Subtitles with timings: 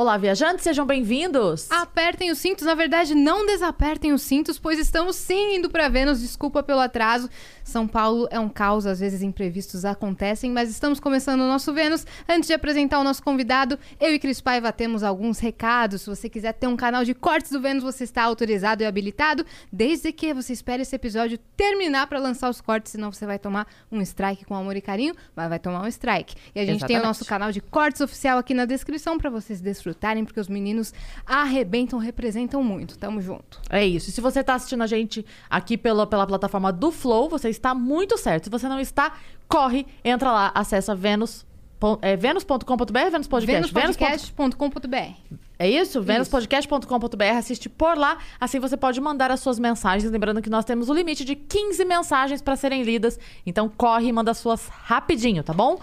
[0.00, 1.70] Olá, viajantes, sejam bem-vindos.
[1.70, 6.22] Apertem os cintos, na verdade, não desapertem os cintos, pois estamos sim indo para Vênus.
[6.22, 7.28] Desculpa pelo atraso.
[7.62, 12.06] São Paulo é um caos, às vezes imprevistos acontecem, mas estamos começando o nosso Vênus.
[12.26, 16.00] Antes de apresentar o nosso convidado, eu e Cris Paiva temos alguns recados.
[16.00, 19.44] Se você quiser ter um canal de cortes do Vênus, você está autorizado e habilitado,
[19.70, 23.66] desde que você espere esse episódio terminar para lançar os cortes, senão você vai tomar
[23.92, 26.34] um strike com amor e carinho, mas vai tomar um strike.
[26.54, 27.06] E a gente tem o Exatamente.
[27.06, 29.89] nosso canal de cortes oficial aqui na descrição para vocês desfrutarem,
[30.24, 30.92] porque os meninos
[31.26, 32.98] arrebentam, representam muito.
[32.98, 33.60] Tamo junto.
[33.70, 34.10] É isso.
[34.10, 37.74] E se você está assistindo a gente aqui pela, pela plataforma do Flow, você está
[37.74, 38.44] muito certo.
[38.44, 39.12] Se você não está,
[39.48, 41.46] corre, entra lá, acessa venus,
[41.78, 43.70] pon- é, venus.com.br, Venus Podcast.
[43.72, 45.36] Venuspodcast.com.br.
[45.58, 46.00] É isso?
[46.00, 48.16] venuspodcast.com.br, assiste por lá.
[48.40, 50.10] Assim você pode mandar as suas mensagens.
[50.10, 53.18] Lembrando que nós temos o limite de 15 mensagens para serem lidas.
[53.44, 55.78] Então corre e manda as suas rapidinho, tá bom?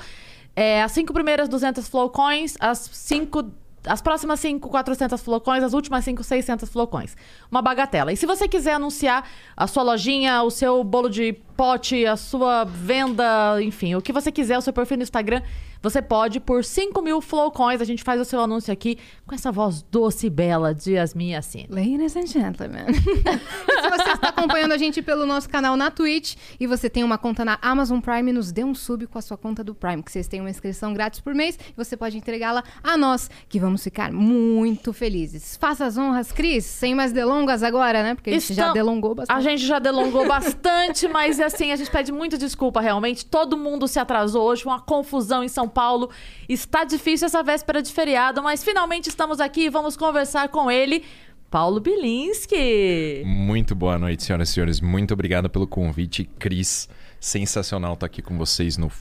[0.56, 3.52] É, as cinco primeiras 200 flowcoins, as cinco...
[3.88, 7.16] As próximas 5, 400 flocões, as últimas 5, 600 flocões.
[7.50, 8.12] Uma bagatela.
[8.12, 12.64] E se você quiser anunciar a sua lojinha, o seu bolo de pote, a sua
[12.64, 15.42] venda, enfim, o que você quiser, o seu perfil no Instagram,
[15.82, 17.82] você pode por 5 mil flowcoins.
[17.82, 21.32] A gente faz o seu anúncio aqui com essa voz doce e bela de Yasmin
[21.32, 21.68] Yassine.
[21.70, 22.86] Ladies and gentlemen.
[22.94, 27.18] Se você está acompanhando a gente pelo nosso canal na Twitch e você tem uma
[27.18, 30.12] conta na Amazon Prime, nos dê um sub com a sua conta do Prime, que
[30.12, 33.84] vocês têm uma inscrição grátis por mês e você pode entregá-la a nós, que vamos
[33.84, 35.56] ficar muito felizes.
[35.58, 38.16] Faça as honras, Cris, sem mais delongas agora, né?
[38.16, 39.44] Porque a gente já Estão- delongou A bastante.
[39.44, 43.26] gente já delongou bastante, mas assim, a gente pede muita desculpa realmente.
[43.26, 46.10] Todo mundo se atrasou hoje, uma confusão em São Paulo.
[46.48, 51.04] Está difícil essa véspera de feriado, mas finalmente estamos aqui e vamos conversar com ele,
[51.50, 53.24] Paulo Bilinski.
[53.26, 54.82] Muito boa noite, senhoras e senhores.
[54.82, 56.30] Muito obrigado pelo convite.
[56.38, 56.90] Cris,
[57.20, 58.92] sensacional estar aqui com vocês no.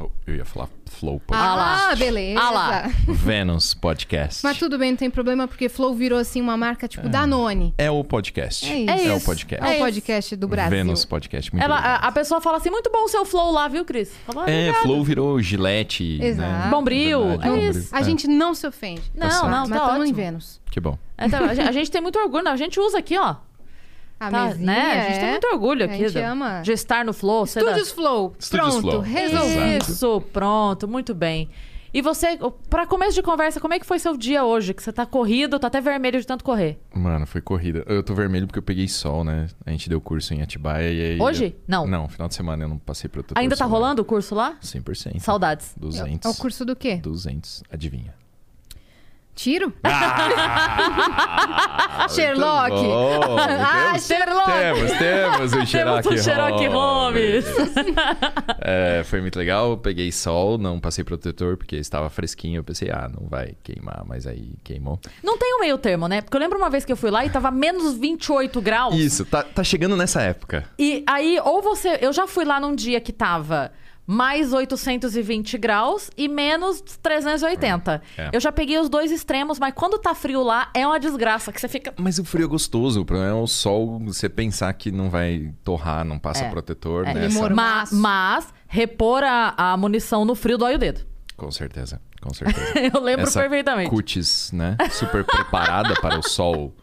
[0.00, 1.48] Oh, eu ia falar Flow Podcast.
[1.50, 1.90] Ah lá.
[1.90, 2.40] Ah, beleza.
[2.40, 2.82] Ah lá.
[3.06, 4.40] Vênus Podcast.
[4.42, 7.74] Mas tudo bem, não tem problema, porque Flow virou assim uma marca tipo Danone.
[7.76, 8.70] É o podcast.
[8.72, 8.90] É isso.
[8.90, 9.64] É É o podcast.
[9.64, 9.80] É o isso.
[9.84, 10.70] podcast do Brasil.
[10.70, 11.52] Vênus Podcast.
[11.52, 14.10] Muito Ela, a, a pessoa fala assim: muito bom o seu flow lá, viu, Cris?
[14.26, 16.18] Fala, É, "Obrigado." Flow virou Gillette.
[16.22, 16.50] Exato.
[16.64, 16.70] Né?
[16.70, 17.70] Bombril, Verdade, é Bombril.
[17.70, 17.94] isso.
[17.94, 19.02] A É, gente não se ofende.
[19.14, 19.42] Não, certo.
[19.48, 20.16] não, Mas tá em ótimo.
[20.16, 20.60] Vênus.
[20.70, 20.98] Que bom.
[21.18, 23.36] Então, a, gente, a gente tem muito orgulho, não, a gente usa aqui, ó.
[24.26, 25.00] A Tá, mesinha, né?
[25.00, 25.20] A gente é.
[25.20, 26.60] tem muito orgulho A aqui gente de, ama.
[26.62, 27.44] de estar no Flow.
[27.44, 28.34] da- Estúdios Flow.
[28.38, 29.00] Estúdios Pronto, Flow.
[29.00, 29.90] resolvido.
[29.90, 31.48] Isso, pronto, muito bem.
[31.94, 32.38] E você,
[32.70, 34.72] pra começo de conversa, como é que foi seu dia hoje?
[34.72, 36.80] Que você tá corrido, tá até vermelho de tanto correr.
[36.94, 37.84] Mano, foi corrida.
[37.86, 39.46] Eu tô vermelho porque eu peguei sol, né?
[39.66, 41.20] A gente deu curso em Atibaia e aí.
[41.20, 41.54] Hoje?
[41.54, 41.86] eu- Não.
[41.86, 44.56] Não, final de semana eu não passei protetor Ainda tá rolando o curso lá?
[44.62, 45.20] 100%.
[45.20, 45.74] Saudades.
[45.76, 46.24] 200.
[46.30, 46.96] É o curso do quê?
[46.96, 47.62] 200.
[47.70, 48.14] Adivinha.
[49.34, 49.72] Tiro?
[51.94, 52.70] Ah, Sherlock.
[52.70, 53.36] bom.
[53.38, 54.50] Ah, Temos- Sherlock.
[54.52, 57.44] Temos, temos o Sherlock Temos o Sherlock Holmes.
[58.64, 59.76] É, foi muito legal.
[59.76, 62.58] Peguei sol, não passei protetor porque estava fresquinho.
[62.60, 65.00] Eu pensei, ah, não vai queimar, mas aí queimou.
[65.22, 66.20] Não tem um meio termo, né?
[66.20, 68.94] Porque eu lembro uma vez que eu fui lá e tava menos 28 graus.
[68.94, 70.64] Isso, tá, tá chegando nessa época.
[70.78, 71.98] E aí, ou você.
[72.00, 73.72] Eu já fui lá num dia que tava
[74.06, 78.02] mais 820 graus e menos 380.
[78.18, 78.30] É.
[78.32, 81.60] Eu já peguei os dois extremos, mas quando tá frio lá, é uma desgraça, que
[81.60, 81.94] você fica.
[81.98, 83.00] Mas o frio é gostoso.
[83.00, 86.50] O problema é o sol, você pensar que não vai torrar, não passa É.
[86.50, 87.14] protetor, É.
[87.14, 87.20] né?
[87.20, 91.00] Ele Essa- mor- Ma- mas, repor a, a munição no frio dói o dedo.
[91.36, 92.72] Com certeza, com certeza.
[92.94, 93.88] Eu lembro Essa perfeitamente.
[93.90, 94.76] cutis, né?
[94.90, 96.74] Super preparada para o sol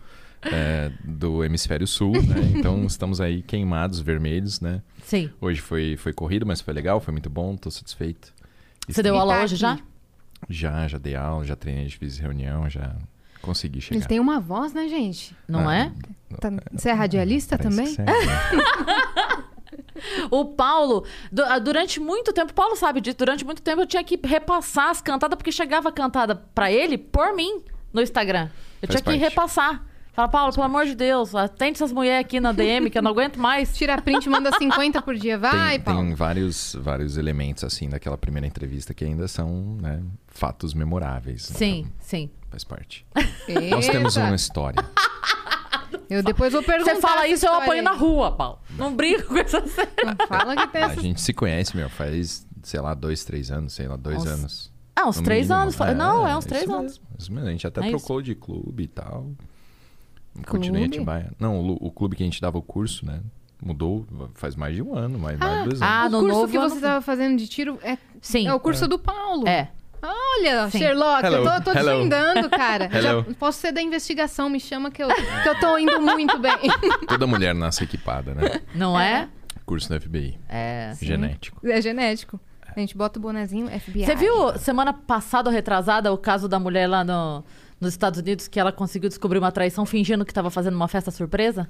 [0.42, 2.36] é, do hemisfério sul, né?
[2.56, 4.82] Então estamos aí queimados, vermelhos, né?
[5.10, 5.32] Sim.
[5.42, 8.32] Hoje foi, foi corrido, mas foi legal, foi muito bom, tô satisfeito.
[8.88, 9.62] Você deu aula tá hoje aqui.
[9.62, 9.80] já?
[10.48, 12.96] Já, já dei aula, já treinei, já fiz reunião, já
[13.42, 13.98] consegui chegar.
[14.00, 15.36] Ele tem uma voz, né, gente?
[15.48, 15.92] Não Ah, é?
[16.40, 17.96] Tá- Você é radialista também?
[17.96, 18.06] que né?
[20.32, 21.06] O Paulo,
[21.48, 24.90] ah, durante muito tempo, o Paulo sabe disso, durante muito tempo eu tinha que repassar
[24.92, 28.50] as cantadas, porque chegava cantada pra ele por mim no Instagram.
[28.82, 29.20] Eu Faz tinha que parte.
[29.20, 29.84] repassar.
[30.20, 33.12] Fala, Paulo, pelo amor de Deus, atende essas mulheres aqui na DM que eu não
[33.12, 33.74] aguento mais.
[33.78, 35.38] Tira print, manda 50 por dia.
[35.38, 36.02] Vai, tem, Paulo.
[36.02, 41.44] tem vários, vários elementos, assim, daquela primeira entrevista que ainda são, né, fatos memoráveis.
[41.44, 42.30] Sim, Então, sim.
[42.50, 43.06] faz parte.
[43.72, 44.28] Nós temos Eita.
[44.28, 44.84] uma história.
[46.10, 46.96] Eu depois vou perguntar.
[46.96, 47.82] Você fala isso, eu apanho aí.
[47.82, 48.60] na rua, Paulo.
[48.72, 49.88] Não brinca com essa cena.
[50.18, 51.02] Não fala que tem A essa...
[51.02, 54.30] gente se conhece, meu, faz, sei lá, dois, três anos, sei lá, dois Nossa.
[54.32, 54.74] anos.
[54.96, 55.62] Ah, uns No três mínimo.
[55.62, 55.78] anos.
[55.96, 56.92] Não, é uns três isso anos.
[57.00, 57.48] Mesmo, isso mesmo.
[57.48, 59.32] A gente até É trocou de clube e tal.
[60.48, 60.86] Continua em?
[60.86, 61.32] Atibaia.
[61.40, 63.20] Não, o, o clube que a gente dava o curso, né?
[63.62, 65.94] Mudou faz mais de um ano, mais, mais de dois anos.
[65.96, 68.48] Ah, o no curso novo que ano- você estava fazendo de tiro é, Sim.
[68.48, 69.46] é o curso do Paulo.
[69.48, 69.70] É.
[70.02, 70.78] Olha, Sim.
[70.78, 71.90] Sherlock, eu Hello, tô, tô hello.
[71.92, 72.88] desvendando, cara.
[73.02, 76.54] Já posso ser da investigação, me chama que eu, que eu tô indo muito bem.
[77.06, 78.62] Toda mulher nasce equipada, né?
[78.74, 79.28] Não é?
[79.66, 80.40] Curso da FBI.
[80.48, 80.94] É.
[81.02, 81.60] Genético.
[81.68, 82.40] É genético.
[82.74, 84.06] A gente bota o bonezinho FBI.
[84.06, 87.44] Você viu semana passada ou retrasada o caso da mulher lá no-
[87.80, 91.12] nos Estados Unidos que ela conseguiu descobrir uma traição fingindo que estava fazendo uma festa
[91.12, 91.70] surpresa?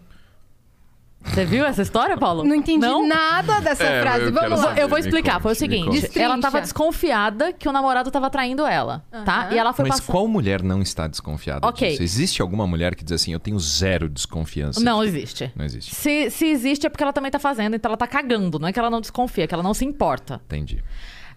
[1.21, 2.45] Você viu essa história, Paulo?
[2.45, 4.23] Não entendi nada dessa É, frase.
[4.27, 4.67] eu Vamos lá.
[4.69, 4.81] saber.
[4.83, 5.33] Eu vou explicar.
[5.33, 9.49] conte, Foi o seguinte: ela tava desconfiada que o namorado tava traindo ela, tá?
[9.51, 11.89] E ela foi Mas qual mulher não está desconfiada Ok.
[11.89, 12.01] disso?
[12.03, 14.79] Existe alguma mulher que diz assim, eu tenho zero desconfiança?
[14.79, 15.51] Não de- existe.
[15.57, 15.93] Não existe.
[15.93, 18.57] Se, se existe é porque ela também tá fazendo, então ela tá cagando.
[18.57, 20.39] Não é que ela não desconfia, é que ela não se importa.
[20.45, 20.81] Entendi.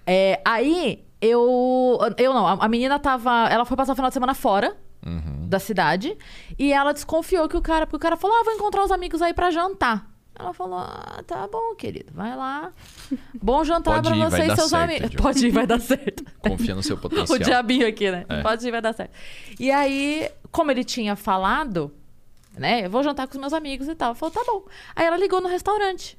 [0.06, 1.98] É, aí, eu.
[2.18, 3.48] Eu não, a, menina tava.
[3.48, 4.76] Ela foi passar o final de semana fora
[5.06, 5.48] Uhum.
[5.48, 6.16] da cidade.
[6.58, 7.86] E ela desconfiou que o cara.
[7.86, 10.10] Porque o cara falou: Ah, vou encontrar os amigos aí pra jantar.
[10.38, 12.72] Ela falou: Ah, tá bom, querido, vai lá.
[13.40, 15.14] Bom jantar vai você e seus amigos.
[15.14, 16.24] Pode ir, vai dar certo.
[16.40, 17.38] Confia no seu potencial.
[17.38, 18.24] o diabinho aqui, né?
[18.28, 18.42] É.
[18.42, 19.12] Pode ir, vai dar certo.
[19.60, 21.92] E aí, como ele tinha falado,
[22.56, 22.86] né?
[22.86, 24.14] Eu vou jantar com os meus amigos e tal.
[24.14, 24.64] Falou, tá bom.
[24.96, 26.18] Aí ela ligou no restaurante.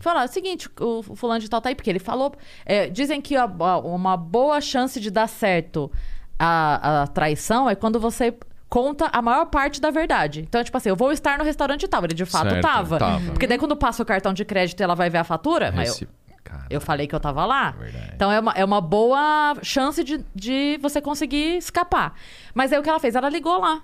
[0.00, 2.32] Falou, é o seguinte, o fulano de tal tá aí, porque ele falou.
[2.64, 5.90] é, dizem que a- a- uma boa chance de dar certo
[6.38, 8.34] a, a traição é quando você
[8.68, 10.40] conta a maior parte da verdade.
[10.40, 12.04] Então, tipo assim, eu vou estar no restaurante tal.
[12.04, 12.98] Ele de fato Certo, tava.
[12.98, 13.30] tava.
[13.32, 15.88] Porque daí quando passa o cartão de crédito e ela vai ver a fatura, mas
[15.88, 16.08] eu, Reci-
[16.44, 17.70] Cara, eu falei que eu tava lá.
[17.72, 18.12] Verdade.
[18.14, 22.14] Então é uma, é uma boa chance de, de você conseguir escapar.
[22.54, 23.14] Mas aí o que ela fez?
[23.14, 23.82] Ela ligou lá.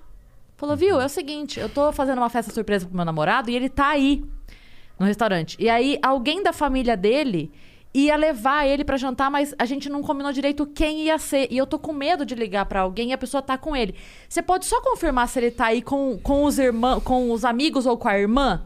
[0.57, 3.55] Falou, viu, é o seguinte, eu tô fazendo uma festa surpresa pro meu namorado e
[3.55, 4.23] ele tá aí
[4.99, 5.55] no restaurante.
[5.59, 7.51] E aí alguém da família dele
[7.93, 11.47] ia levar ele pra jantar, mas a gente não combinou direito quem ia ser.
[11.49, 13.95] E eu tô com medo de ligar pra alguém e a pessoa tá com ele.
[14.27, 17.85] Você pode só confirmar se ele tá aí com, com os irmãos, com os amigos
[17.85, 18.63] ou com a irmã?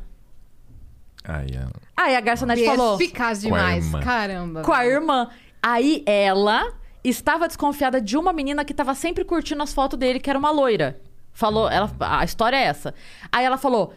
[1.24, 3.86] Aí, é- Aí a garçonete falou Eficaz Com a demais.
[3.86, 4.00] irmã.
[4.00, 4.62] Caramba.
[4.62, 5.30] com a irmã.
[5.62, 6.74] Aí ela
[7.04, 10.50] estava desconfiada de uma menina que estava sempre curtindo as fotos dele, que era uma
[10.50, 11.00] loira.
[11.34, 12.94] Falou, ela, a história é essa.
[13.32, 13.94] Aí ela falou: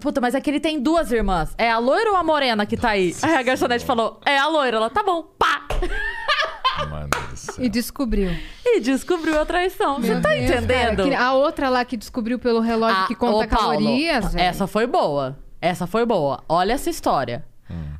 [0.00, 1.54] Puta, mas é que ele tem duas irmãs.
[1.58, 3.14] É a loira ou a morena que tá aí?
[3.22, 4.76] Aí a garçonete falou: É a loira.
[4.78, 5.66] Ela, tá bom, pá!
[6.88, 7.64] Mano do céu.
[7.64, 8.30] E descobriu.
[8.64, 10.00] E descobriu a traição.
[10.00, 11.04] Você Meu tá Deus, entendendo?
[11.10, 14.32] cara, a outra lá que descobriu pelo relógio Ah, que conta ô, Paulo, calorias.
[14.34, 14.44] velho.
[14.44, 15.38] Essa foi boa.
[15.60, 16.42] Essa foi boa.
[16.48, 17.44] Olha essa história.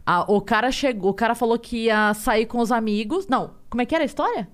[0.05, 3.27] Ah, o cara chegou, o cara falou que ia sair com os amigos.
[3.29, 4.49] Não, como é que era a história?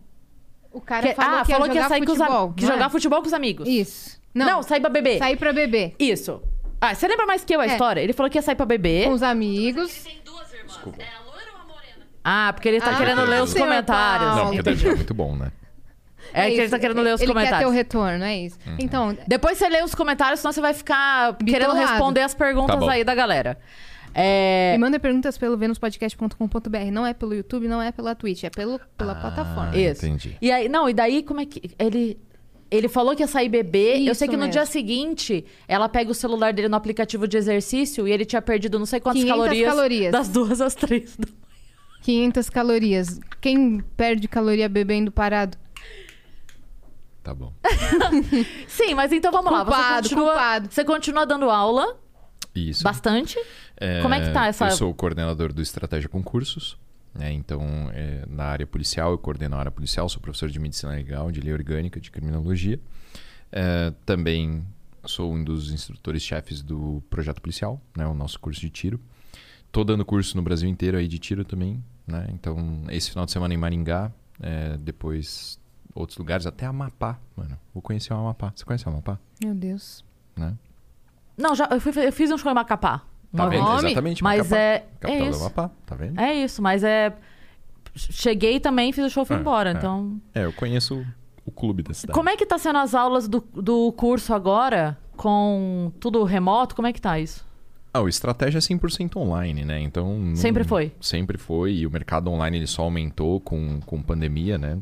[0.70, 2.36] O cara Que- falou ah, que ia falou que ia jogar sair com os futebol.
[2.42, 2.54] amigos.
[2.56, 2.74] Que não é?
[2.74, 3.66] jogar futebol com os amigos.
[3.68, 4.18] Isso.
[4.34, 5.18] Não, Não, sair pra beber.
[5.18, 5.96] sair pra beber.
[5.98, 6.40] Isso.
[6.80, 7.68] Ah, você lembra mais que eu a É.
[7.68, 8.00] história?
[8.00, 9.06] Ele falou que ia sair pra beber.
[9.06, 9.92] Com os amigos.
[10.04, 10.76] tem duas irmãs.
[10.98, 12.06] É a loira ou a morena?
[12.24, 14.36] Ah, porque ele tá Ah, querendo ler os seu comentários.
[14.36, 15.50] Não, porque deve ser muito bom, né?
[16.32, 17.72] É, que ele tá querendo ler os ele quer ter o comentários.
[17.74, 18.58] retorno, é isso.
[18.66, 18.76] Uhum.
[18.78, 21.78] Então, Depois você lê os comentários, senão você vai ficar querendo Bitolado.
[21.80, 22.88] responder as perguntas Tá bom.
[22.90, 23.58] aí da galera.
[24.14, 24.72] É...
[24.72, 26.90] me manda perguntas pelo venuspodcast.com.br.
[26.92, 29.70] Não é pelo YouTube, não é pela Twitch, é pelo, pela plataforma.
[29.72, 30.04] Ah, Isso.
[30.06, 30.36] entendi.
[30.40, 32.18] E aí, não, e daí como é que ele
[32.70, 33.96] ele falou que ia sair beber.
[33.98, 34.52] eu Isso sei que no mesmo.
[34.52, 38.78] dia seguinte, ela pega o celular dele no aplicativo de exercício e ele tinha perdido
[38.78, 40.12] não sei quantas 500 calorias, calorias.
[40.12, 41.16] das duas às três.
[41.16, 41.26] da
[42.02, 43.20] 500 calorias.
[43.40, 45.56] Quem perde caloria bebendo parado?
[47.22, 47.52] Tá bom.
[48.66, 49.64] Sim, mas então vamos lá.
[49.64, 50.68] Culpado, Você continua, culpado.
[50.70, 51.98] você continua dando aula
[52.54, 52.82] Isso.
[52.82, 53.38] bastante.
[53.76, 56.78] É, Como é que tá essa- Eu sou o coordenador do Estratégia Concursos.
[57.14, 57.32] Né?
[57.32, 57.62] Então,
[57.92, 61.40] é, na área policial, eu coordeno a área policial, sou professor de medicina legal, de
[61.40, 62.78] lei orgânica, de criminologia.
[63.50, 64.64] É, também
[65.04, 68.06] sou um dos instrutores-chefes do projeto policial, né?
[68.06, 69.00] o nosso curso de tiro.
[69.72, 71.82] Tô dando curso no Brasil inteiro aí de tiro também.
[72.06, 72.28] Né?
[72.32, 74.10] Então, esse final de semana em Maringá,
[74.40, 75.58] é, depois
[75.94, 77.58] outros lugares, até Amapá, mano.
[77.74, 78.52] Vou conhecer o Amapá.
[78.54, 79.18] Você conhece o Amapá?
[79.42, 80.04] Meu Deus.
[80.36, 80.56] Né?
[81.36, 83.02] Não, já eu, fui- eu fiz um show em Macapá.
[83.36, 83.86] Tá vendo?
[83.86, 84.22] Exatamente.
[84.22, 84.56] Mas Macapá.
[84.56, 85.40] é- Capital é do isso.
[85.40, 86.20] Amapá, tá vendo?
[86.20, 87.12] É isso, mas é.
[87.94, 89.70] Cheguei também, fiz o show e fui É, embora.
[89.70, 89.72] é.
[89.72, 90.20] Então.
[90.34, 91.04] É, eu conheço
[91.44, 92.14] o clube da cidade.
[92.16, 94.96] Como é que tá sendo as aulas do, do curso agora?
[95.16, 96.74] Com tudo remoto?
[96.76, 97.44] Como é que tá isso?
[97.92, 99.80] Ah, o estratégia é 100% online, né?
[99.80, 100.16] Então...
[100.18, 100.92] não- Sempre foi?
[101.00, 101.72] Sempre foi.
[101.74, 104.78] E o mercado online ele só aumentou com, com pandemia, né?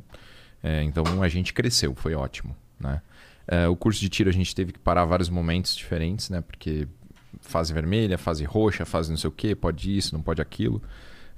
[0.63, 3.01] É, então a gente cresceu, foi ótimo, né?
[3.47, 6.41] É, o curso de tiro a gente teve que parar vários momentos diferentes, né?
[6.43, 6.89] Porque
[7.47, 10.83] fase vermelha, fase roxa, fase não sei o quê, pode isso, não pode aquilo.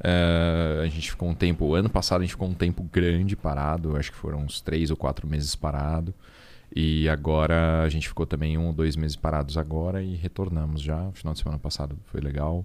[0.02, 1.74] É, a gente ficou um tempo...
[1.74, 3.96] Ano passado a gente ficou um tempo grande parado.
[3.96, 6.14] Acho que foram uns três ou quatro meses parado.
[6.74, 11.10] E agora a gente ficou também um ou dois meses parados agora e retornamos já.
[11.12, 12.64] Final de semana passado foi legal.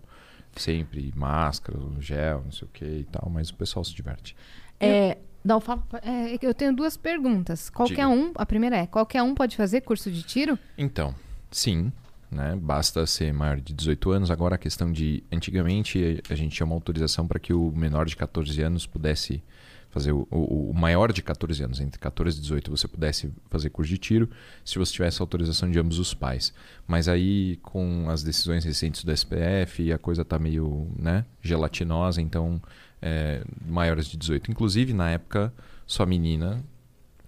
[0.56, 4.36] Sempre máscara, gel, não sei o que e tal, mas o pessoal se diverte.
[4.80, 5.84] É, Não, fala.
[6.04, 7.70] É, eu tenho duas perguntas.
[7.70, 8.10] Qualquer Diga.
[8.10, 10.58] um, a primeira é, qualquer um pode fazer curso de tiro?
[10.78, 11.16] Então,
[11.52, 11.92] sim,
[12.34, 12.58] né?
[12.60, 14.32] Basta ser maior de 18 anos.
[14.32, 18.16] Agora a questão de antigamente a gente tinha uma autorização para que o menor de
[18.16, 19.44] 14 anos pudesse
[19.94, 23.70] fazer o, o, o maior de 14 anos, entre 14 e 18, você pudesse fazer
[23.70, 24.28] curso de tiro,
[24.66, 26.52] se você tivesse autorização de ambos os pais.
[26.88, 32.60] Mas aí com as decisões recentes do SPF, a coisa tá meio, né, gelatinosa, então
[33.00, 34.50] é, maiores de 18.
[34.50, 35.54] Inclusive, na época,
[35.86, 36.64] sua menina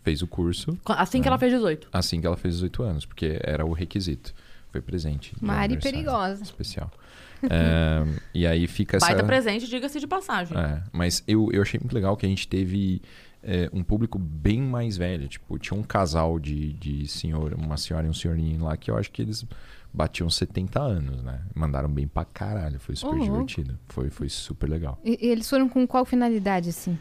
[0.03, 1.89] fez o curso Assim que ela fez 18.
[1.91, 4.33] assim que ela fez 18 anos, porque era o requisito.
[4.75, 5.33] Foi presente.
[5.39, 6.43] Mari perigosa.
[6.43, 6.91] Especial.
[7.47, 8.03] É,
[8.33, 9.05] e aí fica essa.
[9.05, 10.57] Baita presente, diga-se de passagem.
[10.57, 13.03] É, mas eu, eu achei muito legal que a gente teve
[13.43, 15.27] é, um público bem mais velho.
[15.27, 18.97] Tipo, tinha um casal de, de senhor, uma senhora e um senhorinho lá que eu
[18.97, 19.45] acho que eles
[19.93, 21.41] batiam 70 anos, né?
[21.53, 22.79] Mandaram bem pra caralho.
[22.79, 23.25] Foi super louco.
[23.25, 23.77] divertido.
[23.89, 24.99] Foi, foi super legal.
[25.03, 26.97] E, e eles foram com qual finalidade, assim?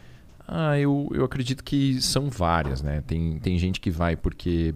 [0.47, 3.01] Ah, eu, eu acredito que são várias, né?
[3.07, 4.75] Tem, tem gente que vai porque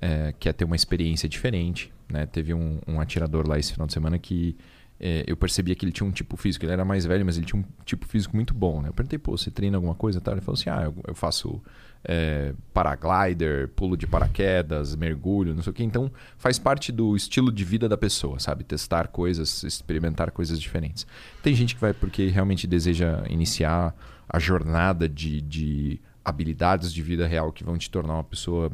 [0.00, 2.26] é, quer ter uma experiência diferente, né?
[2.26, 4.56] Teve um, um atirador lá esse final de semana que
[4.98, 7.44] é, eu percebia que ele tinha um tipo físico, ele era mais velho, mas ele
[7.44, 8.88] tinha um tipo físico muito bom, né?
[8.88, 10.34] Eu perguntei, pô, você treina alguma coisa tal?
[10.34, 11.60] Ele falou assim, ah, eu, eu faço
[12.04, 15.82] é, paraglider, pulo de paraquedas, mergulho, não sei o quê.
[15.82, 18.62] Então, faz parte do estilo de vida da pessoa, sabe?
[18.62, 21.06] Testar coisas, experimentar coisas diferentes.
[21.42, 23.94] Tem gente que vai porque realmente deseja iniciar
[24.28, 28.70] a jornada de, de habilidades de vida real que vão te tornar uma pessoa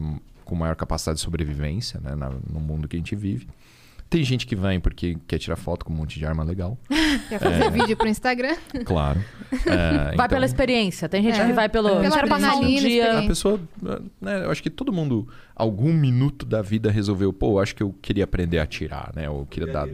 [0.51, 3.47] com maior capacidade de sobrevivência né, na- no mundo que a gente vive.
[4.11, 6.77] Tem gente que vai porque quer tirar foto com um monte de arma legal.
[7.29, 8.57] Quer fazer vídeo pro Instagram?
[8.85, 9.21] Claro.
[9.67, 11.09] É, Vai então, pela experiência.
[11.09, 11.47] Tem gente É.
[11.47, 11.89] que vai pelo.
[11.91, 13.19] Pela eu quero passar um dia.
[13.21, 13.61] A pessoa,
[14.21, 17.93] né, eu acho que todo mundo, algum minuto da vida resolveu, pô, acho que eu
[18.01, 19.29] queria aprender a atirar, né?
[19.31, 19.89] Ou eu queria dar.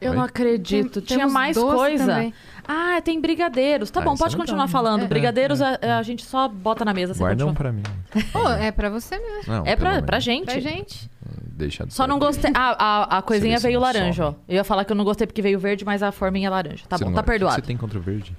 [0.00, 0.16] Eu Oi?
[0.16, 1.00] não acredito.
[1.02, 2.06] Tem- Tinha mais coisa.
[2.06, 2.32] também.
[2.66, 3.90] Ah, tem brigadeiros.
[3.90, 4.46] Tá Ah, bom, é pode legal.
[4.46, 5.02] continuar falando.
[5.04, 5.06] É.
[5.06, 7.14] Brigadeiros É, a, a gente só bota na mesa.
[7.14, 7.72] Você Guarda um continua.
[7.72, 8.24] pra mim.
[8.32, 9.52] Pô, é pra você mesmo.
[9.52, 10.44] Não, É pra, pra gente.
[10.44, 11.10] Pra gente.
[11.32, 12.52] Deixa de Só não gostei.
[12.54, 14.30] Ah, a, a coisinha se veio laranja, ó.
[14.30, 14.42] some.
[14.48, 16.84] Eu ia falar que eu não gostei porque veio verde, mas a forminha é laranja.
[16.88, 17.54] Tá Você bom, não tá gosta- O que perdoado.
[17.56, 18.36] você tem contra o verde?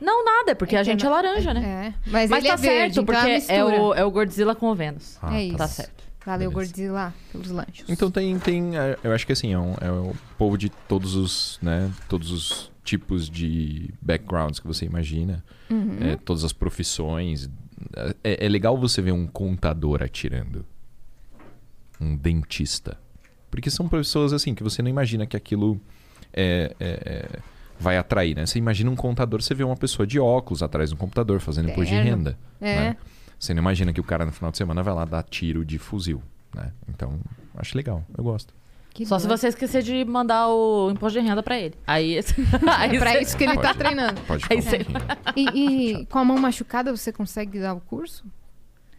[0.00, 1.92] Não, nada, é porque a gente é laranja, né?
[2.06, 2.10] É.
[2.10, 4.54] Mas, Mas ele tá é verde, certo, então porque é, é o, é o Godzilla
[4.54, 5.18] com o Vênus.
[5.20, 5.56] Ah, É isso.
[5.56, 6.04] Tá certo.
[6.24, 6.70] Valeu, Beleza.
[6.72, 7.84] Godzilla, pelos lanchos.
[7.88, 11.14] Então tem, tem é, eu acho que assim, é, um, é o povo de todos
[11.14, 15.98] os, né, todos os tipos de backgrounds que você imagina, Uhum.
[16.00, 17.48] é, todas as profissões.
[18.22, 20.66] É, é legal você ver um contador atirando,
[22.00, 22.98] um dentista,
[23.50, 25.80] porque são pessoas assim que você não imagina que aquilo
[26.32, 27.38] é, é, é,
[27.78, 28.44] vai atrair, né?
[28.46, 31.70] Você imagina um contador, você vê uma pessoa de óculos atrás de um computador fazendo
[31.70, 32.38] imposto de renda.
[32.60, 32.76] É.
[32.76, 32.96] né?
[33.40, 35.78] Você não imagina que o cara no final de semana vai lá dar tiro de
[35.78, 36.22] fuzil,
[36.54, 36.72] né?
[36.88, 37.18] Então,
[37.56, 38.52] acho legal, eu gosto.
[38.92, 39.38] Que Só se doido.
[39.40, 41.74] você esquecer de mandar o imposto de renda pra ele.
[41.86, 42.18] Aí.
[42.76, 43.78] aí É pra você- isso que ele tá Pode.
[43.78, 44.20] treinando.
[44.22, 44.86] Pode ficar Aí você-.
[45.36, 48.24] E, e com a mão machucada você consegue dar o curso?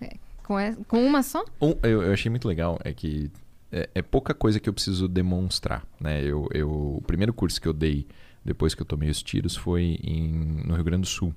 [0.01, 1.43] É, com, e- com uma só?
[1.61, 3.29] Um, eu, eu achei muito legal é que
[3.71, 6.23] é, é pouca coisa que eu preciso demonstrar, né?
[6.23, 8.07] Eu, eu, o primeiro curso que eu dei
[8.43, 11.35] depois que eu tomei os tiros foi em, no Rio Grande do Sul.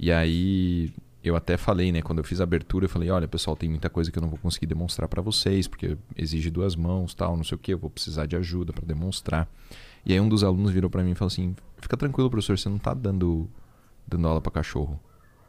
[0.00, 0.90] E aí
[1.24, 2.02] eu até falei, né?
[2.02, 4.28] Quando eu fiz a abertura, eu falei, olha, pessoal, tem muita coisa que eu não
[4.28, 7.78] vou conseguir demonstrar para vocês, porque exige duas mãos, tal, não sei o que, eu
[7.78, 9.48] vou precisar de ajuda para demonstrar.
[10.04, 12.68] E aí um dos alunos virou para mim e falou assim, fica tranquilo, professor, você
[12.68, 13.48] não tá dando,
[14.06, 15.00] dando aula para cachorro.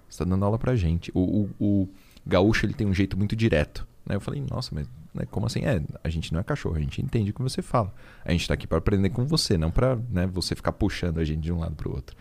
[0.08, 1.12] Você tá dando aula pra gente.
[1.14, 1.90] O, o, o
[2.26, 3.86] gaúcho, ele tem um jeito muito direto.
[4.06, 4.16] Né?
[4.16, 5.62] Eu falei, nossa, mas né, como assim?
[5.66, 7.94] É, a gente não é cachorro, a gente entende o que você fala.
[8.24, 11.24] A gente tá aqui para aprender com você, não pra né, você ficar puxando a
[11.24, 12.16] gente de um lado pro outro.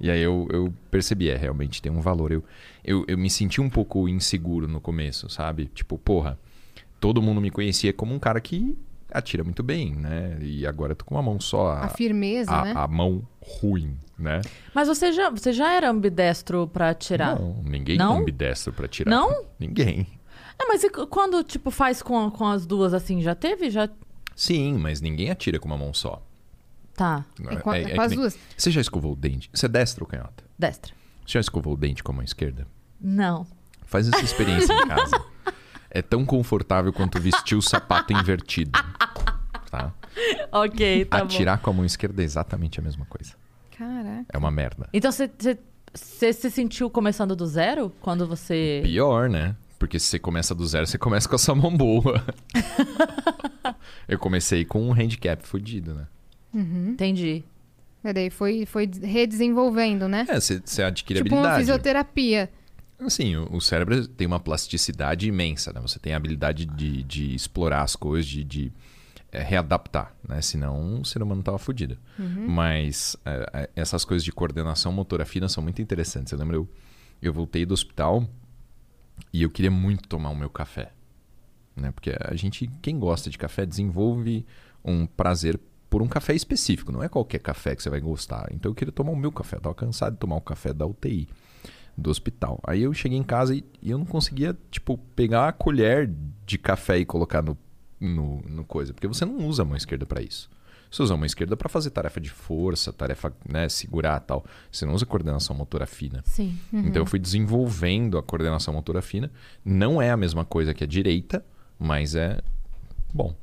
[0.00, 2.30] E aí eu, eu percebi, é, realmente tem um valor.
[2.32, 2.44] Eu,
[2.84, 5.66] eu, eu me senti um pouco inseguro no começo, sabe?
[5.74, 6.38] Tipo, porra,
[7.00, 8.76] todo mundo me conhecia como um cara que
[9.12, 10.36] atira muito bem, né?
[10.40, 11.68] E agora eu tô com uma mão só.
[11.72, 12.72] A A, firmeza, a- né?
[12.76, 14.40] a mão ruim, né?
[14.74, 17.38] Mas você já, você já era ambidestro pra atirar?
[17.38, 18.16] Não, ninguém Não?
[18.16, 19.10] é ambidestro pra tirar.
[19.10, 19.44] Não?
[19.58, 20.06] Ninguém.
[20.58, 23.70] É, mas e c- quando, tipo, faz com, com as duas assim, já teve?
[23.70, 23.88] Já.
[24.34, 26.22] Sim, mas ninguém atira com uma mão só.
[26.94, 27.24] Tá.
[27.50, 28.38] É, com, é que com as nem- duas.
[28.56, 29.50] Você já escovou o dente?
[29.52, 30.44] Você é destra ou canhota?
[30.58, 30.92] Destra.
[31.26, 32.66] Você já escovou o dente com a mão esquerda?
[33.00, 33.46] Não.
[33.84, 35.20] Faz essa experiência em casa.
[35.90, 38.72] É tão confortável quanto vestir o sapato invertido.
[39.70, 39.92] Tá?
[40.52, 41.24] Ok, tá bom.
[41.24, 43.34] Atirar com a mão esquerda é exatamente a mesma coisa.
[43.76, 44.26] Caraca.
[44.32, 44.88] É uma merda.
[44.92, 45.28] Então você
[46.32, 47.92] se sentiu começando do zero?
[48.00, 48.80] Quando você.
[48.84, 49.54] Pior, né?
[49.78, 52.24] Porque se você começa do zero, você começa com a sua mão boa.
[54.08, 56.06] Eu comecei com um handicap fudido, né?
[56.54, 57.44] Entendi.
[58.02, 60.24] E daí foi, foi redesenvolvendo, né?
[60.28, 61.60] É, você, você adquire tipo uma habilidade.
[61.60, 62.50] fisioterapia.
[63.00, 65.80] Assim, o, o cérebro tem uma plasticidade imensa, né?
[65.80, 68.72] Você tem a habilidade de, de explorar as coisas, de, de
[69.32, 70.40] é, readaptar, né?
[70.40, 71.98] Senão o ser humano tava fudido.
[72.18, 76.32] Mas é, é, essas coisas de coordenação motora fina são muito interessantes.
[76.32, 76.68] Eu lembro, eu,
[77.20, 78.26] eu voltei do hospital
[79.32, 80.92] e eu queria muito tomar o meu café.
[81.74, 81.92] Né?
[81.92, 84.46] Porque a gente, quem gosta de café, desenvolve
[84.84, 86.90] um prazer por um café específico.
[86.90, 88.48] Não é qualquer café que você vai gostar.
[88.52, 89.56] Então eu queria tomar o meu café.
[89.56, 91.28] Eu tava cansado de tomar o café da UTI,
[91.96, 92.60] do hospital.
[92.66, 96.10] Aí eu cheguei em casa e, e eu não conseguia, tipo, pegar a colher
[96.46, 97.56] de café e colocar no,
[98.00, 98.92] no, no coisa.
[98.94, 100.48] Porque você não usa a mão esquerda para isso.
[100.90, 104.44] Você usa a mão esquerda para fazer tarefa de força, tarefa, né, segurar tal.
[104.70, 106.22] Você não usa coordenação motora fina.
[106.24, 106.58] Sim.
[106.72, 109.30] Então eu fui desenvolvendo a coordenação motora fina.
[109.64, 111.44] Não é a mesma coisa que a direita,
[111.78, 112.40] mas é
[113.12, 113.34] bom.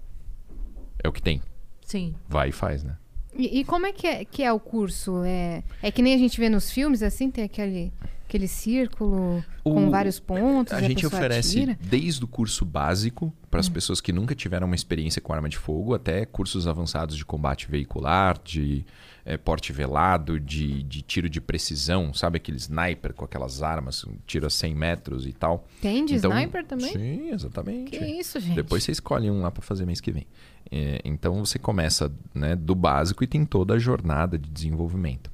[1.03, 1.41] É o que tem.
[1.85, 2.15] Sim.
[2.27, 2.97] Vai e faz, né?
[3.35, 5.23] E, e como é que, é que é o curso?
[5.23, 7.91] É, é que nem a gente vê nos filmes, assim, tem aquele,
[8.33, 10.73] aquele círculo com O- vários pontos.
[10.73, 11.77] A e gente oferece atira.
[11.81, 13.61] desde o curso básico para Hum.
[13.61, 17.23] as pessoas que nunca tiveram uma experiência com arma de fogo até cursos avançados de
[17.23, 18.83] combate veicular, de
[19.25, 24.15] eh, porte velado, de, de tiro de precisão, sabe aquele sniper com aquelas armas, um
[24.27, 25.65] tiro a 100 metros e tal.
[25.81, 26.91] Tem de Então, sniper também?
[26.91, 27.91] Sim, exatamente.
[27.91, 28.55] Que isso, gente?
[28.55, 30.27] Depois você escolhe um lá para fazer mês que vem.
[30.69, 35.31] É, então você começa né, do básico e tem toda a jornada de desenvolvimento.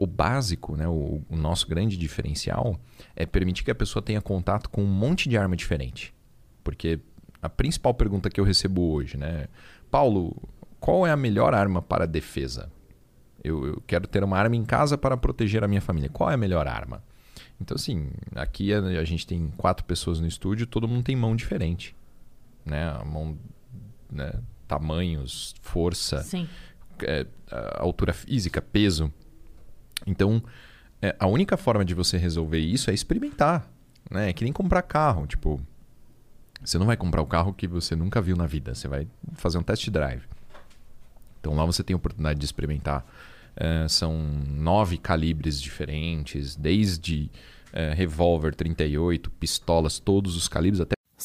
[0.00, 2.78] O básico, né, o, o nosso grande diferencial
[3.16, 6.14] é permitir que a pessoa tenha contato com um monte de arma diferente.
[6.62, 7.00] Porque
[7.42, 9.48] a principal pergunta que eu recebo hoje, né,
[9.90, 10.36] Paulo,
[10.78, 12.70] qual é a melhor arma para defesa?
[13.42, 16.08] Eu, eu quero ter uma arma em casa para proteger a minha família.
[16.08, 17.02] Qual é a melhor arma?
[17.60, 21.34] Então, assim, aqui a, a gente tem quatro pessoas no estúdio, todo mundo tem mão
[21.34, 21.96] diferente.
[22.64, 22.88] Né?
[22.88, 23.36] A mão,
[24.08, 24.32] né?
[24.68, 26.24] tamanhos, força,
[27.02, 27.26] é,
[27.76, 29.12] altura física, peso.
[30.08, 30.42] Então,
[31.00, 33.68] é, a única forma de você resolver isso é experimentar.
[34.10, 34.30] Né?
[34.30, 35.26] É que nem comprar carro.
[35.26, 35.60] Tipo,
[36.62, 38.74] você não vai comprar o carro que você nunca viu na vida.
[38.74, 40.22] Você vai fazer um test drive.
[41.40, 43.06] Então lá você tem a oportunidade de experimentar.
[43.56, 47.30] É, são nove calibres diferentes, desde
[47.72, 50.97] é, revólver 38, pistolas, todos os calibres, até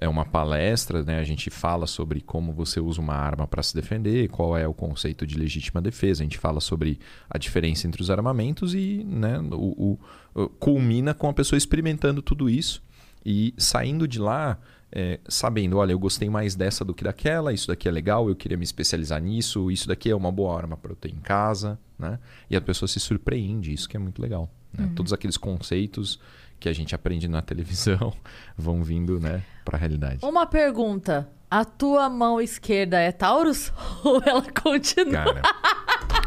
[0.00, 1.18] é, uma palestra, né?
[1.18, 4.72] a gente fala sobre como você usa uma arma para se defender, qual é o
[4.72, 9.38] conceito de legítima defesa, a gente fala sobre a diferença entre os armamentos e né,
[9.52, 9.98] o,
[10.34, 12.82] o- culmina com a pessoa experimentando tudo isso
[13.26, 14.58] e saindo de lá
[14.92, 18.34] é, sabendo, olha, eu gostei mais dessa do que daquela, isso daqui é legal, eu
[18.34, 21.78] queria me especializar nisso, isso daqui é uma boa arma para eu ter em casa,
[21.96, 22.18] né?
[22.50, 24.50] E a pessoa se surpreende, isso que é muito legal.
[24.76, 24.90] né?
[24.96, 26.18] Todos aqueles conceitos
[26.60, 28.12] que a gente aprende na televisão
[28.56, 30.24] vão vindo, né, para a realidade.
[30.24, 31.28] Uma pergunta.
[31.50, 33.72] A tua mão esquerda é Taurus?
[34.04, 35.12] Ou ela continua?
[35.24, 35.42] Cara,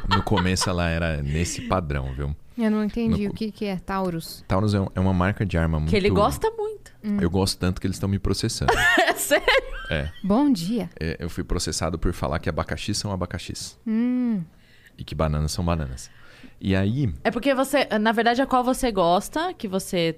[0.09, 2.35] no começo ela era nesse padrão, viu?
[2.57, 4.43] Eu não entendi No- o que, que é Taurus.
[4.47, 5.89] Taurus é um- é uma marca de arma muito...
[5.89, 6.91] Que ele gosta muito.
[7.21, 8.71] Eu gosto tanto que eles estão me processando.
[9.07, 9.45] É sério?
[9.89, 10.09] é.
[10.23, 10.89] Bom dia.
[10.99, 13.77] É, eu fui processado por falar que abacaxis são abacaxis.
[13.87, 14.41] Hum.
[14.97, 16.09] E que bananas são bananas.
[16.65, 20.17] E aí, É porque você, na verdade, a qual você gosta, que você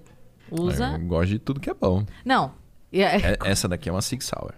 [0.52, 0.92] usa.
[0.92, 2.06] eu gosto de tudo que é bom.
[2.24, 2.54] Não.
[2.92, 4.54] E é- É- essa daqui é uma Sig Sauer.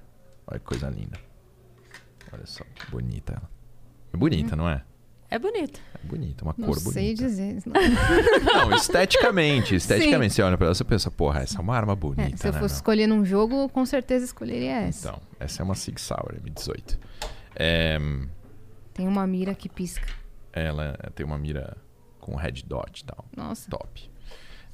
[0.45, 1.17] Olha que coisa linda.
[2.33, 3.49] Olha só, que bonita ela.
[4.13, 4.83] É bonita, não é?
[5.29, 5.79] É bonito.
[5.95, 7.23] É bonita, uma Não cor sei bonita.
[7.25, 7.57] dizer.
[7.65, 8.69] Não.
[8.69, 9.75] Não, esteticamente.
[9.75, 12.47] Esteticamente, você olha pra ela e pensa, porra, essa é uma arma É, bonita, se
[12.47, 12.59] eu né?
[12.59, 12.77] fosse meu?
[12.79, 15.07] escolher num jogo, com certeza escolheria essa.
[15.09, 16.97] Então, essa é uma Sig Sauer M18.
[17.55, 17.97] É,
[18.93, 20.07] Tem uma mira que pisca.
[20.57, 21.77] Ela tem uma mira
[22.19, 23.25] com red dot e tal.
[23.35, 23.69] Nossa.
[23.69, 24.09] Top.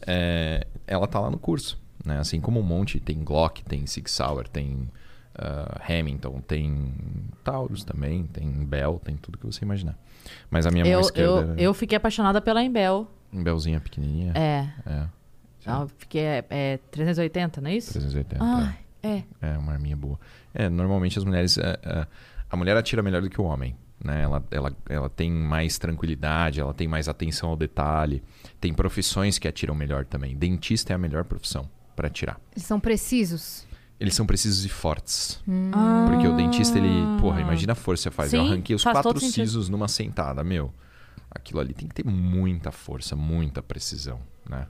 [0.05, 2.19] É, ela tá lá no curso, né?
[2.19, 4.89] Assim como um monte, tem Glock, tem Sig Sauer, tem
[5.35, 6.93] ah, Hamilton, tem
[7.43, 9.97] Taurus também, tem Bell, tem tudo que você imaginar.
[10.49, 13.07] Mas a minha mão Eu, esquerda eu, era eu fiquei apaixonada pela Embel.
[13.31, 14.33] Bellzinha pequenininha.
[14.35, 14.69] É.
[14.85, 15.07] É,
[15.65, 17.93] Não, fiquei, é, é 380, não é isso?
[17.93, 18.43] 380.
[18.43, 19.23] Ai, é.
[19.41, 20.19] É, uma arminha boa.
[20.53, 21.57] É, normalmente as mulheres.
[21.57, 22.07] é, é,
[22.49, 23.75] a mulher atira melhor do que o homem.
[24.03, 24.23] Né?
[24.23, 28.21] Ela, ela, ela tem mais tranquilidade, ela tem mais atenção ao detalhe.
[28.59, 30.35] Tem profissões que atiram melhor também.
[30.35, 32.39] Dentista é a melhor profissão para atirar.
[32.51, 33.65] Eles são precisos.
[33.99, 35.41] Eles são precisos e fortes.
[35.71, 36.05] Ah.
[36.09, 36.89] Porque o dentista, ele.
[37.21, 38.33] Porra, imagina a força que faz.
[38.33, 40.73] Eu Sim, arranquei os faz quatro sisos numa sentada, meu.
[41.31, 44.67] Aquilo ali tem que ter muita força, muita precisão, né?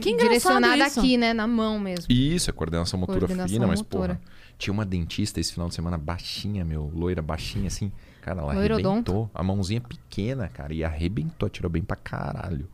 [0.00, 1.00] Que engraçado Direcionada isso.
[1.00, 1.32] aqui, né?
[1.32, 2.06] Na mão mesmo.
[2.08, 4.14] E Isso, é coordenação motora Coordenação fina, mas, motora.
[4.14, 4.20] porra,
[4.56, 7.90] tinha uma dentista esse final de semana baixinha, meu, loira baixinha, assim.
[8.24, 9.30] Cara, ela arrebentou.
[9.34, 12.66] A mãozinha pequena, cara, e arrebentou, tirou bem pra caralho.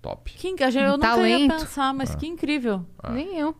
[0.00, 0.32] Top.
[0.32, 1.56] Que, inc- eu nunca ia talento.
[1.58, 2.86] pensar, mas que incrível.
[2.98, 3.10] Ah.
[3.10, 3.56] Nem eu.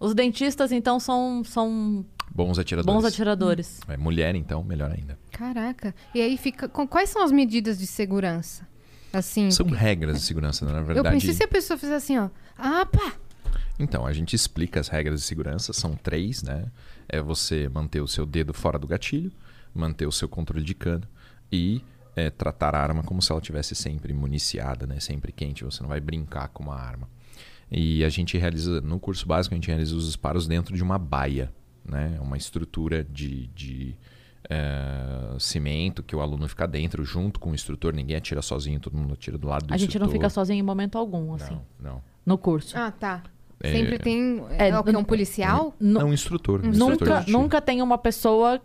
[0.00, 2.94] Os dentistas, então, são, são Bons atiradores.
[2.96, 3.80] bons atiradores.
[3.86, 5.16] É, mulher, então, melhor ainda.
[5.30, 5.94] Caraca.
[6.12, 6.68] E aí fica.
[6.68, 8.66] com- Quais são as medidas de segurança?
[9.12, 9.52] Assim.
[9.52, 10.72] São porque- regras de segurança, né?
[10.72, 11.14] na Eu verdade.
[11.14, 12.28] pensei se a pessoa fizer assim, ó.
[12.58, 13.12] Ah, pá!
[13.78, 16.66] Então, a gente explica as regras de segurança, são três, né?
[17.08, 19.30] É você manter o seu dedo fora do gatilho,
[19.74, 21.02] manter o seu controle de cano
[21.50, 21.82] e
[22.16, 25.00] é, tratar a arma como se ela tivesse sempre municiada, né?
[25.00, 27.08] Sempre quente, você não vai brincar com uma arma.
[27.70, 30.96] E a gente realiza, no curso básico, a gente realiza os disparos dentro de uma
[30.98, 31.52] baia,
[31.84, 32.18] né?
[32.20, 33.96] Uma estrutura de, de
[34.48, 38.96] é, cimento que o aluno fica dentro junto com o instrutor, ninguém atira sozinho, todo
[38.96, 40.12] mundo atira do lado do A gente não instrutor.
[40.12, 42.02] fica sozinho em momento algum, assim, Não, não.
[42.24, 42.76] no curso.
[42.78, 43.22] Ah, tá.
[43.60, 44.44] É- Sempre tem.
[44.50, 44.90] É, É, o que?
[44.90, 45.74] n- Um policial?
[45.80, 46.60] É um instrutor.
[46.64, 48.60] um instrutor nunca, nunca tem uma pessoa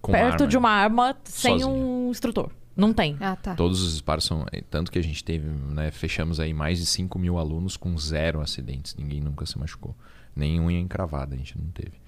[0.00, 1.70] Com perto arma, de uma arma sem Sozinho.
[1.74, 2.50] um instrutor.
[2.76, 3.16] Não tem.
[3.20, 3.54] Ah, tá.
[3.54, 4.44] Todos os disparos são.
[4.52, 5.90] é, Tanto que a gente teve, né?
[5.90, 8.94] Fechamos aí mais de 5 mil alunos com zero acidentes.
[8.96, 9.96] Ninguém nunca se machucou.
[10.34, 11.98] Nem unha encravada a gente não teve.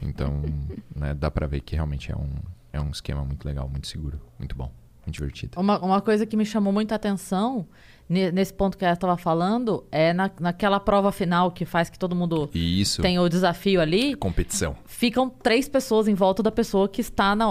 [0.00, 0.42] Então,
[0.96, 2.30] né, dá pra ver que realmente é um,
[2.72, 4.72] é um esquema muito legal, muito seguro, muito bom,
[5.06, 5.60] muito divertido.
[5.60, 7.66] Uma, uma coisa que me chamou muita atenção
[8.08, 11.98] ne- nesse ponto que ela estava falando é na, naquela prova final que faz que
[11.98, 14.14] todo mundo isso, tem o desafio ali.
[14.16, 14.76] competição.
[14.84, 17.46] Ficam três pessoas em volta da pessoa que está na.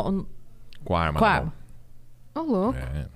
[0.83, 1.19] Com a arma.
[1.19, 1.53] Com a arma.
[2.35, 2.73] Ô, louco.
[2.73, 2.73] mão.
[2.73, 3.07] É.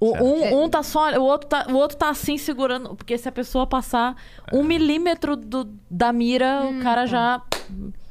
[0.00, 1.10] O, um, um tá só.
[1.18, 2.94] O outro tá, o outro tá assim segurando.
[2.94, 4.14] Porque se a pessoa passar
[4.52, 4.56] É.
[4.56, 7.42] um milímetro do- da mira, o cara já.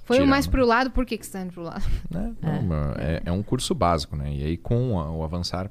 [0.07, 0.29] Foi o Tirando.
[0.29, 1.83] mais pro lado, por que, que você tá indo pro lado?
[2.09, 2.33] né?
[2.41, 3.21] Não, é.
[3.25, 4.33] é um curso básico, né?
[4.33, 5.69] E aí, com a- o avançar,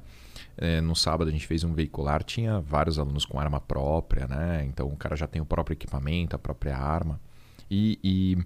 [0.55, 4.63] é, no sábado a gente fez um veicular, tinha vários alunos com arma própria, né?
[4.65, 7.19] Então o cara já tem o próprio equipamento, a própria arma.
[7.69, 8.37] E, e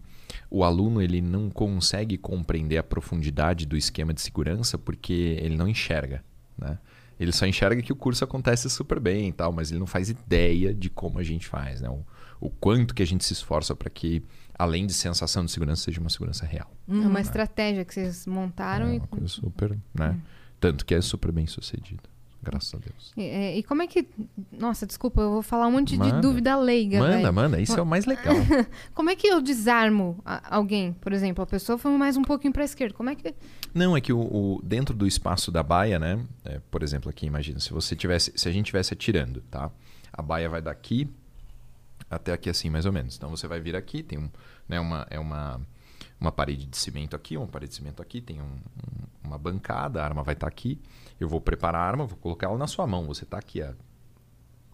[0.50, 5.68] o aluno ele não consegue compreender a profundidade do esquema de segurança porque ele não
[5.68, 6.24] enxerga,
[6.58, 6.80] né?
[7.20, 10.10] Ele só enxerga que o curso acontece super bem e tal, mas ele não faz
[10.10, 11.88] ideia de como a gente faz, né?
[11.88, 12.04] O,
[12.40, 14.24] o quanto que a gente se esforça para que,
[14.62, 16.70] além de sensação de segurança, seja uma segurança real.
[16.88, 18.98] É uma estratégia que vocês montaram É e.
[19.00, 20.20] uma coisa super, né?
[20.60, 22.04] Tanto que é super bem sucedido.
[22.44, 23.14] Graças a Deus.
[23.16, 24.08] E, é, e como é que.
[24.52, 26.22] Nossa, desculpa, eu vou falar um monte de Manda.
[26.22, 27.00] dúvida leiga.
[27.00, 27.34] Manda, velho.
[27.34, 27.62] manda.
[27.62, 28.34] Isso é o mais legal.
[28.96, 30.92] Como é que eu desarmo a- alguém?
[30.94, 32.96] Por exemplo, a pessoa foi mais um pouquinho pra esquerda.
[32.96, 33.36] Como é que.
[33.76, 36.20] Não, é que o, o- dentro do espaço da baia, né?
[36.44, 38.32] é, por exemplo, aqui, imagina, se você tivesse.
[38.36, 39.70] Se a gente tivesse atirando, tá?
[40.12, 41.08] A baia vai daqui
[42.12, 43.16] até aqui assim, mais ou menos.
[43.16, 44.30] Então você vai vir aqui, tem um,
[44.68, 45.60] né, uma, é uma,
[46.20, 50.02] uma parede de cimento aqui, uma parede de cimento aqui, tem um- um- uma bancada,
[50.02, 50.80] a arma vai estar aqui.
[51.20, 53.06] Eu vou preparar a arma, vou colocar ela na sua mão.
[53.08, 53.74] Você está aqui a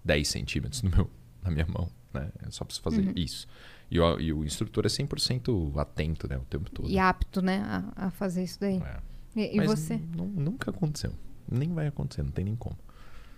[0.04, 1.10] 10 centímetros no meu,
[1.44, 1.90] na minha mão.
[2.14, 2.30] Né?
[2.46, 3.48] É só preciso fazer isso.
[3.92, 6.90] E o, e o instrutor é 100% atento né, o tempo todo.
[6.90, 7.60] E apto, né?
[7.96, 8.78] A, a fazer isso daí.
[8.82, 9.00] É.
[9.36, 9.98] E, e você?
[9.98, 11.14] nu- nunca aconteceu.
[11.50, 12.78] Nem vai acontecer, não tem nem como.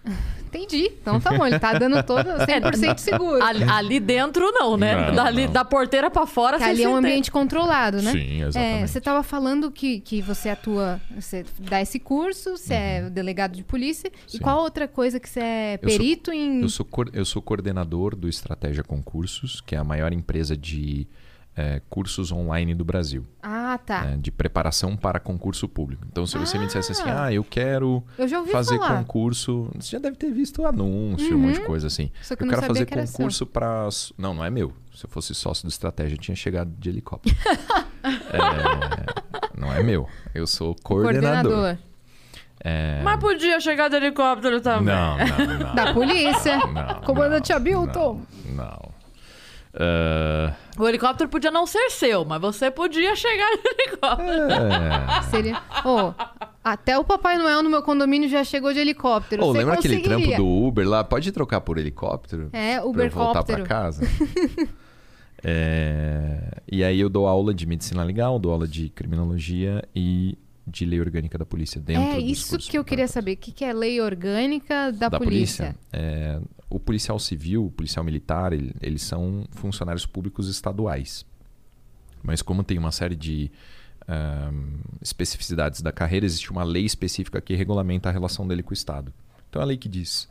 [0.49, 0.91] Entendi.
[0.99, 3.43] Então tá bom, ele tá dando todo 100% seguro.
[3.43, 5.09] Ali, ali dentro, não, né?
[5.09, 5.53] Não, Dali, não.
[5.53, 8.11] Da porteira pra fora, Que ali é um ambiente controlado, né?
[8.11, 8.87] Sim, É, exatamente.
[8.89, 13.63] você estava falando que, que você atua, você dá esse curso, você é delegado de
[13.63, 14.07] polícia.
[14.07, 14.27] E Uhum.
[14.27, 14.39] Sim.
[14.39, 16.61] qual outra coisa que você é Eu sou- perito em.
[16.63, 21.05] Eu sou, eu sou coordenador do Estratégia Concursos, que é a maior empresa de
[21.61, 24.03] eh, cursos online do Brasil, Ah, tá.
[24.05, 26.05] né, de preparação para concurso público.
[26.09, 27.25] Então, se você me dissesse assim, Ah.
[27.25, 28.91] ah, eu quero Eu já ouvi fazer falar.
[28.91, 28.97] Uhum.
[29.03, 32.09] concurso, você já deve ter visto anúncio, um monte de coisa assim.
[32.21, 33.89] Só que eu quero sabia fazer que concurso para.
[34.17, 34.71] Não, não é meu.
[34.95, 37.35] Se eu fosse sócio do Estratégia, eu tinha chegado de helicóptero.
[38.31, 40.07] É, não é meu.
[40.33, 41.77] Eu sou coordenador.
[42.63, 44.93] É, Mas podia chegar de helicóptero também.
[44.95, 45.75] Não, não, não.
[45.75, 46.57] Da polícia.
[46.57, 48.21] Não, Comandante não, Hamilton.
[48.45, 48.55] Não.
[48.55, 48.98] não.
[49.79, 54.51] Ah, O helicóptero podia não ser seu, mas você podia chegar de helicóptero.
[54.51, 55.21] é.
[55.31, 55.61] Seria.
[55.85, 56.13] Ô,
[56.63, 59.43] até o Papai Noel no meu condomínio já chegou de helicóptero.
[59.43, 61.03] Ô, Você lembra aquele trampo do Uber lá?
[61.03, 62.49] Pode trocar por helicóptero?
[62.51, 64.03] É, Pra eu voltar pra casa?
[65.41, 70.37] É, E aí eu dou aula de medicina legal, dou aula de criminologia e
[70.67, 73.33] de lei orgânica da polícia dentro É isso que eu queria saber.
[73.33, 75.67] O que que é lei orgânica da, da polícia?
[75.67, 75.79] polícia.
[75.93, 81.25] É, o policial civil, o policial militar, ele- eles são funcionários públicos estaduais.
[82.21, 83.51] Mas como tem uma série de
[85.01, 89.13] especificidades da carreira, existe uma lei específica que regulamenta a relação dele com o Estado.
[89.47, 90.27] Então é a lei que diz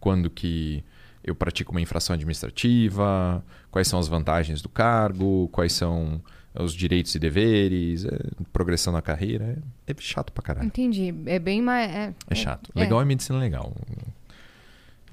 [0.00, 0.82] quando que
[1.22, 6.22] eu pratico uma infração administrativa, quais são as vantagens do cargo, quais são
[6.54, 8.10] os direitos e deveres, é,
[8.52, 9.56] progressão na carreira.
[9.86, 10.66] É, é chato pra caralho.
[10.66, 11.14] Entendi.
[11.26, 11.90] É bem mais.
[11.90, 12.70] É, É chato.
[12.74, 12.80] é.
[12.80, 13.74] Legal é medicina legal.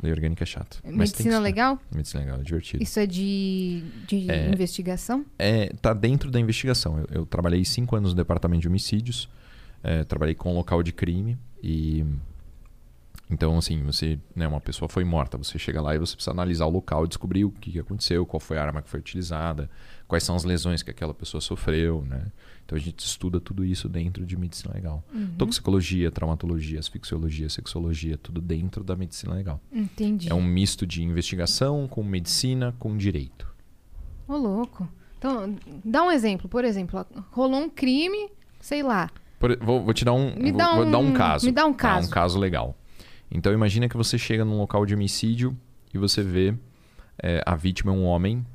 [0.01, 0.79] Lei orgânica é chato.
[0.85, 1.79] Medicina legal?
[1.91, 2.83] Medicina legal, é divertido.
[2.83, 4.47] Isso é de, de É.
[4.49, 5.25] investigação?
[5.39, 6.99] É, tá dentro da investigação.
[6.99, 9.27] Eu, eu trabalhei cinco anos no departamento de homicídios,
[9.83, 12.05] é, trabalhei com local de crime e
[13.29, 16.65] Então, assim, você, né, uma pessoa foi morta, você chega lá e você precisa analisar
[16.65, 19.69] o local descobrir o que aconteceu, qual foi a arma que foi utilizada,
[20.07, 22.25] quais são as lesões que aquela pessoa sofreu, né?
[22.65, 25.03] Então a gente estuda tudo isso dentro de medicina legal.
[25.13, 25.35] Uhum.
[25.37, 29.61] Toxicologia, traumatologia, asfixiologia, sexologia, tudo dentro da medicina legal.
[29.71, 30.29] Entendi.
[30.29, 33.47] É um misto de investigação com medicina com direito.
[34.27, 34.87] Ô, louco.
[35.17, 36.49] Então, dá um exemplo.
[36.49, 39.09] Por exemplo, rolou um crime, sei lá.
[39.39, 41.45] Por- vou, vou te dar um, vou, dá vou dar um um- caso.
[41.45, 41.77] me dá um tá?
[41.77, 42.07] caso.
[42.07, 42.77] um caso legal.
[43.31, 45.55] Então imagina que você chega num local de homicídio
[45.93, 46.53] e você vê
[47.21, 48.45] é, a vítima é um homem,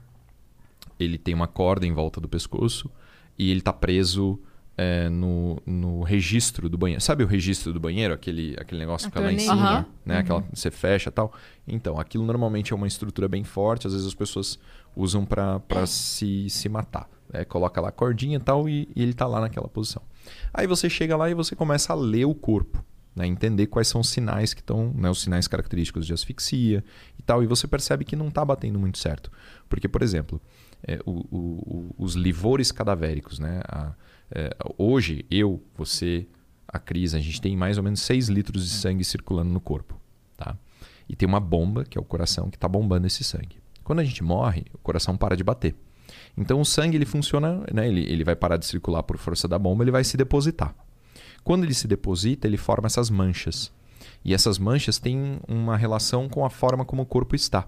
[1.03, 2.91] ele tem uma corda em volta do pescoço
[3.39, 4.39] e ele tá preso
[4.77, 7.03] é, no, no registro do banheiro.
[7.03, 8.15] Sabe o registro do banheiro?
[8.15, 9.87] Aquele, aquele negócio que fica lá em cima, Aham.
[10.05, 10.19] né?
[10.19, 11.33] Aquela você fecha e tal.
[11.67, 14.59] Então, aquilo normalmente é uma estrutura bem forte, às vezes as pessoas
[14.97, 17.09] usam para se, se matar.
[17.33, 17.45] né?
[17.45, 20.03] Coloca lá a cordinha e tal e, e ele tá lá naquela posição.
[20.53, 22.85] Aí você chega lá e você começa a ler o corpo,
[23.15, 23.27] né?
[23.27, 25.11] entender quais são os sinais que estão, né?
[25.11, 26.83] os sinais característicos de asfixia
[27.19, 29.31] e tal, e você percebe que não está batendo muito certo.
[29.69, 30.41] Porque, por exemplo,
[30.87, 33.61] é, o- o- os livores cadavéricos, né?
[33.69, 33.93] A-
[34.31, 36.27] é, hoje, eu, você,
[36.67, 40.01] a Cris, a gente tem mais ou menos 6 litros de sangue circulando no corpo.
[40.37, 40.57] Tá?
[41.09, 43.57] E tem uma bomba, que é o coração, que está bombando esse sangue.
[43.85, 45.75] Quando a gente morre, o coração para de bater.
[46.37, 47.87] Então o sangue ele funciona, né?
[47.89, 50.75] ele, ele vai parar de circular por força da bomba, ele vai se depositar.
[51.45, 53.73] Quando ele se deposita, ele forma essas manchas.
[54.25, 57.67] E essas manchas têm uma relação com a forma como o corpo está.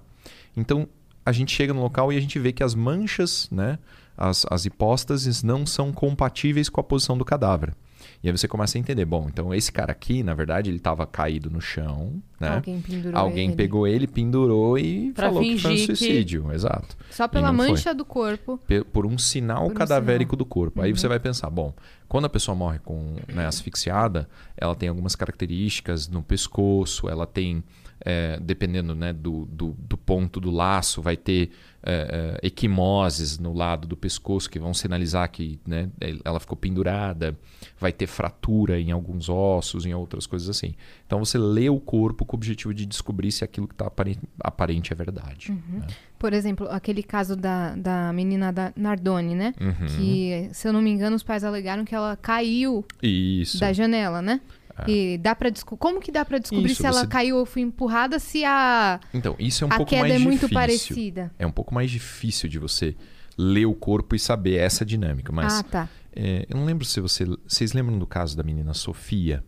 [0.57, 0.89] Então
[1.25, 3.79] a gente chega no local e a gente vê que as manchas, né,
[4.17, 7.75] as, as hipóstases, não são compatíveis com a posição do cadáver.
[8.23, 11.07] E aí você começa a entender, bom, então esse cara aqui, na verdade, ele estava
[11.07, 12.55] caído no chão, né?
[12.55, 13.57] Alguém pendurou Alguém ele.
[13.57, 16.53] pegou ele, pendurou e Pra falou que foi um fingir que- suicídio.
[16.53, 16.97] Exato.
[17.11, 17.69] Só pela não foi.
[17.71, 18.59] mancha do corpo.
[18.93, 20.39] Por um sinal Por um cadavérico sinal.
[20.39, 20.81] do corpo.
[20.81, 21.75] Aí você vai pensar, bom,
[22.09, 27.63] quando a pessoa morre com né, asfixiada, ela tem algumas características no pescoço, ela tem,
[28.01, 31.51] é, dependendo né, do, do, do ponto do laço, vai ter
[31.83, 35.91] é, é, equimoses no lado do pescoço que vão sinalizar que né,
[36.25, 37.37] ela ficou pendurada,
[37.79, 40.75] vai ter fratura em alguns ossos, em outras coisas assim.
[41.07, 44.21] Então você lê o corpo com o objetivo de descobrir se aquilo que está aparente,
[44.41, 45.53] aparente é verdade.
[45.69, 45.87] né?
[46.19, 49.53] Por exemplo, aquele caso da, da menina da Nardoni, né?
[49.61, 49.87] Uhum.
[49.87, 53.61] Que, se eu não me engano, os pais alegaram que ela caiu Isso.
[53.61, 54.41] da janela, né?
[54.89, 57.63] E dá para Como que dá pra descobrir Isso, se ela você- caiu ou foi
[57.63, 60.55] empurrada se a, Então, isso é um a pouco queda mais é muito difícil.
[60.55, 61.33] parecida?
[61.39, 62.97] É um pouco mais difícil de você
[63.39, 65.31] ler o corpo e saber essa dinâmica.
[65.33, 65.89] Mas Ah, tá.
[66.15, 69.45] é, eu não lembro se você, vocês lembram do caso da menina Sofia.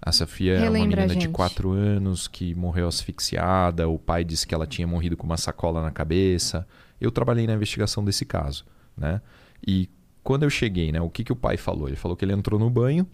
[0.00, 1.28] A Sofia é uma menina de gente.
[1.28, 3.88] 4 anos que morreu asfixiada.
[3.88, 6.66] O pai disse que ela tinha morrido com uma sacola na cabeça.
[7.00, 8.64] Eu trabalhei na investigação desse caso,
[8.96, 9.20] né?
[9.66, 9.88] E
[10.22, 11.88] quando eu cheguei, né, o que, que o pai falou?
[11.88, 13.06] Ele falou que ele entrou no banho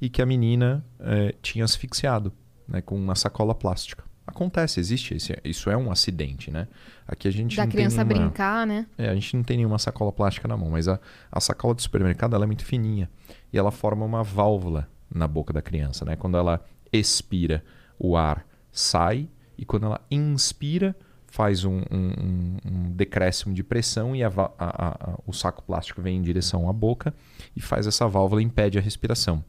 [0.00, 2.32] e que a menina eh, tinha asfixiado,
[2.66, 4.04] né, com uma sacola plástica.
[4.26, 6.68] Acontece, existe, esse- isso é um acidente, né?
[7.06, 8.26] Aqui a gente Da não criança nenhuma...
[8.26, 8.86] brincar, né?
[8.98, 11.00] É, a gente não tem nenhuma sacola plástica na mão, mas a,
[11.32, 13.08] a sacola do supermercado ela é muito fininha
[13.52, 16.14] e ela forma uma válvula na boca da criança, né?
[16.14, 17.64] Quando ela expira,
[17.98, 20.94] o ar sai e quando ela inspira,
[21.26, 26.18] faz um, um- um- decréscimo de pressão e a a- a- o saco plástico vem
[26.18, 27.14] em direção à boca
[27.56, 29.42] e faz essa válvula e impede a respiração.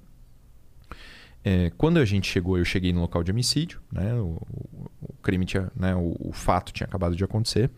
[1.44, 4.14] É, quando a gente chegou, eu cheguei no local de homicídio, né?
[4.16, 4.42] O,
[5.02, 5.96] o- crime tinha, né?
[5.96, 7.70] O, o fato tinha acabado de acontecer.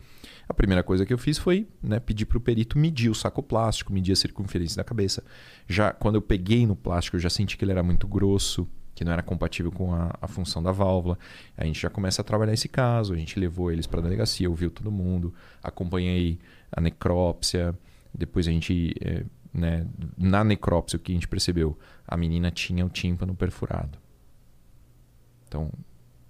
[0.49, 3.41] A primeira coisa que eu fiz foi né, pedir para o perito medir o saco
[3.41, 5.23] plástico, medir a circunferência da cabeça.
[5.67, 9.05] Já quando eu peguei no plástico, eu já senti que ele era muito grosso, que
[9.05, 11.17] não era compatível com a, a função da válvula.
[11.55, 13.13] A gente já começa a trabalhar esse caso.
[13.13, 16.37] A gente levou eles para a delegacia, ouviu todo mundo, acompanhei
[16.71, 17.73] a necrópsia.
[18.13, 19.85] Depois a gente, eh, né,
[20.17, 21.77] na necrópsia, o que a gente percebeu?
[22.07, 23.97] A menina tinha o tímpano perfurado.
[25.47, 25.71] Então,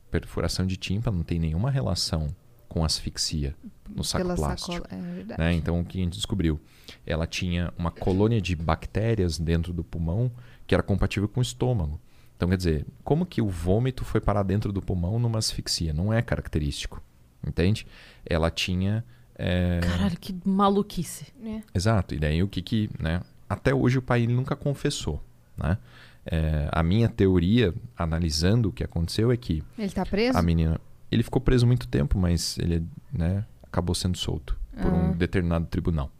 [0.10, 2.36] perfuração de tímpano não tem nenhuma relação
[2.68, 3.56] com asfixia
[3.90, 4.74] no saco Pela plástico.
[4.74, 4.88] sacola.
[4.92, 5.40] É verdade.
[5.42, 5.54] né?
[5.54, 6.60] Então, o que a gente descobriu?
[7.06, 10.32] Ela tinha uma colônia de bactérias dentro do pulmão
[10.66, 12.00] que era compatível com o estômago.
[12.36, 15.94] Então, quer dizer, como que o vômito foi parar dentro do pulmão numa asfixia?
[15.94, 17.02] Não é característico,
[17.46, 17.86] entende?
[18.26, 19.06] Ela tinha...
[19.44, 21.28] é, Caralho, que maluquice.
[21.44, 21.62] É.
[21.74, 22.14] Exato.
[22.16, 23.22] E daí o que que, né?
[23.50, 25.22] Até hoje o pai ele nunca confessou,
[25.58, 25.78] né?
[26.26, 30.38] É, a minha teoria, analisando o que aconteceu, é que Ele tá preso?
[30.38, 30.80] a menina,
[31.12, 35.14] ele ficou preso muito tempo, mas ele, né, acabou sendo solto por um Ah.
[35.14, 36.12] determinado tribunal.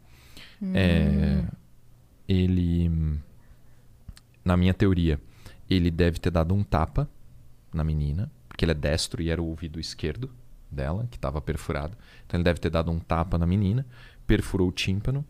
[0.60, 0.72] Hum.
[0.74, 1.44] É,
[2.28, 2.90] ele,
[4.44, 5.20] na minha teoria,
[5.70, 7.08] ele deve ter dado um tapa
[7.72, 10.28] na menina, porque ele é destro e era o ouvido esquerdo
[10.74, 11.96] dela, que estava perfurado.
[12.26, 13.86] Então ele deve ter dado um tapa na menina,
[14.26, 15.24] perfurou o tímpano.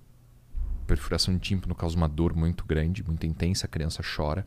[0.86, 4.44] Perfuração de tímpano causa uma dor muito grande, muito intensa, a criança chora.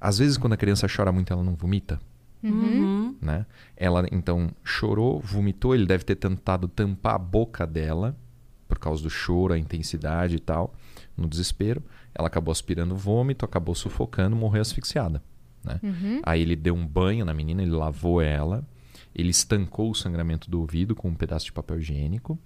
[0.00, 1.98] Às vezes, quando a criança chora muito, ela não vomita.
[2.40, 3.16] Uhum.
[3.20, 3.44] né?
[3.76, 8.16] Ela então chorou, vomitou, ele deve ter tentado tampar a boca dela
[8.68, 10.74] por causa do choro, a intensidade e tal,
[11.16, 11.82] no desespero.
[12.14, 15.22] Ela acabou aspirando vômito, acabou sufocando, morreu asfixiada.
[15.64, 15.80] Né?
[16.22, 18.64] Aí ele deu um banho na menina, ele lavou ela,
[19.18, 22.38] ele estancou o sangramento do ouvido com um pedaço de papel higiênico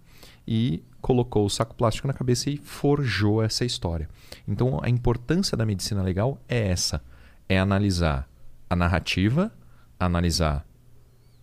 [0.47, 4.09] e colocou o saco plástico na cabeça e forjou essa história.
[4.49, 7.03] Então a importância da medicina legal é essa:
[7.49, 8.29] é analisar
[8.71, 9.53] a narrativa,
[10.01, 10.67] analisar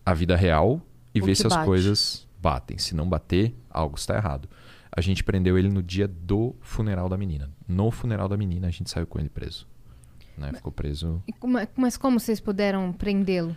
[0.06, 0.82] a vida real
[1.14, 1.66] e O ver se as bate.
[1.66, 2.78] coisas batem.
[2.78, 4.50] Se não bater, algo está errado.
[4.92, 7.50] A gente prendeu ele no dia do funeral da menina.
[7.68, 9.68] No funeral da menina, a gente saiu com ele preso.
[10.36, 10.52] Né?
[10.54, 11.22] Ficou preso.
[11.40, 13.56] Como- mas como vocês puderam prendê-lo?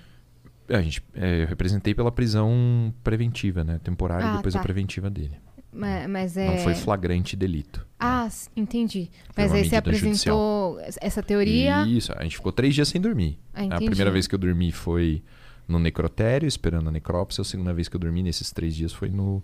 [0.68, 3.81] A gente, é, eu representei pela prisão preventiva, né?
[3.83, 4.61] Temporária Ah, e depois tá.
[4.61, 5.37] a preventiva dele.
[5.72, 6.46] Ma- Mas é.
[6.46, 7.87] Não foi flagrante delito.
[7.98, 9.11] Ah, s- entendi.
[9.33, 11.85] Foi Mas aí você apresentou essa teoria.
[11.87, 13.38] Isso, a gente ficou três dias sem dormir.
[13.55, 15.22] Ah, a primeira vez que eu dormi foi
[15.66, 17.42] no necrotério, esperando a necrópsia.
[17.42, 19.42] A segunda vez que eu dormi nesses três dias foi no,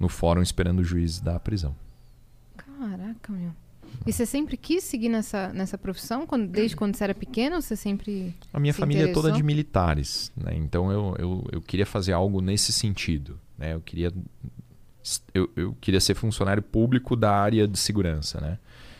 [0.00, 1.74] no fórum, esperando o juiz da prisão.
[2.56, 3.52] Caraca, meu.
[4.06, 6.26] E você sempre quis seguir nessa, nessa profissão?
[6.26, 7.60] Quando, desde quando você era pequeno?
[7.60, 8.34] Você sempre.
[8.52, 9.36] A minha Se família é toda interessou?
[9.36, 10.52] de militares, né?
[10.54, 13.74] Então eu, eu, eu queria fazer algo nesse sentido, né?
[13.74, 14.12] Eu queria
[15.32, 18.58] eu, eu queria ser funcionário público da área de segurança, né?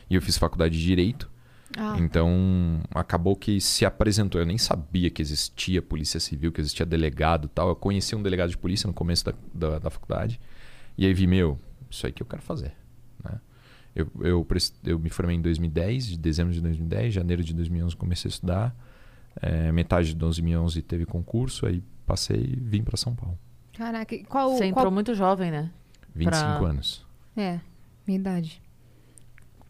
[0.09, 1.29] E eu fiz faculdade de direito,
[1.77, 4.41] Ah, então acabou que se apresentou.
[4.41, 7.69] Eu nem sabia que existia polícia civil, que existia delegado, tal.
[7.71, 10.41] Eu conheci um delegado de polícia no começo da, da, da faculdade
[10.97, 11.59] e aí vi meu,
[11.91, 12.73] isso aí que eu quero fazer?
[13.97, 14.47] Eu, eu,
[14.85, 18.77] eu me formei em 2010, de dezembro de 2010, janeiro de 2011 comecei a estudar.
[19.41, 23.39] É, metade de 2011 teve concurso, aí passei e vim para São Paulo.
[23.77, 24.15] caraca.
[24.15, 24.93] e Qual, Você entrou qual...
[24.93, 25.71] muito jovem, né?
[26.15, 27.05] 25 Pra- anos.
[27.37, 27.59] É,
[28.07, 28.63] minha idade.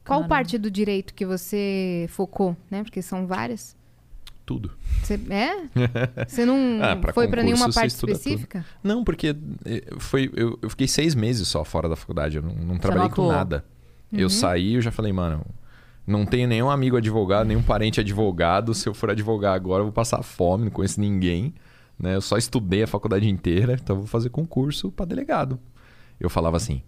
[0.05, 0.29] Qual Caramba.
[0.29, 2.83] parte do direito que você focou, né?
[2.85, 3.77] Porque são várias.
[4.45, 4.71] Tudo.
[5.03, 5.67] Você, é?
[6.29, 8.21] Você não Ah, pra foi pra concurso nenhuma parte estuda tudo.
[8.21, 8.65] específica?
[8.85, 9.35] Não, porque
[9.65, 12.37] eh, foi, eu, eu fiquei seis meses só fora da faculdade.
[12.37, 13.65] Eu não, não trabalhei com nada.
[14.13, 14.21] Uhum.
[14.21, 15.45] Eu saí e eu já falei, mano,
[16.07, 18.75] não tenho nenhum amigo advogado, nenhum parente advogado.
[18.75, 21.55] Se eu for advogar agora, eu vou passar fome, não conheço ninguém.
[21.99, 22.15] Né?
[22.15, 25.59] Eu só estudei a faculdade inteira, então eu vou fazer concurso para delegado.
[26.21, 26.83] Eu falava assim: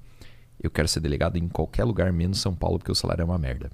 [0.62, 3.38] eu quero ser delegado em qualquer lugar, menos São Paulo, porque o salário é uma
[3.38, 3.70] merda.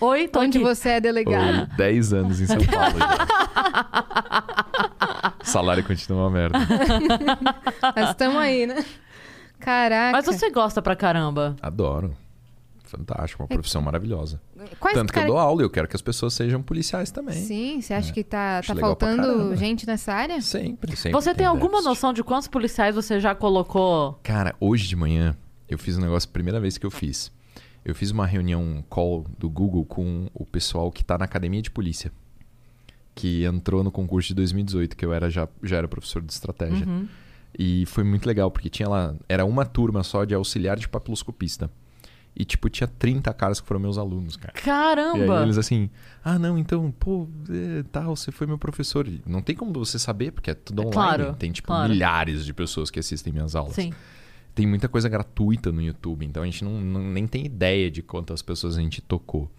[0.00, 0.66] Oi, tô Onde aqui.
[0.66, 1.66] você é delegado?
[1.66, 2.98] Foi 10 anos em São Paulo
[5.42, 6.58] salário continua uma merda.
[7.96, 8.84] Nós estamos aí, né?
[9.58, 10.12] Caraca.
[10.12, 11.56] Mas você gosta pra caramba.
[11.60, 12.14] Adoro.
[12.84, 14.40] Fantástico, uma profissão maravilhosa.
[14.80, 17.10] Quais Tanto que eu cara- dou aula e eu quero que as pessoas sejam policiais
[17.10, 17.34] também.
[17.34, 20.40] Sim, você acha que tá, tá faltando gente nessa área?
[20.40, 21.12] Sempre, sempre.
[21.12, 21.88] Você tem alguma déficit.
[21.88, 24.18] noção de quantos policiais você já colocou?
[24.22, 25.36] Cara, hoje de manhã
[25.68, 27.30] eu fiz um negócio, primeira vez que eu fiz.
[27.84, 31.60] Eu fiz uma reunião, um call do Google com o pessoal que tá na academia
[31.60, 32.10] de polícia.
[33.14, 36.86] Que entrou no concurso de 2018, que eu era já, já era professor de estratégia.
[36.86, 37.06] Uhum.
[37.56, 39.14] E foi muito legal, porque tinha lá.
[39.28, 41.70] Era uma turma só de auxiliar de papiloscopista.
[42.36, 44.52] E, tipo, tinha 30 caras que foram meus alunos, cara.
[44.54, 45.42] E aí Caramba!
[45.42, 45.90] eles assim,
[46.22, 49.08] ah, não, então, pô, é, tal, você foi meu professor.
[49.08, 50.94] E Não tem como você saber, porque é tudo É online.
[51.16, 51.90] claro, tem, tipo, claro.
[51.92, 53.74] milhares de pessoas que assistem minhas aulas.
[53.74, 53.92] Sim.
[54.54, 58.02] Tem muita coisa gratuita no YouTube, então a gente não, não- nem tem ideia de
[58.02, 59.50] quantas pessoas a gente tocou.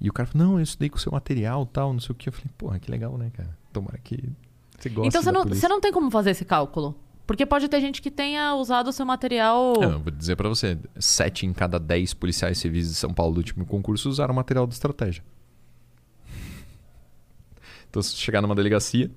[0.00, 2.14] E o cara falou, não, eu estudei com o seu material tal, não sei o
[2.14, 2.28] que.
[2.30, 3.54] Eu falei, porra, que legal, né, cara?
[3.72, 4.30] Tomara que
[4.78, 5.60] você goste Então você não, polícia.
[5.60, 6.94] você não tem como fazer esse cálculo.
[7.26, 9.74] Porque pode ter gente que tenha usado o seu material.
[9.80, 13.34] Não, eu vou dizer pra você, sete em cada dez policiais civis de São Paulo
[13.34, 15.24] do último concurso usaram material de estratégia.
[17.88, 19.08] Então, se chegar numa delegacia,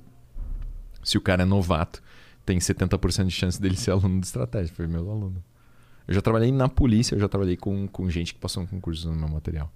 [1.03, 1.99] se o cara é novato,
[2.45, 4.71] tem 70% de chance dele ser aluno de estratégia.
[4.71, 5.43] Foi meu aluno.
[6.07, 9.09] Eu já trabalhei na polícia, eu já trabalhei com, com gente que passou um concurso
[9.09, 9.71] no meu material.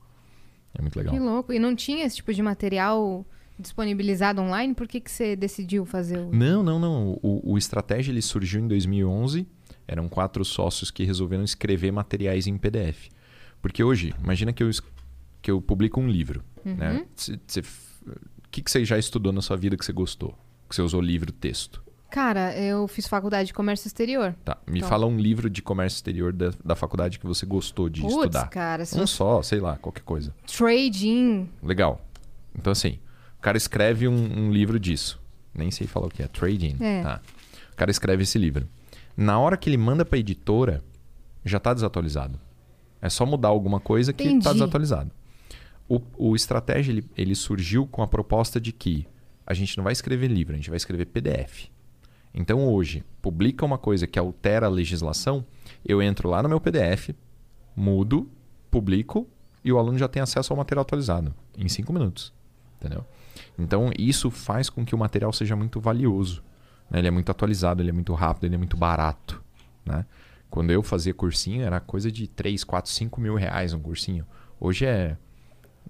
[0.74, 1.14] É muito legal.
[1.14, 1.52] Que louco.
[1.52, 3.26] E não tinha esse tipo de material
[3.62, 4.74] disponibilizado online?
[4.74, 6.32] Por que, que você decidiu fazer o.
[6.36, 7.20] Não, não, não.
[7.22, 9.48] O, o Estratégia ele surgiu em 2011.
[9.88, 13.10] Eram quatro sócios que resolveram escrever materiais em PDF.
[13.62, 14.70] Porque hoje, imagina que eu,
[15.42, 16.44] que eu publico um livro.
[16.64, 17.06] Né?
[17.16, 20.38] Cê- cê f- O que, que você já estudou na sua vida que você gostou?
[20.70, 21.82] Que você usou livro, texto?
[22.10, 24.36] Cara, eu fiz faculdade de comércio exterior.
[24.44, 24.58] Tá.
[24.68, 24.90] Me Então.
[24.90, 28.50] fala um livro de comércio exterior da, da faculdade que você gostou de Putz, estudar.
[28.50, 29.08] cara, Um você...
[29.08, 30.34] só, sei lá, qualquer coisa.
[30.46, 31.50] trading.
[31.64, 32.02] Legal.
[32.58, 33.00] Então, assim,
[33.42, 35.20] o cara escreve um, um livro disso.
[35.52, 36.28] Nem sei falar o que é.
[36.28, 36.78] Trading.
[36.80, 37.02] É.
[37.02, 37.22] Tá.
[37.74, 38.70] O cara escreve esse livro.
[39.18, 40.84] Na hora que ele manda pra editora,
[41.44, 42.40] já tá desatualizado.
[43.02, 44.44] É só mudar alguma coisa que Entendi.
[44.44, 45.10] tá desatualizado.
[45.90, 49.08] O, o Estratégia, ele, ele surgiu com a proposta de que
[49.44, 51.66] a gente não vai escrever livro, a gente vai escrever PDF.
[52.36, 55.44] Então, hoje, publica uma coisa que altera a legislação,
[55.84, 57.10] eu entro lá no meu PDF,
[57.76, 58.30] mudo,
[58.70, 59.28] publico
[59.64, 62.32] e o aluno já tem acesso ao material atualizado em cinco minutos.
[62.80, 63.04] Entendeu?
[63.58, 66.44] Então, isso faz com que o material seja muito valioso.
[66.90, 67.00] né?
[67.00, 69.42] Ele é muito atualizado, ele é muito rápido, ele é muito barato.
[69.86, 70.06] Né?
[70.50, 74.26] Quando eu fazia cursinho, era coisa de 3, 4, 5 mil reais um cursinho.
[74.60, 75.16] Hoje é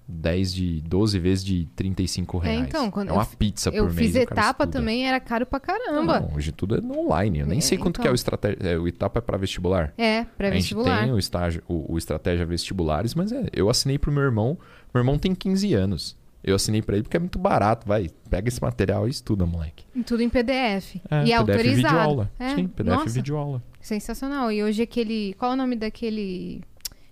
[0.06, 2.68] 10 de 12 vezes de 35 É, reais.
[2.68, 3.96] então, quando é uma eu pizza por Eu mês.
[3.96, 4.78] fiz o cara etapa estuda.
[4.78, 6.20] também, era caro pra caramba.
[6.20, 7.40] Não, hoje tudo é online.
[7.40, 8.02] Eu nem É, sei quanto então.
[8.02, 8.58] que é o estratégia.
[8.62, 9.92] é, o etapa é para vestibular.
[9.98, 14.12] É, A gente tem o estágio, o, o estratégia vestibulares, mas é, eu assinei pro
[14.12, 14.58] meu irmão.
[14.94, 16.16] Meu irmão tem 15 anos.
[16.44, 18.10] Eu assinei pra ele porque é muito barato, vai.
[18.28, 19.84] Pega esse material e estuda, moleque.
[20.04, 20.96] Tudo em PDF.
[21.10, 21.76] É, e é PDF autorizado.
[21.76, 22.30] videoaula.
[22.38, 23.62] É, Sim, PDF nossa, videoaula.
[23.80, 24.50] sensacional.
[24.50, 25.34] E hoje aquele...
[25.38, 26.60] Qual é o nome daquele...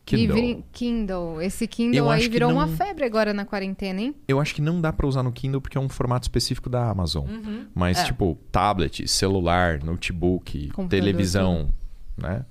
[0.04, 0.64] Kindle.
[0.72, 1.40] Kindle.
[1.40, 4.14] Esse Kindle aí virou uma não- febre agora na quarentena, hein?
[4.26, 6.90] Eu acho que não dá pra usar no Kindle porque é um formato específico da
[6.90, 7.28] Amazon.
[7.28, 7.66] Uhum.
[7.72, 8.04] Mas, É.
[8.06, 11.68] tipo, tablet, celular, notebook, Computador, televisão,
[12.16, 12.44] né?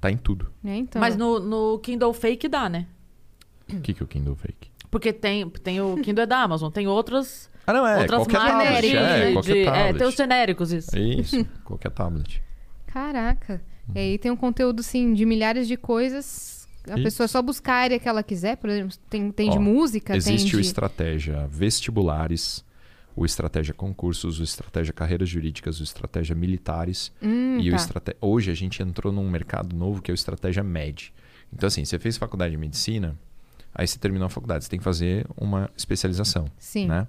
[0.00, 0.46] Tá em tudo.
[0.64, 1.00] É, então.
[1.00, 2.86] Mas no, no Kindle Fake dá, né?
[3.72, 4.69] O que, que é o Kindle Fake?
[4.90, 7.98] Porque tem, tem o Kindle é da Amazon, tem outros, Ah, não, é.
[8.00, 8.90] outras qualquer marcas tablet.
[8.90, 9.86] de, É, qualquer de- tablet.
[9.88, 10.98] é, tem os genéricos isso.
[10.98, 12.42] Isso, qualquer tablet.
[12.86, 13.62] Caraca.
[13.94, 16.68] E aí tem um conteúdo, assim, de milhares de coisas.
[16.88, 17.02] A Isso.
[17.02, 18.56] pessoa só buscar a área que ela quiser.
[18.56, 20.66] Por exemplo, tem, tem de Ó, música, Existe tem o de...
[20.66, 22.64] estratégia vestibulares,
[23.14, 27.76] o estratégia concursos, o estratégia carreiras jurídicas, o estratégia militares Hum, e o tá.
[27.76, 28.18] estratégia.
[28.20, 31.12] Hoje a gente entrou num mercado novo que é o estratégia med.
[31.52, 33.18] Então assim, você fez faculdade de medicina,
[33.74, 36.86] aí você terminou a faculdade, você tem que fazer uma especialização, Sim.
[36.88, 37.06] né?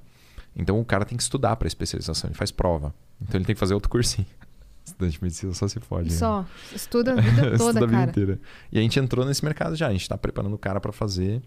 [0.55, 2.93] Então o cara tem que estudar para especialização, ele faz prova.
[3.21, 4.27] Então ele tem que fazer outro cursinho.
[4.83, 6.09] Estudante de medicina só se fode.
[6.09, 6.15] né?
[6.15, 6.45] Só.
[6.73, 8.09] Estuda a vida toda, Estuda a vida cara.
[8.09, 8.39] inteira.
[8.71, 9.87] E a gente entrou nesse mercado já.
[9.87, 11.41] A gente está preparando o cara para fazer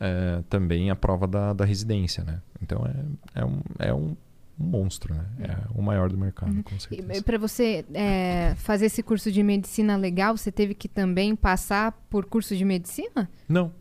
[0.00, 2.40] eh, também a prova da, da residência, né?
[2.62, 4.16] Então é, é, um, é um,
[4.58, 5.24] um monstro, né?
[5.40, 7.12] É o maior do mercado, com certeza.
[7.12, 11.92] E para você é, fazer esse curso de medicina legal, você teve que também passar
[12.08, 13.28] por curso de medicina?
[13.48, 13.72] Não.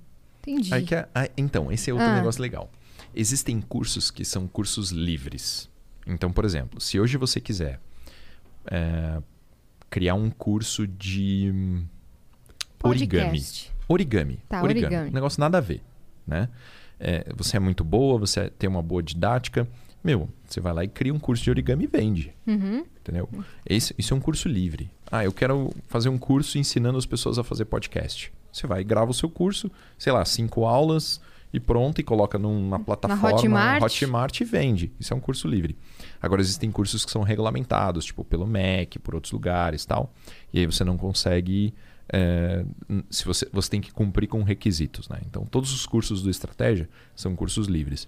[0.48, 0.74] Entendi.
[0.74, 2.16] Aí que é- aí- então, esse é outro Ah.
[2.16, 2.70] negócio legal.
[3.14, 5.70] Existem cursos que são cursos livres.
[6.06, 7.80] Então, por exemplo, se hoje você quiser
[8.70, 9.22] eh,
[9.89, 11.54] criar um curso de
[12.84, 13.41] origami.
[13.88, 14.39] Origami.
[14.50, 14.86] Tá, origami.
[14.86, 15.10] origami.
[15.10, 15.82] Um negócio nada a ver,
[16.26, 16.50] né?
[17.00, 19.68] É, você é muito boa, você tem uma boa didática.
[20.04, 22.34] Meu, você vai lá e cria um curso de origami e vende.
[22.48, 22.86] Uhum.
[23.00, 23.28] Entendeu?
[23.66, 24.89] Esse, isso é um curso livre.
[25.12, 28.32] Ah, eu quero fazer um curso ensinando as pessoas a fazer podcast.
[28.56, 31.20] Você vai e grava o seu curso, sei lá, cinco aulas
[31.51, 33.84] e pronto, e coloca numa plataforma Hotmart.
[33.84, 34.91] Hotmart e vende.
[34.99, 35.78] Isso é um curso livre.
[36.22, 40.14] Agora, existem cursos que são regulamentados, tipo pelo MEC, por outros lugares tal.
[40.53, 41.74] E aí você não consegue.
[42.12, 42.64] é,
[43.10, 45.20] se você, você tem que cumprir com requisitos, né?
[45.26, 48.08] Então, todos os cursos do Estratégia são cursos livres.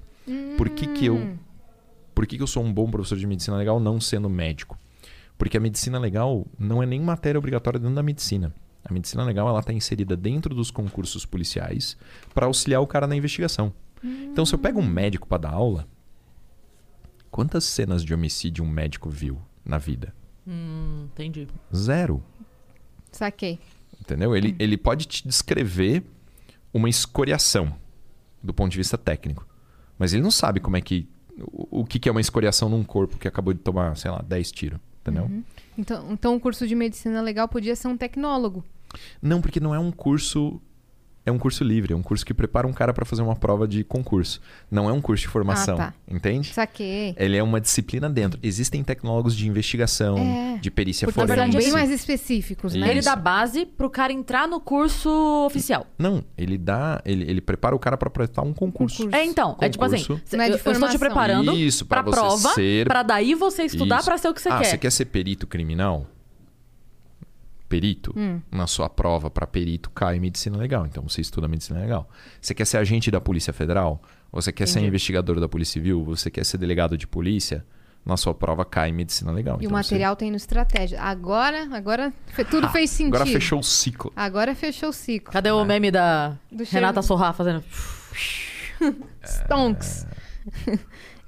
[0.58, 1.38] Por que, que eu
[2.14, 4.76] por que, que eu sou um bom professor de medicina legal não sendo médico?
[5.38, 8.52] Porque a medicina legal não é nem matéria obrigatória dentro da medicina.
[8.88, 11.98] A medicina legal ela está inserida dentro dos concursos policiais
[12.34, 13.74] para auxiliar o cara na investigação.
[14.02, 15.86] Então, se eu pego um médico para dar aula,
[17.30, 20.14] quantas cenas de homicídio um médico viu na vida?
[20.48, 21.48] Hum, entendi.
[21.76, 22.24] Zero.
[23.12, 23.60] Saquei.
[24.00, 24.36] Entendeu?
[24.36, 26.04] Ele, ele pode te descrever
[26.74, 27.76] uma escoriação
[28.42, 29.46] do ponto de vista técnico.
[29.98, 31.10] Mas ele não sabe como é que.
[31.40, 34.22] O, o que, que é uma escoriação num corpo que acabou de tomar, sei lá,
[34.22, 34.80] 10 tiros.
[35.08, 35.44] Entendeu?
[35.78, 38.64] Então, então o curso de medicina legal podia ser um tecnólogo.
[39.22, 40.60] Não, porque não é um curso.
[41.28, 43.68] É um curso livre, é um curso que prepara um cara para fazer uma prova
[43.68, 44.40] de concurso.
[44.72, 45.94] Não é um curso de formação, Ah, tá.
[46.10, 46.54] entende?
[46.54, 47.14] Saquei.
[47.18, 48.40] Ele é uma disciplina dentro.
[48.42, 50.58] Existem tecnólogos de investigação, É.
[50.58, 51.68] de perícia Porque, na São verdade, forense.
[51.68, 52.90] bem mais específicos, né?
[52.90, 53.10] Ele Isso.
[53.10, 55.10] dá base pro cara entrar no curso
[55.46, 55.86] oficial.
[56.00, 57.02] Não, ele dá.
[57.04, 58.98] Ele, ele prepara o cara para prestar um concurso.
[59.04, 59.16] Concurso.
[59.18, 59.58] É, então.
[59.60, 60.38] É tipo assim, Concurso.
[60.38, 61.00] Não é de eu, eu estou te formação.
[61.00, 64.60] preparando Isso, você prova, ser- pra daí você estudar pra ser o que você ah,
[64.60, 64.64] quer.
[64.66, 66.06] você quer ser perito criminal?
[67.70, 68.14] Perito?
[68.16, 68.40] Hum.
[68.52, 70.86] Na sua prova para perito cai medicina legal.
[70.86, 72.10] Então você estuda medicina legal.
[72.42, 74.02] Você quer ser agente da Polícia Federal?
[74.32, 74.88] Você quer ser Entendi.
[74.88, 76.04] investigador da Polícia Civil?
[76.06, 77.66] Você quer ser delegado de polícia?
[78.06, 79.56] Na sua prova cai medicina legal.
[79.60, 81.02] E Então o você- material tem no estratégia.
[81.02, 82.14] Agora, agora
[82.50, 83.16] tudo Ah, fez sentido.
[83.16, 84.14] Agora fechou o ciclo.
[84.16, 85.34] Agora fechou o ciclo.
[85.34, 87.62] Cadê o meme da Do Renata cheiro- Sorra fazendo...
[89.26, 90.06] Stonks.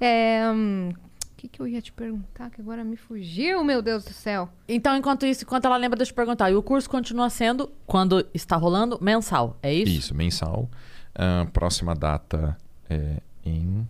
[0.00, 1.09] É, hum, O
[1.40, 4.50] que, que eu ia te perguntar que agora me fugiu, meu Deus do céu?
[4.68, 6.50] Então, enquanto isso, enquanto ela lembra, deixa eu te perguntar.
[6.50, 9.92] E o curso continua sendo, quando está rolando, mensal, é isso?
[9.92, 10.68] Isso, mensal.
[11.14, 12.56] Ah, próxima data
[12.90, 13.88] é em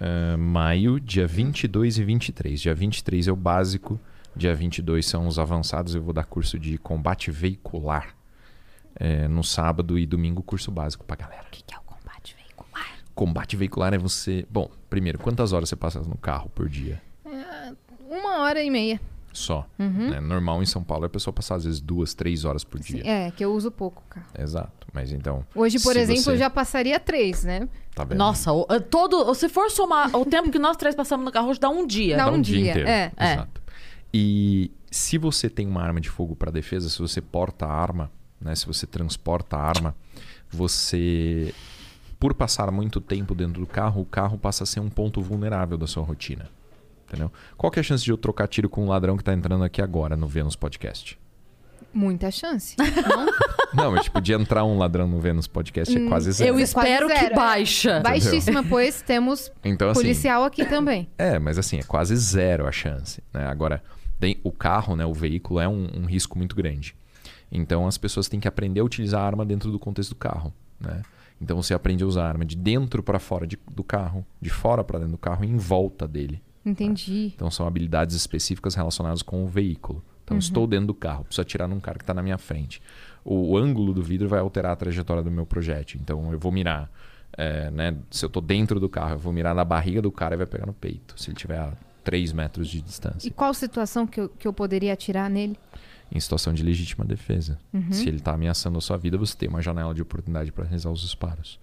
[0.00, 2.60] ah, maio, dia 22 e 23.
[2.60, 4.00] Dia 23 é o básico,
[4.34, 5.94] dia 22 são os avançados.
[5.94, 8.16] Eu vou dar curso de combate veicular
[8.94, 11.44] é, no sábado e domingo, curso básico pra galera.
[11.46, 11.82] O que que é o
[13.20, 13.92] combate veicular?
[13.92, 14.46] É você.
[14.50, 17.02] Bom, primeiro, quantas horas você passa no carro por dia?
[18.08, 18.98] Uma hora e meia.
[19.32, 19.66] Só.
[19.78, 20.18] né?
[20.20, 23.02] Normal em São Paulo é a pessoa passar às vezes duas, três horas por dia.
[23.06, 24.26] É, que eu uso pouco, cara.
[24.38, 24.86] Exato.
[24.92, 25.44] Mas então.
[25.54, 27.68] Hoje, por exemplo, você- eu já passaria três, né?
[27.94, 28.18] Tá vendo?
[28.18, 29.32] Nossa, o- eh, todo.
[29.34, 32.16] Se for somar o tempo que nós três passamos no carro, hoje dá um dia.
[32.16, 32.88] Dá Dá um um dia, dia, inteiro.
[32.88, 33.12] é.
[33.16, 33.32] É.
[33.34, 33.60] Exato.
[34.12, 38.10] E se você tem uma arma de fogo para defesa, se você porta a arma,
[38.40, 39.94] né, se você transporta a arma,
[40.50, 41.54] você,
[42.20, 45.78] por passar muito tempo dentro do carro, o carro passa a ser um ponto vulnerável
[45.78, 46.48] da sua rotina.
[47.08, 47.32] Entendeu?
[47.56, 49.64] Qual que é a chance de eu trocar tiro com um ladrão que tá entrando
[49.64, 51.18] aqui agora no Vênus Podcast?
[51.92, 52.76] Muita chance.
[52.78, 53.26] Não?
[53.72, 56.50] Não, mas tipo, de entrar um ladrão no Vênus Podcast é quase zero.
[56.50, 57.34] Eu Quase espero zero, que é.
[57.34, 58.00] baixa.
[58.00, 61.08] Baixíssima, pois temos Então, assim, policial aqui também.
[61.18, 63.22] É, mas assim, é quase zero a chance.
[63.32, 63.46] Né?
[63.46, 63.82] Agora,
[64.20, 66.94] tem- o carro, né, o veículo, é um, um risco muito grande.
[67.50, 70.52] Então as pessoas têm que aprender a utilizar a arma dentro do contexto do carro.
[70.78, 71.02] Né?
[71.40, 74.50] Então você aprende a usar a arma de dentro para fora de- do carro, de
[74.50, 76.42] fora para dentro do carro e em volta dele.
[76.64, 77.32] Entendi.
[77.34, 80.02] Então são habilidades específicas relacionadas com o veículo.
[80.24, 82.80] Então estou dentro do carro, preciso atirar num cara que está na minha frente.
[83.24, 85.98] O, o ângulo do vidro vai alterar a trajetória do meu projétil.
[86.00, 86.88] Então eu vou mirar,
[87.36, 87.96] é, né?
[88.10, 90.46] Se eu estou dentro do carro, eu vou mirar na barriga do cara e vai
[90.46, 91.14] pegar no peito.
[91.20, 91.72] Se ele tiver a
[92.04, 93.30] 3 metros de E distância.
[93.32, 95.58] qual situação que eu, que eu poderia atirar nele?
[96.12, 97.58] Em situação de legítima defesa.
[97.72, 97.92] Uhum.
[97.92, 100.90] Se ele está ameaçando a sua vida, você tem uma janela de oportunidade para realizar
[100.90, 101.58] os disparos.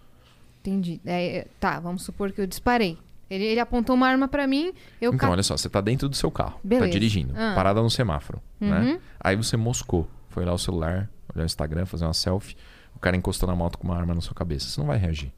[0.62, 1.00] Entendi.
[1.06, 2.98] É, é, tá, vamos supor que eu disparei.
[3.30, 4.72] Ele, ele apontou uma arma pra mim,
[5.02, 6.88] eu Então, olha só, você tá dentro do seu carro, Beleza.
[6.88, 7.52] tá dirigindo, Ah.
[7.54, 8.70] parada no semáforo, Uhum.
[8.70, 9.00] né?
[9.20, 12.56] Aí você moscou, foi lá o celular, olhar o Instagram, fazer uma selfie,
[12.96, 14.68] o cara encostou na moto com uma arma na sua cabeça.
[14.70, 15.32] Você não vai reagir.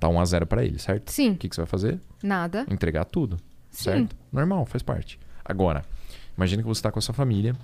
[0.00, 1.10] Tá 1 a 0 pra ele, certo?
[1.12, 1.30] Sim.
[1.30, 2.00] O que, que você vai fazer?
[2.20, 2.66] Nada.
[2.68, 3.36] Entregar tudo,
[3.70, 3.84] Sim.
[3.84, 4.16] certo?
[4.32, 5.16] Normal, faz parte.
[5.44, 5.84] Agora,
[6.36, 7.54] imagina que você tá com a sua família,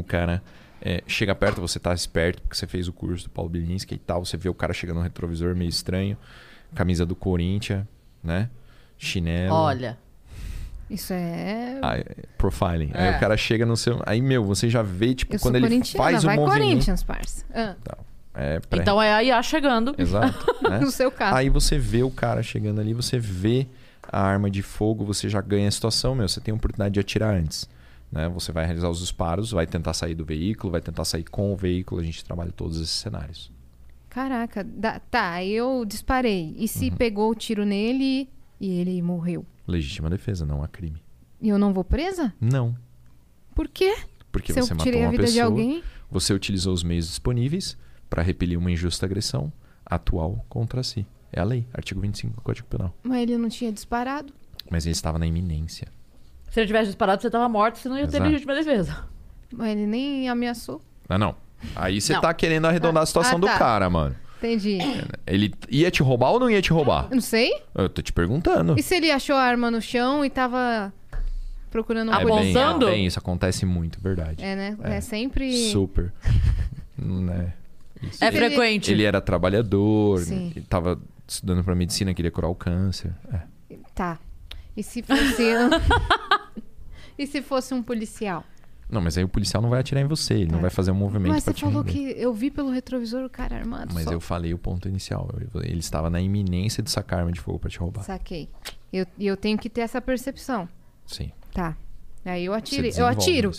[0.00, 0.42] o cara
[0.80, 3.98] é, chega perto, você tá esperto, porque você fez o curso do Paulo Bilinski e
[3.98, 6.16] tal, você vê o cara chegando no retrovisor meio estranho,
[6.74, 7.84] camisa do Corinthians,
[8.22, 8.48] né?
[8.98, 9.54] Chinelo.
[9.54, 9.98] Olha.
[10.90, 11.78] Isso é.
[11.82, 12.04] Ah, é,
[12.38, 12.90] profiling.
[12.94, 13.16] Aí É.
[13.16, 14.00] o cara chega no seu.
[14.06, 16.62] Aí, meu, você já vê, tipo, eu sou quando ele faz o vai movimento.
[16.62, 17.44] Corinthians, parça.
[17.54, 17.98] Ah, Então,
[18.34, 19.94] é pré- Então é a IA chegando.
[19.98, 20.46] Exato.
[20.68, 20.78] né?
[20.80, 21.36] No seu carro.
[21.36, 23.66] Aí você vê o cara chegando ali, você vê
[24.10, 26.26] a arma de fogo, você já ganha a situação, meu.
[26.26, 27.68] Você tem a oportunidade de atirar antes.
[28.10, 28.28] Né?
[28.30, 31.56] Você vai realizar os disparos, vai tentar sair do veículo, vai tentar sair com o
[31.56, 32.00] veículo.
[32.00, 33.52] A gente trabalha todos esses cenários.
[34.08, 36.54] Caraca, dá- tá, eu disparei.
[36.56, 36.66] E Uhum.
[36.66, 38.28] se pegou o tiro nele
[38.58, 39.44] e ele morreu?
[39.66, 41.02] Legítima defesa, não há crime.
[41.40, 42.32] E eu não vou presa?
[42.40, 42.74] Não.
[43.54, 43.94] Por quê?
[44.32, 45.82] Porque se você matou uma pessoa.
[46.10, 47.76] Você utilizou os meios disponíveis
[48.08, 49.52] para repelir uma injusta agressão
[49.84, 51.06] atual contra si.
[51.30, 52.94] É a lei, artigo 25 do Código Penal.
[53.02, 54.32] Mas ele não tinha disparado.
[54.70, 55.88] Mas ele estava na iminência.
[56.50, 58.24] Se ele tivesse disparado, você tava morto, você não ia ter Exato.
[58.30, 59.04] legítima defesa.
[59.52, 60.80] Mas ele nem ameaçou.
[61.08, 61.34] Não, não.
[61.74, 62.20] Aí você Não.
[62.20, 63.58] tá querendo arredondar Ah, a situação ah, do tá.
[63.58, 64.14] cara, mano.
[64.38, 64.78] Entendi.
[65.26, 67.06] Ele ia te roubar ou não ia te roubar?
[67.10, 67.50] Eu não sei.
[67.74, 68.76] Eu tô te perguntando.
[68.78, 70.92] E se ele achou a arma no chão e tava
[71.70, 72.88] procurando um Ah, é, bem, Apontando?
[72.88, 74.44] é bem, isso acontece muito, verdade.
[74.44, 74.76] É, né?
[74.84, 75.00] É, É.
[75.00, 75.52] sempre.
[75.70, 76.12] Super.
[76.96, 77.52] né?
[78.00, 78.22] Isso.
[78.24, 78.92] É frequente.
[78.92, 80.52] Ele era trabalhador, Sim.
[80.54, 83.12] ele tava estudando pra medicina, queria curar o câncer.
[83.32, 83.40] É.
[83.94, 84.18] Tá.
[84.78, 85.42] E se fosse.
[87.18, 88.44] e se fosse um policial?
[88.88, 90.62] Não, mas aí o policial não vai atirar em você, ele não Tá.
[90.62, 93.92] vai fazer um movimento Mas você falou que eu vi pelo retrovisor o cara armado.
[93.92, 94.12] Mas só.
[94.12, 95.28] eu falei o ponto inicial.
[95.62, 98.02] Ele estava na iminência de sacar arma de fogo pra te roubar.
[98.04, 98.48] Saquei.
[98.92, 100.68] E eu, eu tenho que ter essa percepção.
[101.04, 101.32] Sim.
[101.52, 101.76] Tá.
[102.24, 102.86] Aí eu atiro.
[102.86, 103.50] Eu atiro.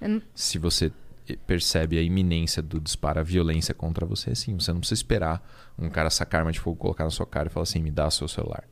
[0.00, 0.92] Eu não- Se você
[1.46, 4.54] percebe a iminência do disparo, a violência contra você, sim.
[4.58, 5.40] Você não precisa esperar
[5.78, 8.10] um cara sacar arma de fogo, colocar na sua cara e falar assim, me dá
[8.10, 8.64] seu celular.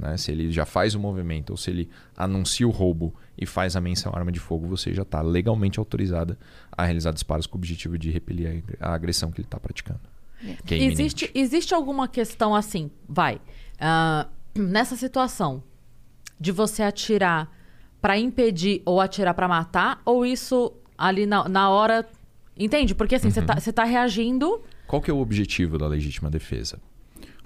[0.00, 0.16] Né?
[0.16, 3.80] Se ele já faz o movimento ou se ele anuncia o roubo e faz a
[3.80, 6.38] menção à arma de fogo, você já está legalmente autorizada
[6.72, 10.00] a realizar disparos com o objetivo de repelir a agressão que ele está praticando.
[10.42, 10.92] É iminente.
[10.92, 13.40] Existe, existe alguma questão assim, vai,
[13.78, 15.62] ah, nessa situação
[16.38, 17.54] de você atirar
[18.00, 22.08] pra impedir ou atirar pra matar, ou isso ali na, na hora.
[22.58, 22.94] Entende?
[22.94, 24.62] Porque assim, você tá, você tá reagindo.
[24.86, 26.80] Qual que é o objetivo da legítima defesa?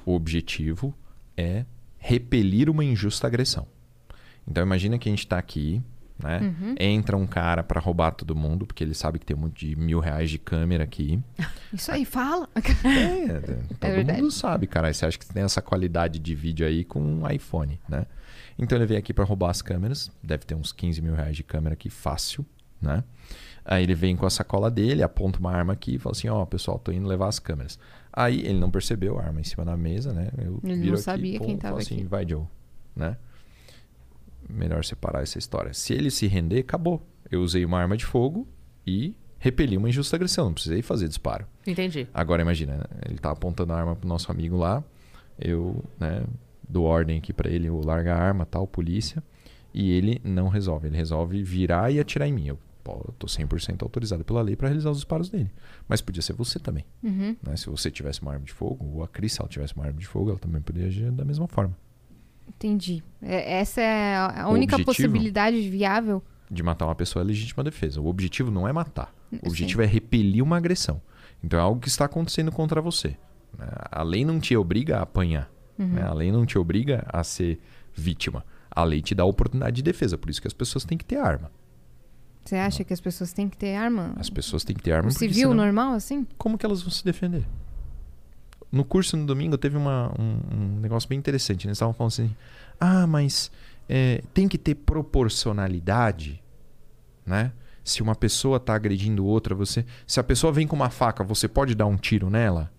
[0.07, 0.95] O objetivo
[1.37, 1.65] é
[2.05, 3.67] repelir uma injusta agressão.
[4.47, 5.83] Então imagina que a gente está aqui,
[6.23, 6.55] né?
[6.79, 9.75] Entra um cara para roubar todo mundo, porque ele sabe que tem um monte de
[9.75, 11.19] mil reais de câmera aqui.
[11.73, 12.47] Isso aí, fala.
[12.55, 13.41] É,
[13.81, 14.21] todo verdade.
[14.21, 14.93] mundo sabe, cara.
[14.93, 18.05] Você acha que tem essa qualidade de vídeo aí com um iPhone, né?
[18.59, 20.13] Então ele veio aqui para roubar as câmeras.
[20.23, 22.45] Deve ter uns 15 mil reais de câmera aqui, fácil,
[22.83, 23.03] né?
[23.65, 26.45] Aí ele vem com a sacola dele, aponta uma arma aqui e fala assim: Ó,
[26.45, 27.79] pessoal, tô indo levar as câmeras.
[28.17, 30.31] Aí ele não percebeu a arma em cima da mesa, né?
[30.39, 32.05] Eu Ele viro não aqui, sabia pum, quem falo tava assim: aqui.
[32.05, 32.45] vai, Joe,
[32.95, 33.17] né?
[34.49, 35.73] Melhor separar essa história.
[35.75, 37.03] Se ele se render, acabou.
[37.31, 38.47] Eu usei uma arma de fogo
[38.87, 40.47] e repeli uma injusta agressão.
[40.47, 41.47] Não precisei fazer disparo.
[41.67, 42.07] Entendi.
[42.15, 44.85] Agora imagina, ele tá apontando a arma pro nosso amigo lá.
[45.39, 46.23] Eu, né,
[46.69, 49.23] dou ordem aqui pra ele, eu larga a arma, tal, polícia.
[49.73, 50.87] E ele não resolve.
[50.87, 52.47] Ele resolve virar e atirar em mim.
[52.47, 52.59] Eu
[52.93, 55.51] eu tô 100% autorizado pela lei para realizar os disparos dele.
[55.89, 56.85] Mas podia ser você também.
[57.03, 57.37] Uhum.
[57.43, 57.57] Né?
[57.57, 59.99] Se você tivesse uma arma de fogo, ou a Cris, se ela tivesse uma arma
[59.99, 61.77] de fogo, ela também poderia agir da mesma forma.
[62.49, 63.03] Entendi.
[63.23, 66.23] É- essa é a única possibilidade viável.
[66.51, 68.01] De matar uma pessoa é legítima defesa.
[68.01, 69.13] O objetivo não é matar.
[69.33, 69.41] O Sim.
[69.47, 71.01] objetivo é repelir uma agressão.
[71.43, 73.17] Então é algo que está acontecendo contra você.
[73.59, 73.67] né?
[73.91, 75.51] A lei não te obriga a apanhar.
[75.79, 76.03] né?
[76.03, 77.59] A lei não te obriga a ser
[77.95, 78.45] vítima.
[78.71, 80.17] A lei te dá a oportunidade de defesa.
[80.19, 81.51] Por isso que as pessoas têm que ter arma.
[82.45, 84.13] Você acha que as pessoas têm que ter arma?
[84.19, 85.09] As pessoas têm que ter arma.
[85.09, 86.27] Um civil senão- normal, assim?
[86.37, 87.45] como que elas vão se defender?
[88.71, 91.65] No curso no domingo teve uma, um, um negócio bem interessante.
[91.67, 91.71] né?
[91.71, 92.37] Eles estavam falando assim:
[92.79, 93.51] ah, mas
[93.89, 96.43] é, tem que ter proporcionalidade,
[97.25, 97.53] né?
[97.83, 99.85] Se uma pessoa está agredindo outra, você.
[100.07, 102.71] Se a pessoa vem com uma faca, você pode dar um tiro nela?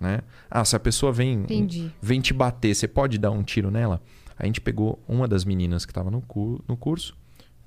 [0.00, 0.20] Né?
[0.50, 1.92] Ah, se a pessoa vem, Entendi.
[2.00, 4.00] vem te bater, você pode dar um tiro nela?
[4.36, 7.14] A gente pegou uma das meninas que estava no, cu- no curso,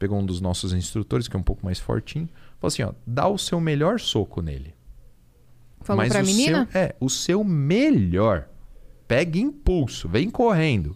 [0.03, 2.27] pegou um dos nossos instrutores, que é um pouco mais fortinho,
[2.59, 4.75] falou assim: ó, dá o seu melhor soco nele.
[5.79, 6.67] Falou Mas pra o menina?
[6.69, 8.49] Seu, é, o seu melhor.
[9.07, 10.93] Pega impulso, vem correndo.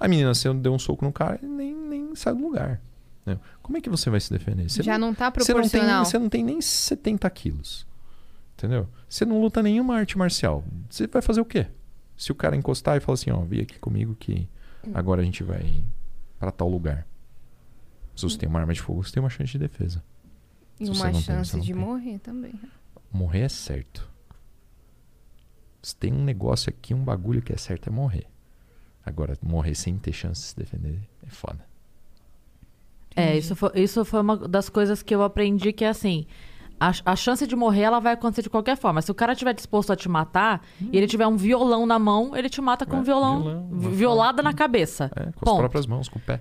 [0.00, 2.80] A menina você deu um soco no cara e nem, nem sai do lugar.
[3.24, 3.38] né?
[3.62, 4.68] Como é que você vai se defender?
[4.68, 6.04] Você Já não tá você não, tem, proporcional.
[6.04, 7.86] você não tem nem 70 quilos.
[8.56, 8.88] Entendeu?
[9.08, 10.64] Você não luta nenhuma arte marcial.
[10.90, 11.66] Você vai fazer o quê?
[12.16, 14.48] Se o cara encostar e falar assim, ó, vem aqui comigo que
[14.92, 15.84] agora a gente vai
[16.40, 17.06] pra tal lugar.
[18.18, 20.02] Se você tem uma arma de fogo, você tem uma chance de defesa.
[20.80, 21.80] E uma tem, chance não de tem.
[21.80, 22.52] morrer também.
[23.12, 24.08] Morrer é certo.
[25.80, 28.26] Se tem um negócio aqui, um bagulho que é certo é morrer.
[29.06, 31.64] Agora, morrer sem ter chance de se defender é foda.
[33.14, 36.26] É, isso foi, isso foi uma das coisas que eu aprendi que é assim.
[36.80, 39.00] A, a chance de morrer, ela vai acontecer de qualquer forma.
[39.00, 42.36] Se o cara estiver disposto a te matar e ele tiver um violão na mão,
[42.36, 45.10] ele te mata com É, um violão, violão, violada na cabeça.
[45.14, 45.58] É, com as Ponto.
[45.58, 46.40] próprias mãos, com o pé.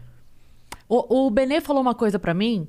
[0.89, 2.67] O, o Benê falou uma coisa pra mim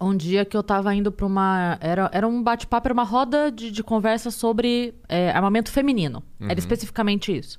[0.00, 1.76] um dia que eu tava indo pra uma.
[1.80, 6.22] Era, era um bate-papo, era uma roda de, de conversa sobre é, armamento feminino.
[6.40, 7.58] Era especificamente isso.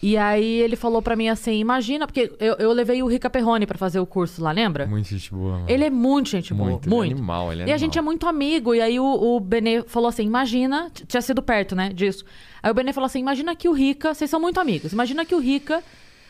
[0.00, 3.66] E aí ele falou pra mim assim: imagina, porque eu, eu levei o Rica Perrone
[3.66, 4.86] pra fazer o curso lá, lembra?
[4.86, 5.64] Muito gente boa, mano.
[5.68, 6.70] Ele é muito gente boa.
[6.70, 7.04] Muito, Muito.
[7.04, 8.12] ele é animal, ele é e a gente é animal.
[8.12, 8.74] muito amigo.
[8.74, 12.24] E aí o, o Benê falou assim: imagina, tinha sido perto, né, disso.
[12.62, 15.34] Aí o Benê falou assim: imagina que o Rica, vocês são muito amigos, imagina que
[15.34, 15.82] o Rica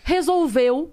[0.04, 0.92] resolveu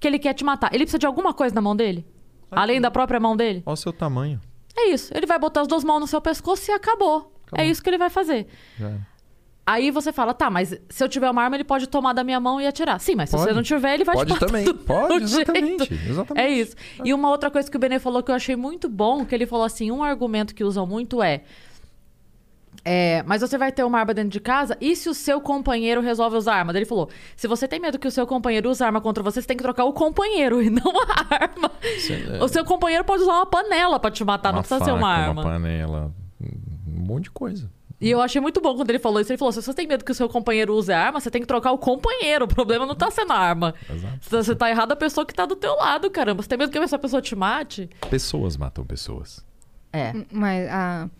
[0.00, 0.74] que ele quer te matar.
[0.74, 2.06] Ele precisa de alguma coisa na mão dele?
[2.50, 3.62] Além da própria mão dele?
[3.64, 4.40] Olha o seu tamanho.
[4.76, 5.12] É isso.
[5.14, 7.32] Ele vai botar as duas mãos no seu pescoço e acabou.
[7.54, 8.46] É isso que ele vai fazer.
[8.78, 8.92] Já.
[9.66, 12.40] Aí você fala, tá, mas se eu tiver uma arma, ele pode tomar da minha
[12.40, 12.98] mão e atirar.
[12.98, 13.48] Sim, mas se Pode.
[13.48, 14.46] você não tiver, ele vai Pode te matar.
[14.46, 14.74] também.
[14.74, 15.88] Pode, exatamente.
[15.88, 16.10] jeito.
[16.10, 16.44] Exatamente.
[16.44, 16.74] É isso.
[17.04, 19.46] E uma outra coisa que o Benê falou que eu achei muito bom, que ele
[19.46, 21.42] falou assim, um argumento que usam muito é...
[22.84, 26.00] é, mas você vai ter uma arma dentro de casa e se o seu companheiro
[26.00, 26.72] resolve usar arma?
[26.72, 29.46] Ele falou: se você tem medo que o seu companheiro use arma contra você, você
[29.46, 31.70] tem que trocar o companheiro e não a arma.
[32.00, 34.90] Cê- O seu companheiro pode usar uma panela pra te matar, não uma precisa faca,
[34.92, 35.42] ser uma arma.
[35.42, 37.70] panela, um monte de coisa.
[38.02, 39.30] E eu achei muito bom quando ele falou isso.
[39.30, 41.46] Ele falou: se você tem medo que o seu companheiro use arma, você tem que
[41.46, 42.46] trocar o companheiro.
[42.46, 43.74] O problema não tá sendo a arma.
[43.92, 44.18] Exato.
[44.22, 46.42] Se você tá errado, a pessoa que tá do teu lado, caramba.
[46.42, 47.90] Você tem medo que essa pessoa te mate?
[48.08, 49.44] Pessoas matam pessoas.
[49.92, 50.14] É.
[50.32, 51.10] Mas a,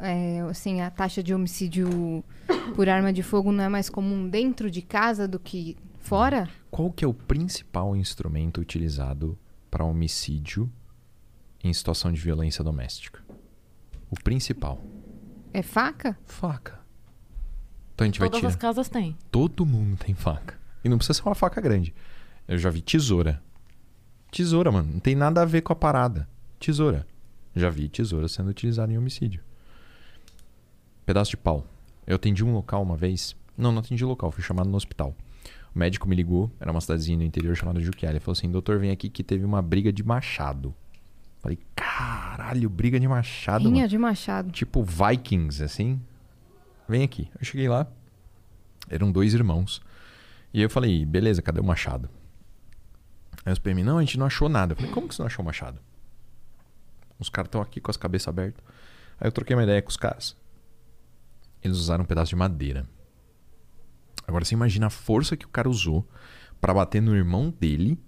[0.00, 2.24] é, assim, a taxa de homicídio
[2.74, 6.48] por arma de fogo não é mais comum dentro de casa do que fora?
[6.70, 9.38] Qual que é o principal instrumento utilizado
[9.70, 10.70] para homicídio
[11.62, 13.20] em situação de violência doméstica?
[14.10, 14.82] O principal.
[15.52, 16.18] É faca?
[16.24, 16.80] Faca.
[17.94, 18.48] Então a gente vai Todas tirar.
[18.50, 19.16] as casas têm.
[19.30, 20.58] Todo mundo tem faca.
[20.84, 21.94] E não precisa ser uma faca grande.
[22.46, 23.42] Eu já vi tesoura.
[24.30, 24.92] Tesoura, mano.
[24.92, 26.28] Não tem nada a ver com a parada.
[26.60, 27.06] Tesoura.
[27.56, 29.42] Já vi tesoura sendo utilizada em homicídio.
[31.08, 31.64] Pedaço de pau.
[32.06, 33.34] Eu atendi um local uma vez.
[33.56, 34.30] Não, não atendi o local.
[34.30, 35.16] Fui chamado no hospital.
[35.74, 36.50] O médico me ligou.
[36.60, 38.10] Era uma cidadezinha no interior chamada Juquiá.
[38.10, 40.74] Ele falou assim: Doutor, vem aqui que teve uma briga de machado.
[41.40, 43.64] Falei: Caralho, briga de machado.
[43.64, 44.50] mano Rinha de machado.
[44.50, 45.98] tipo Vikings, assim.
[46.86, 47.30] Vem aqui.
[47.40, 47.86] Eu cheguei lá,
[48.90, 49.80] eram dois irmãos.
[50.52, 52.10] E eu falei, beleza, cadê o machado?
[53.46, 54.72] Aí os PM, não, a gente não achou nada.
[54.72, 55.80] Eu falei, como que você não achou o machado?
[57.18, 58.62] Os caras estão aqui com as cabeças abertas.
[59.18, 60.36] Aí eu troquei uma ideia com os caras.
[61.62, 62.86] Eles usaram um pedaço de madeira.
[64.26, 66.06] Agora você imagina a força que o cara usou
[66.60, 67.98] pra bater no irmão dele,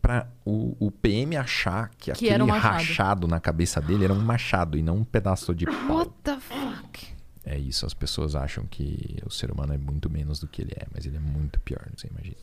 [0.00, 4.20] pra o, o PM achar que, aquele era um rachado na cabeça dele era um
[4.20, 5.96] machado e não um pedaço de pau.
[5.98, 7.06] What the fuck?
[7.44, 10.72] É isso, as pessoas acham que o ser humano é muito menos do que ele
[10.76, 12.36] é, mas ele é muito pior, você imagina.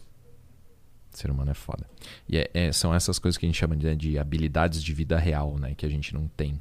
[1.13, 1.85] O ser humano é foda.
[2.27, 5.17] E é- é- são essas coisas que a gente chama de, de habilidades de vida
[5.17, 5.75] real, né?
[5.75, 6.59] Que a gente não tem.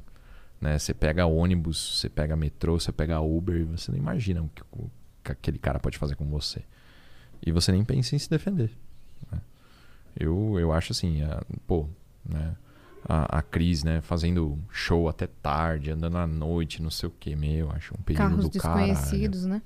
[0.63, 0.79] Né?
[0.79, 4.89] Você pega ônibus, você pega metrô, você pega Uber você não imagina o que, o
[5.21, 6.63] que aquele cara pode fazer com você.
[7.45, 8.71] E você nem pensa em se defender.
[9.29, 9.41] né?
[10.17, 11.89] Eu, eu acho assim, a, pô,
[12.25, 12.55] né?
[13.05, 17.35] A, a Cris, né, fazendo show até tarde, andando à noite, não sei o que,
[17.35, 18.93] meu, acho um perigo Carros do caralho.
[18.93, 19.61] desconhecidos, né?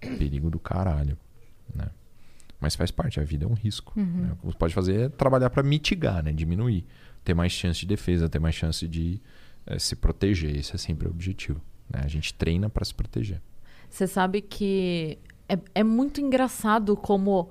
[0.00, 1.18] Perigo do caralho,
[1.74, 1.90] né?
[2.60, 3.92] Mas faz parte, a vida é um risco.
[3.98, 4.04] Uhum.
[4.04, 4.32] né?
[4.34, 6.32] O que você pode fazer é trabalhar para mitigar, né?
[6.32, 6.86] Diminuir.
[7.24, 9.20] Ter mais chance de defesa, ter mais chance de
[9.66, 10.54] eh, se proteger.
[10.56, 11.60] Esse é sempre o objetivo.
[11.92, 12.00] Né?
[12.04, 13.40] A gente treina para se proteger.
[13.88, 17.50] Você sabe que é, é muito engraçado como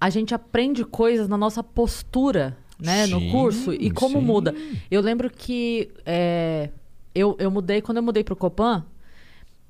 [0.00, 4.24] a gente aprende coisas na nossa postura, né, no Sim, curso e como sim.
[4.24, 4.54] muda.
[4.90, 6.70] Eu lembro que é,
[7.14, 8.84] eu, eu mudei, quando eu mudei pro Copan,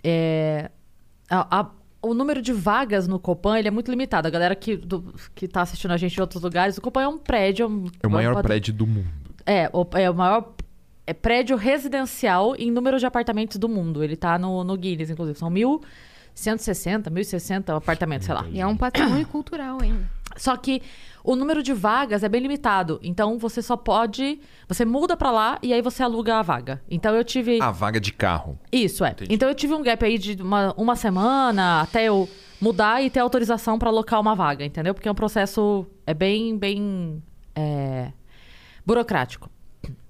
[0.02, 0.70] é,
[1.28, 1.70] a- a-
[2.00, 4.26] o número de vagas no Copan ele é muito limitado.
[4.26, 7.08] A galera que, do, que tá assistindo a gente de outros lugares, o Copan é
[7.08, 7.66] um prédio.
[8.02, 9.08] É o maior prédio do mundo.
[9.46, 10.52] é, o, é o maior
[11.06, 14.02] é prédio residencial em número de apartamentos do mundo.
[14.02, 15.38] Ele tá no, no Guinness, inclusive.
[15.38, 18.46] São 1.160, 1.060 apartamentos, sei lá.
[18.50, 20.08] E é um patrimônio cultural ainda.
[20.36, 20.80] Só que
[21.24, 22.98] o número de vagas é bem limitado.
[23.02, 24.40] Então você só pode.
[24.68, 26.80] Você muda pra lá e aí você aluga a vaga.
[26.90, 27.60] Então eu tive.
[27.60, 28.58] A vaga de carro.
[28.70, 29.10] Isso, é.
[29.10, 29.34] Entendi.
[29.34, 32.28] Então eu tive um gap aí de uma, uma semana até eu
[32.60, 34.94] mudar e ter autorização pra alocar uma vaga, entendeu?
[34.94, 37.22] Porque é um processo é bem, bem
[37.54, 38.12] é,
[38.86, 39.50] burocrático.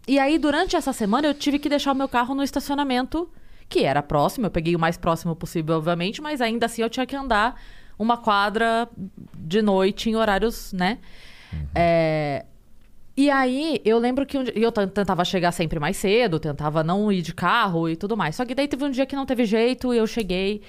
[0.07, 3.31] E aí, durante essa semana, eu tive que deixar o meu carro no estacionamento,
[3.69, 4.47] que era próximo.
[4.47, 7.61] Eu peguei o mais próximo possível, obviamente, mas ainda assim eu tinha que andar
[7.99, 8.89] uma quadra
[9.37, 10.99] de noite em horários, né?
[11.75, 12.45] É,
[13.17, 17.13] e aí, eu lembro que um dia, eu tentava chegar sempre mais cedo, tentava não
[17.13, 18.35] ir de carro e tudo mais.
[18.37, 20.63] Só que daí teve um dia que não teve jeito e eu cheguei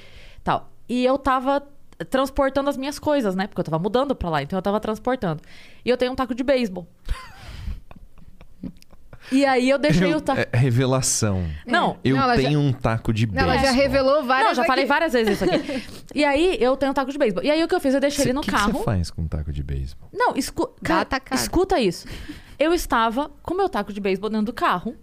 [0.43, 0.69] tal.
[0.87, 1.65] E eu tava
[2.09, 3.47] transportando as minhas coisas, né?
[3.47, 5.41] Porque eu tava mudando pra lá, então eu tava transportando.
[5.85, 6.85] E eu tenho um taco de beisebol.
[9.33, 10.41] E aí eu deixei o taco.
[10.51, 11.45] É revelação.
[11.65, 13.81] Não, Eu Não, ela já- tenho um taco de Ela já beisebol.
[13.81, 14.67] revelou várias não, já aqui.
[14.67, 15.83] falei várias vezes isso aqui.
[16.13, 17.43] e aí eu tenho um taco de beisebol.
[17.43, 17.93] E aí o que eu fiz?
[17.93, 18.71] Eu deixei Cê- ele no que carro.
[18.71, 20.09] que você faz com um taco de beisebol?
[20.13, 20.73] Não, escu...
[20.83, 22.07] Cara, escuta isso.
[22.59, 24.95] Eu estava com meu taco de beisebol dentro do carro.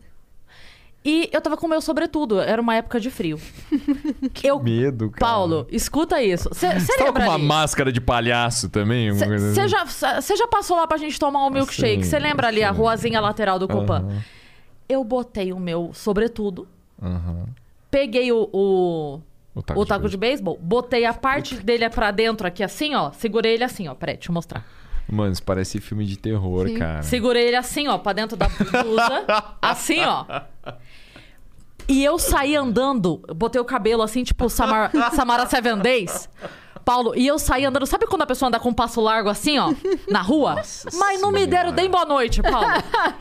[1.04, 2.38] E eu tava com meu sobretudo.
[2.40, 3.40] Era uma época de frio.
[4.44, 4.60] eu...
[4.62, 5.32] Medo, cara.
[5.32, 6.48] Paulo, escuta isso.
[6.52, 7.44] Você Você tava com uma ali?
[7.44, 9.10] máscara de palhaço também?
[9.10, 9.68] Você assim?
[9.68, 9.86] já,
[10.20, 12.04] cê já passou lá pra gente tomar um milkshake?
[12.04, 14.00] Você lembra ali a ruazinha lateral do Copan?
[14.00, 14.22] Aham.
[14.88, 16.66] Eu botei o meu sobretudo,
[17.00, 17.46] Aham.
[17.90, 19.20] peguei o, o,
[19.54, 23.12] O taco, o taco de beisebol, botei a parte dele pra dentro aqui assim, ó.
[23.12, 23.94] Segurei ele assim, ó.
[23.94, 24.66] Peraí, deixa eu mostrar.
[25.10, 26.78] Mano, isso parece filme de terror, Sim.
[26.78, 27.02] cara.
[27.02, 29.24] Segurei ele assim, ó, pra dentro da blusa.
[29.60, 30.24] assim, ó.
[31.88, 36.28] E eu saí andando, eu botei o cabelo assim, tipo Samar, Samara Seven Days.
[36.84, 37.84] Paulo, e eu saí andando.
[37.86, 39.72] Sabe quando a pessoa anda com um passo largo assim, ó,
[40.08, 40.62] na rua?
[40.94, 42.66] Mas não me deram nem boa noite, Paulo.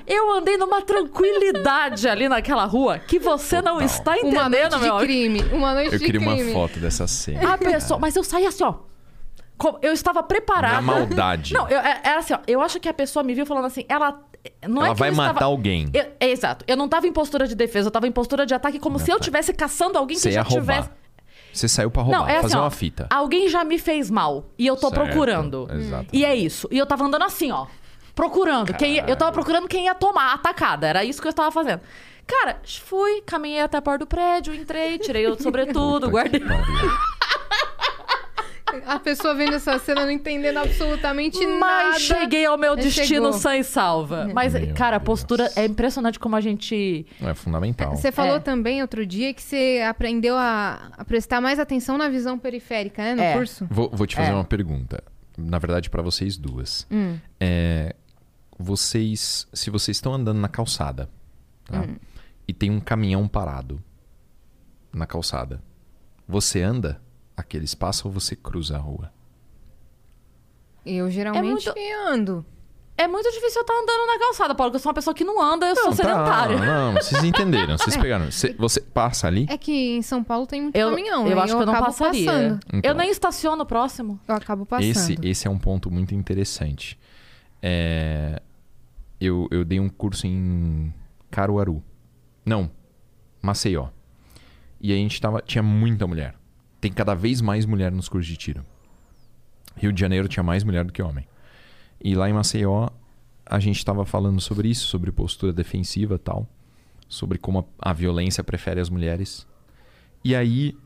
[0.08, 3.86] Eu andei numa tranquilidade ali naquela rua que você não Total.
[3.86, 5.06] está Uma noite entendendo, de meu amigo.
[5.06, 5.44] crime.
[5.52, 6.44] Uma noite Eu de queria crime.
[6.44, 7.54] uma foto dessa cena.
[7.54, 8.76] A pessoa, mas eu saí assim, ó.
[9.82, 10.76] Eu estava preparada.
[10.76, 11.53] Na maldade.
[11.53, 12.39] Não, eu, é- era assim, ó.
[12.47, 14.20] Eu acho que a pessoa me viu falando assim, ela.
[14.68, 15.89] Não Ela é que vai matar estava- alguém.
[15.93, 16.64] Eu- é, exato.
[16.68, 19.12] Eu não tava em postura de defesa, eu tava em postura de ataque, como se
[19.12, 20.89] eu estivesse caçando alguém que Você já tivesse.
[21.51, 23.07] Você saiu pra roubar, Não, é assim, fazer ó, uma fita.
[23.10, 25.68] Alguém já me fez mal e eu tô Certo, procurando.
[25.74, 26.05] exato.
[26.14, 26.68] E é isso.
[26.72, 27.66] E eu tava andando assim, ó.
[28.16, 28.74] Procurando.
[28.76, 30.88] Quem ia- eu tava procurando quem ia tomar a atacada.
[30.88, 31.82] Era isso que eu estava fazendo.
[32.28, 36.39] Cara, fui, caminhei até a porta do prédio, entrei, tirei o sobretudo, guardei.
[38.86, 41.59] A pessoa vendo essa cena não entendendo absolutamente nada.
[41.59, 43.34] Mas cheguei ao meu Mas destino chegou.
[43.34, 44.30] sã e salva.
[44.34, 45.05] Mas, Meu cara, a Deus.
[45.05, 47.05] postura é impressionante como a gente.
[47.22, 47.95] É fundamental.
[47.95, 48.39] Você falou É.
[48.39, 53.15] também outro dia que você aprendeu a, a prestar mais atenção na visão periférica, né?
[53.15, 53.34] No É.
[53.34, 53.67] curso.
[53.70, 54.34] Vou, vou te fazer É.
[54.34, 55.03] uma pergunta.
[55.38, 56.86] Na verdade, pra vocês duas.
[56.91, 57.17] Hum.
[57.39, 57.95] É,
[58.57, 61.09] vocês, se vocês estão andando na calçada
[61.65, 61.82] tá?
[61.82, 61.95] Hum.
[62.47, 63.82] e tem um caminhão parado
[64.93, 65.61] na calçada,
[66.28, 66.99] você anda
[67.40, 69.12] aquele espaço ou você cruza a rua?
[70.86, 71.74] Eu geralmente muito-
[72.08, 72.46] ando.
[72.98, 75.24] É muito difícil eu estar andando na calçada, Paulo, porque eu sou uma pessoa que
[75.24, 76.58] não anda, eu sou Não, tá, sedentária.
[76.58, 78.30] não, vocês entenderam, vocês pegaram.
[78.30, 79.46] Você, você passa ali?
[79.50, 81.26] É que em São Paulo tem muito Eu, caminhão.
[81.26, 81.42] eu né?
[81.42, 82.26] acho que eu não passaria.
[82.26, 82.60] Passando.
[82.74, 82.82] Então.
[82.92, 84.20] Eu nem estaciono próximo.
[84.28, 84.84] Eu acabo passando.
[84.90, 87.00] Esse, esse é um ponto muito interessante.
[87.62, 88.42] É,
[89.20, 90.94] eu, eu dei um curso em
[91.32, 91.82] Caruaru.
[92.46, 92.70] Não,
[93.42, 93.88] Maceió.
[94.82, 96.36] E a gente tava, tinha muita mulher.
[96.80, 98.65] Tem cada vez mais mulher nos cursos de tiro.
[99.75, 101.27] Rio de Janeiro tinha mais mulher do que homem.
[102.01, 102.89] E lá em Maceió,
[103.45, 106.47] a gente estava falando sobre isso, sobre postura defensiva tal.
[107.07, 109.47] Sobre como a, a violência prefere as mulheres.
[110.23, 110.77] E aí,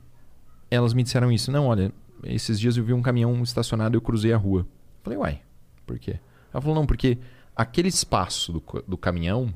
[0.71, 1.51] elas me disseram isso.
[1.51, 1.91] Não, olha,
[2.23, 4.65] esses dias eu vi um caminhão estacionado e eu cruzei a rua.
[5.03, 5.41] Falei, uai,
[5.85, 6.19] por quê?
[6.51, 7.17] Ela falou, não, porque
[7.55, 9.53] aquele espaço do, do caminhão,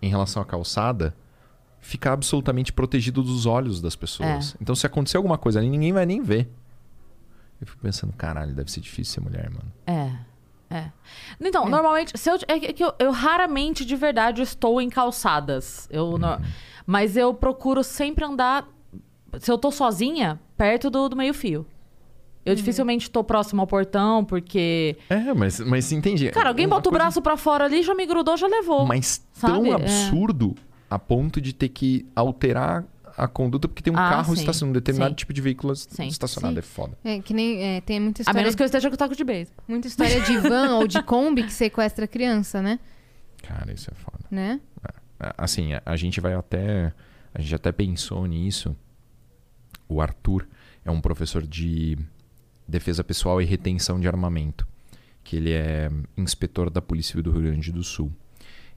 [0.00, 1.14] em relação à calçada,
[1.80, 4.56] fica absolutamente protegido dos olhos das pessoas.
[4.60, 6.48] Então, se acontecer alguma coisa ali, ninguém vai nem ver.
[7.60, 9.70] Eu fico pensando, caralho, deve ser difícil ser mulher, mano.
[9.86, 10.10] É.
[10.72, 10.90] É.
[11.40, 15.88] Então, normalmente, se eu, é que eu, eu raramente de verdade estou em calçadas.
[15.90, 16.40] Eu, no-
[16.86, 18.68] mas eu procuro sempre andar,
[19.40, 21.66] se eu tô sozinha, perto do, do meio-fio.
[22.46, 24.96] Eu dificilmente tô próximo ao portão, porque.
[25.10, 26.30] É, mas, mas entendi.
[26.30, 28.86] Cara, alguém Uma bota o coisa- braço pra fora ali, já me grudou, já levou.
[28.86, 29.70] Mas tão Sabe?
[29.70, 29.86] É.
[30.90, 32.84] a ponto de ter que alterar
[33.16, 34.40] a conduta porque tem um Ah, carro sim.
[34.40, 35.16] estacionado, um determinado Sim.
[35.16, 36.06] tipo de veículo Sim.
[36.06, 36.54] estacionado.
[36.54, 36.58] Sim.
[36.58, 36.98] É foda.
[37.04, 39.14] É, que nem é, tem muita A história, menos que eu esteja com o taco
[39.14, 39.62] de beisebol.
[39.68, 42.78] muita história de van ou de Kombi que sequestra criança, né?
[43.42, 44.24] Cara, isso é foda.
[44.30, 44.60] Né?
[45.20, 46.92] É, Assim, a, a gente vai até.
[47.34, 48.74] A gente até pensou nisso.
[49.88, 50.46] O Arthur
[50.84, 51.98] é um professor de
[52.66, 54.66] defesa pessoal e retenção de armamento.
[55.22, 58.10] Que ele é inspetor da Polícia Civil do Rio Grande do Sul.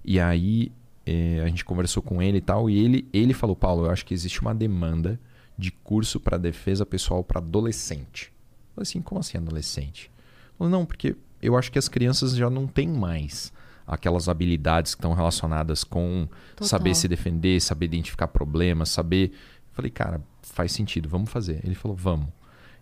[0.04, 0.72] E aí
[1.06, 2.70] eh, a gente conversou com ele e tal.
[2.70, 5.20] E ele, ele falou: Paulo, eu acho que existe uma demanda
[5.58, 8.32] de curso para defesa pessoal para adolescente.
[8.70, 10.12] Eu falei assim, como assim adolescente?
[10.16, 13.54] Ele falou, não, porque eu acho que as crianças já não têm mais
[13.86, 16.68] aquelas habilidades que estão relacionadas com Total.
[16.68, 19.30] saber se defender, saber identificar problemas, saber.
[19.32, 21.60] Eu falei, cara, faz sentido, vamos fazer.
[21.64, 22.28] Ele falou, vamos.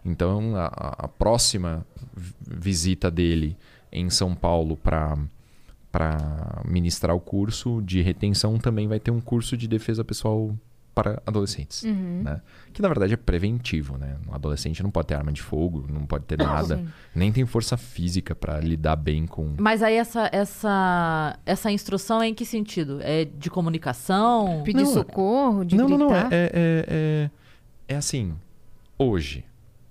[0.05, 3.57] Então, a, a- próxima vi- visita dele
[3.91, 5.17] em São Paulo para
[5.91, 10.55] para ministrar o curso de retenção também vai ter um curso de defesa pessoal
[10.93, 12.41] para adolescentes, né?
[12.73, 14.17] Que na verdade é preventivo, né?
[14.29, 16.87] Um adolescente não pode ter arma de fogo, não pode ter nada, sim.
[17.15, 22.27] nem tem força física para lidar bem com Mas aí essa, essa, essa instrução é
[22.27, 22.99] em que sentido?
[23.01, 24.63] É de comunicação?
[24.65, 25.99] Pedir Não, socorro, de não, gritar.
[25.99, 26.15] não, não.
[26.15, 26.51] É, é,
[26.87, 27.29] é,
[27.87, 28.33] é assim.
[28.97, 29.45] Hoje,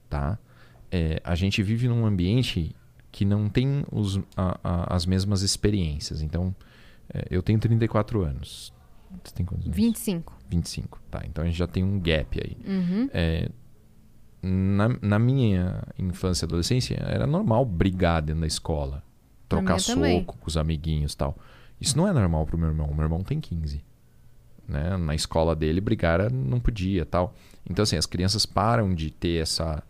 [0.08, 0.38] tá?
[0.92, 2.74] É, a gente vive num ambiente
[3.12, 6.22] que não tem os, a- a- as mesmas experiências.
[6.22, 6.54] Então,
[7.12, 8.72] é, eu tenho 34 anos.
[9.24, 9.76] Você tem quantos anos?
[9.76, 10.32] 25.
[10.48, 11.00] 25.
[11.10, 12.56] Tá, então a gente já tem um gap aí.
[12.64, 13.10] Uhum.
[13.12, 13.48] É,
[14.42, 19.02] na, na minha infância e adolescência, era normal brigar dentro da escola.
[19.48, 20.20] Trocar minha também.
[20.20, 21.36] soco com os amiguinhos e tal.
[21.80, 22.86] Isso não é normal pro meu irmão.
[22.88, 23.82] O meu irmão tem 15.
[24.68, 24.96] Né?
[24.96, 27.34] Na escola dele, brigar não podia tal.
[27.68, 29.82] Então, assim, as crianças param de ter essa...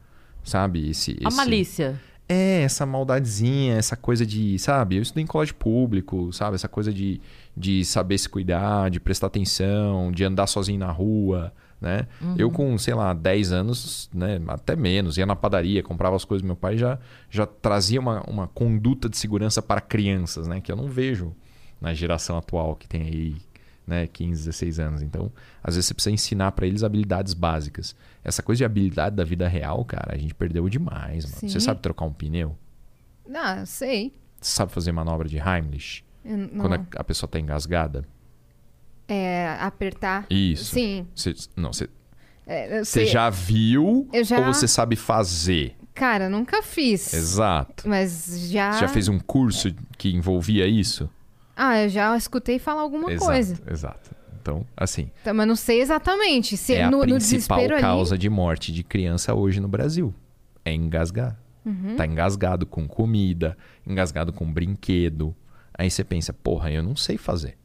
[0.42, 0.88] Sabe?
[0.88, 2.00] Esse, A esse- malícia.
[2.32, 4.96] É, essa maldadezinha, essa coisa de, sabe?
[4.96, 6.54] Eu estudei em colégio público, sabe?
[6.54, 7.20] Essa coisa de,
[7.56, 12.06] de saber se cuidar, de prestar atenção, de andar sozinho na rua, né?
[12.38, 14.40] Eu com, sei lá, 10 anos, né?
[14.46, 18.22] Até menos, ia na padaria, comprava as coisas do meu pai, já, já trazia uma,
[18.28, 20.60] uma conduta de segurança para crianças, né?
[20.60, 21.34] Que eu não vejo
[21.80, 23.36] na geração atual que tem aí,
[23.90, 24.06] né?
[24.06, 25.02] 15, 16 anos.
[25.02, 25.30] Então,
[25.62, 27.94] às vezes você precisa ensinar para eles habilidades básicas.
[28.24, 31.36] Essa coisa de habilidade da vida real, cara, a gente perdeu demais, mano.
[31.40, 31.60] Você Sim.
[31.60, 32.56] sabe trocar um pneu?
[33.34, 34.14] Ah, sei.
[34.40, 36.02] Você sabe fazer manobra de Heimlich?
[36.24, 38.04] Não- Quando a, a pessoa tá engasgada?
[39.08, 40.26] É, apertar.
[40.30, 40.72] Isso.
[40.74, 41.06] Sim.
[41.14, 41.88] Você, não, você,
[42.46, 45.76] É, você já viu já- ou você sabe fazer?
[45.94, 47.12] Cara, nunca fiz.
[47.12, 47.88] Exato.
[47.88, 48.72] Mas já.
[48.72, 51.10] Você já fez um curso que envolvia isso?
[51.62, 53.62] Ah, eu já escutei falar alguma exato, coisa.
[53.70, 54.16] exato.
[54.40, 56.56] Então, assim, Tá, mas não sei exatamente.
[56.56, 58.20] Se é a no, no principal causa ali.
[58.22, 60.14] de morte de criança hoje no Brasil.
[60.64, 61.38] É engasgar.
[61.64, 61.96] Uhum.
[61.96, 65.36] Tá engasgado com comida, engasgado com brinquedo.
[65.74, 67.58] Aí você pensa, porra, eu não sei fazer.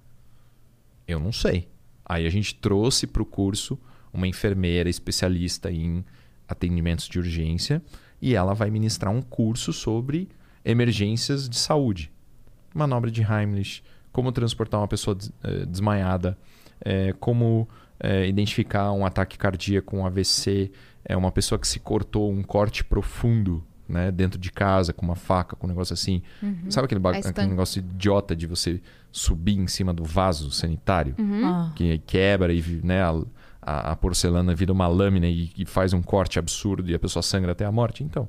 [1.08, 1.70] Eu não sei.
[2.06, 3.80] Aí a gente trouxe pro curso
[4.14, 6.04] uma enfermeira especialista em
[6.48, 7.82] atendimentos de urgência
[8.22, 10.28] e ela vai ministrar um curso sobre
[10.64, 12.12] emergências de saúde.
[12.76, 16.38] Manobra de Heimlich, como transportar uma pessoa des- eh, desmaiada,
[16.82, 17.68] eh, como
[18.00, 20.70] eh, identificar um ataque cardíaco, um AVC,
[21.06, 25.16] é uma pessoa que se cortou um corte profundo né, dentro de casa com uma
[25.16, 26.22] faca, com um negócio assim.
[26.70, 27.00] Sabe aquele,
[27.30, 31.16] aquele negócio idiota de você subir em cima do vaso sanitário?
[31.46, 31.72] Ah.
[31.76, 33.12] que quebra e né, a,
[33.62, 37.24] a- a porcelana vira uma lâmina e, e faz um corte absurdo e a pessoa
[37.24, 38.04] sangra até a morte.
[38.04, 38.28] Então,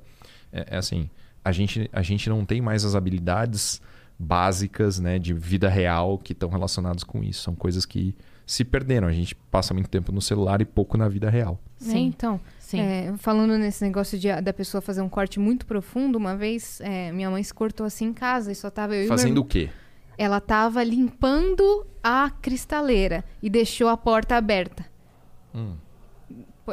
[0.53, 1.09] é, é assim,
[1.45, 3.81] a gente, a gente não tem mais as habilidades
[4.19, 7.43] básicas né, de vida real que estão relacionadas com isso.
[7.43, 8.15] São coisas que
[8.47, 9.09] se perderam.
[9.09, 11.61] A gente passa muito tempo no celular e pouco na vida real.
[11.79, 12.07] Sim.
[12.07, 12.81] então, Sim.
[12.81, 17.13] é, falando nesse negócio de, da pessoa fazer um corte muito profundo, uma vez é,
[17.13, 19.43] minha mãe se cortou assim em casa e só tava eu e Fazendo irmão.
[19.43, 19.69] o quê?
[20.17, 24.87] Ela tava limpando a cristaleira e deixou a porta aberta.
[25.55, 25.75] Hum.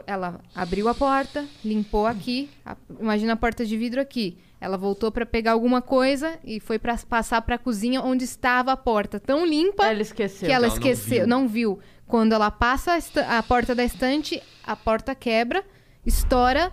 [0.07, 4.37] Ela abriu a porta, limpou aqui, a- imagina a porta de vidro aqui.
[4.63, 8.77] Ela voltou pra pegar alguma coisa e foi para passar pra cozinha onde estava a
[8.77, 10.47] porta, tão limpa Ela esqueceu.
[10.47, 11.27] que ela Ela não esqueceu, viu.
[11.27, 11.79] não viu.
[12.07, 12.97] Quando ela passa
[13.27, 15.63] a, a porta da estante, a porta quebra,
[16.05, 16.71] estoura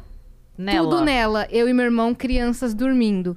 [0.56, 0.88] Nela.
[0.88, 1.48] tudo nela.
[1.50, 3.36] Eu e meu irmão, crianças dormindo.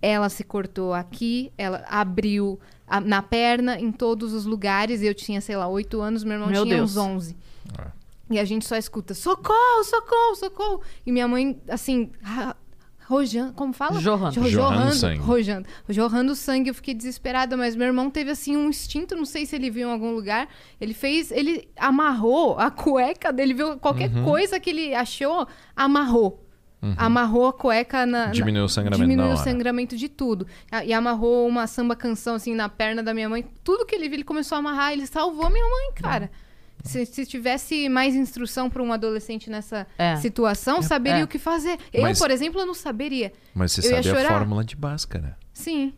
[0.00, 5.02] Ela se cortou aqui, ela abriu a- na perna, em todos os lugares.
[5.02, 6.92] Eu tinha, sei lá, oito anos, meu irmão Meu tinha Deus.
[6.92, 7.36] uns 11.
[7.78, 7.90] Ah.
[8.30, 10.80] E a gente só escuta, socorro, socorro, socorro.
[11.06, 12.10] E minha mãe, assim,
[13.12, 14.00] ra- Rojan, como fala?
[14.00, 14.32] Jorrando.
[14.34, 15.20] Jo- Jorrando sangue.
[15.20, 15.68] Rojando.
[15.88, 19.54] Jorrando sangue, eu fiquei desesperada, mas meu irmão teve assim um instinto, não sei se
[19.54, 20.48] ele viu em algum lugar.
[20.80, 24.24] Ele fez, ele amarrou a cueca dele, viu qualquer Uhum.
[24.24, 25.46] coisa que ele achou,
[25.76, 26.38] amarrou.
[26.96, 28.26] Amarrou a cueca na.
[28.26, 30.48] Diminuiu o sangramento Diminuiu na o sangramento de tudo.
[30.84, 33.44] E amarrou uma samba canção assim na perna da minha mãe.
[33.62, 34.92] Tudo que ele viu, ele começou a amarrar.
[34.92, 36.28] Ele salvou minha mãe, cara.
[36.82, 40.16] Se, se tivesse mais instrução para um adolescente nessa É.
[40.16, 41.24] situação, saberia É.
[41.24, 41.78] o que fazer.
[41.92, 43.32] Eu, Mas- por exemplo, eu não saberia.
[43.54, 45.36] Mas você Eu sabe a fórmula de Bhaskara.
[45.52, 45.92] Sim.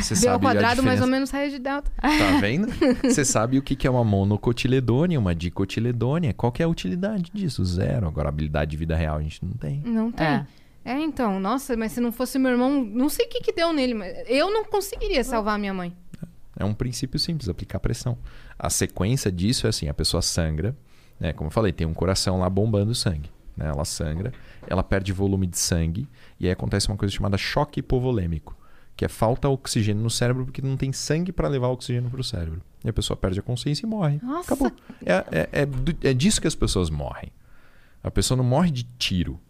[0.00, 1.90] Você B ao sabe a quadrado mais ou menos raiz de delta.
[2.00, 2.68] Tá vendo?
[3.02, 6.32] Você sabe o que que é uma monocotiledônia, uma dicotiledônia.
[6.32, 7.64] Qual que é a utilidade disso?
[7.64, 8.06] Zero.
[8.06, 9.82] Agora, habilidade de vida real a gente não tem.
[9.84, 10.24] Não tem.
[10.24, 10.46] É.
[10.84, 11.00] É.
[11.00, 13.94] então, nossa, mas se não fosse meu irmão, não sei o que, que deu nele,
[13.94, 15.92] mas eu não conseguiria salvar minha mãe.
[16.56, 18.16] É um princípio simples, aplicar pressão.
[18.62, 20.76] A sequência disso é assim, a pessoa sangra,
[21.18, 21.32] né?
[21.32, 23.28] Como eu falei, tem um coração lá bombando sangue.
[23.56, 23.66] Né?
[23.66, 24.32] Ela sangra,
[24.68, 26.08] ela perde volume de sangue
[26.38, 28.56] e aí acontece uma coisa chamada choque hipovolêmico,
[28.96, 32.24] que é falta oxigênio no cérebro porque não tem sangue para levar oxigênio para o
[32.24, 32.62] cérebro.
[32.84, 34.20] E a pessoa perde a consciência e morre.
[34.22, 34.54] Nossa.
[34.54, 34.72] Acabou.
[35.04, 37.32] É, é, é, é disso que as pessoas morrem.
[38.00, 39.40] A pessoa não morre de tiro.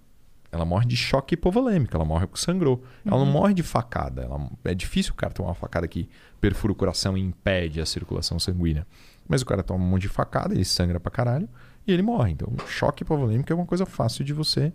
[0.53, 2.84] Ela morre de choque hipovolêmico, ela morre porque sangrou.
[3.07, 4.22] Ela não morre de facada.
[4.22, 6.09] Ela- é difícil o cara tomar uma facada que
[6.40, 8.86] perfura o coração e impede a circulação sanguínea.
[9.26, 11.48] Mas o cara toma um monte de facada, ele sangra pra caralho
[11.86, 12.32] e ele morre.
[12.32, 14.72] Então, choque hipovolêmico é uma coisa fácil de você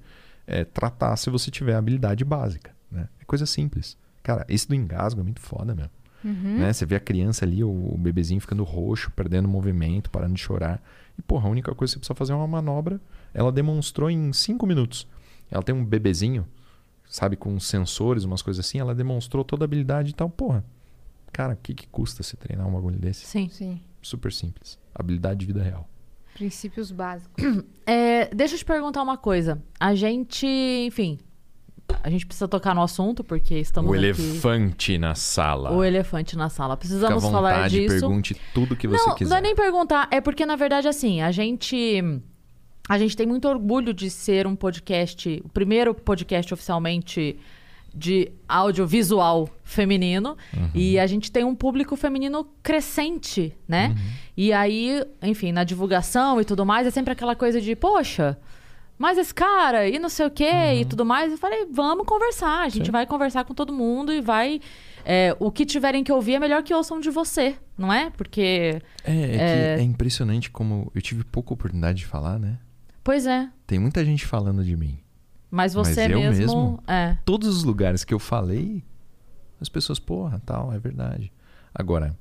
[0.47, 2.71] é, tratar se você tiver habilidade básica.
[2.91, 3.07] Né?
[3.21, 3.95] É coisa simples.
[4.23, 5.91] Cara, esse do engasgo é muito foda mesmo.
[6.57, 6.73] Né?
[6.73, 10.82] Você vê a criança ali, o, o bebezinho ficando roxo, perdendo movimento, parando de chorar.
[11.17, 12.99] E, porra, a única coisa que você precisa fazer é uma manobra.
[13.34, 15.07] Ela demonstrou em cinco minutos.
[15.49, 16.47] Ela tem um bebezinho,
[17.05, 18.79] sabe, com sensores, umas coisas assim.
[18.79, 20.29] Ela demonstrou toda a habilidade e tal.
[20.29, 20.63] Porra,
[21.31, 23.25] cara, o que, que custa você treinar um bagulho desse?
[23.25, 23.49] Sim.
[23.49, 23.81] Sim.
[24.01, 24.79] Super simples.
[24.93, 25.87] Habilidade de vida real.
[26.33, 27.43] Princípios básicos.
[27.89, 29.63] É, deixa eu te perguntar uma coisa.
[29.79, 31.17] A gente, enfim,
[32.03, 34.03] a gente precisa tocar no assunto porque estamos o aqui...
[34.03, 35.71] elefante na sala.
[35.71, 36.75] O elefante na sala.
[36.75, 37.99] Fica à Precisamos falar vontade, disso.
[37.99, 39.29] pergunte tudo que você não, quiser.
[39.29, 42.03] não é nem perguntar, é porque na verdade assim, a gente
[42.88, 47.38] a gente tem muito orgulho de ser um podcast, o primeiro podcast oficialmente
[47.93, 50.69] de audiovisual feminino Uhum.
[50.75, 53.88] e a gente tem um público feminino crescente, né?
[53.89, 53.95] Uhum.
[54.38, 58.38] E aí, enfim, na divulgação e tudo mais, é sempre aquela coisa de, poxa,
[58.99, 61.31] mas esse cara e não sei o quê e tudo mais.
[61.31, 62.61] Eu falei, vamos conversar.
[62.65, 62.85] A gente Uhum.
[62.85, 62.91] Sim.
[62.91, 64.59] vai conversar com todo mundo e vai.
[65.05, 68.11] é, o que tiverem que ouvir é melhor que ouçam de você, não é?
[68.11, 68.79] Porque.
[69.03, 72.57] É, é que é impressionante como eu tive pouca oportunidade de falar, né?
[73.08, 73.49] Pois é.
[73.66, 74.99] Tem muita gente falando de mim.
[75.49, 76.41] Mas você Mas eu mesmo.
[76.41, 76.84] mesmo?
[76.86, 77.18] É.
[77.24, 78.84] Todos os lugares que eu falei,
[79.62, 81.32] as pessoas, porra, tal, é verdade.
[81.74, 82.20] Agora,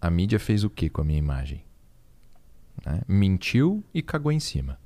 [0.00, 1.62] a mídia fez o que com a minha imagem?
[2.86, 3.02] Né?
[3.06, 4.80] Mentiu e cagou em cima.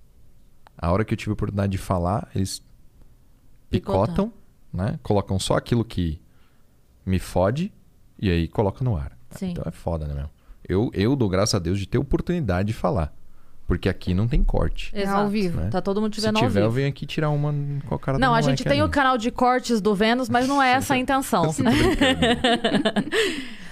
[0.76, 2.60] A hora que eu tive a oportunidade de falar, eles
[3.70, 4.32] picotam,
[4.72, 4.98] né?
[5.04, 6.20] Colocam só aquilo que
[7.06, 7.72] me fode
[8.18, 9.16] e aí colocam no ar.
[9.30, 9.52] Sim.
[9.52, 10.28] Então é foda, né, meu?
[10.68, 13.14] Eu, eu dou graças a Deus de ter oportunidade de falar.
[13.66, 14.90] Porque aqui não tem corte.
[14.92, 15.60] É ao vivo.
[15.60, 15.70] né?
[15.70, 16.74] Tá todo mundo te Se vendo ao tiver, eu vivo.
[16.74, 17.54] venho aqui tirar uma
[17.86, 18.82] com a cara do Não, a gente tem ali.
[18.82, 21.44] o canal de cortes do Vênus, mas não é essa a intenção.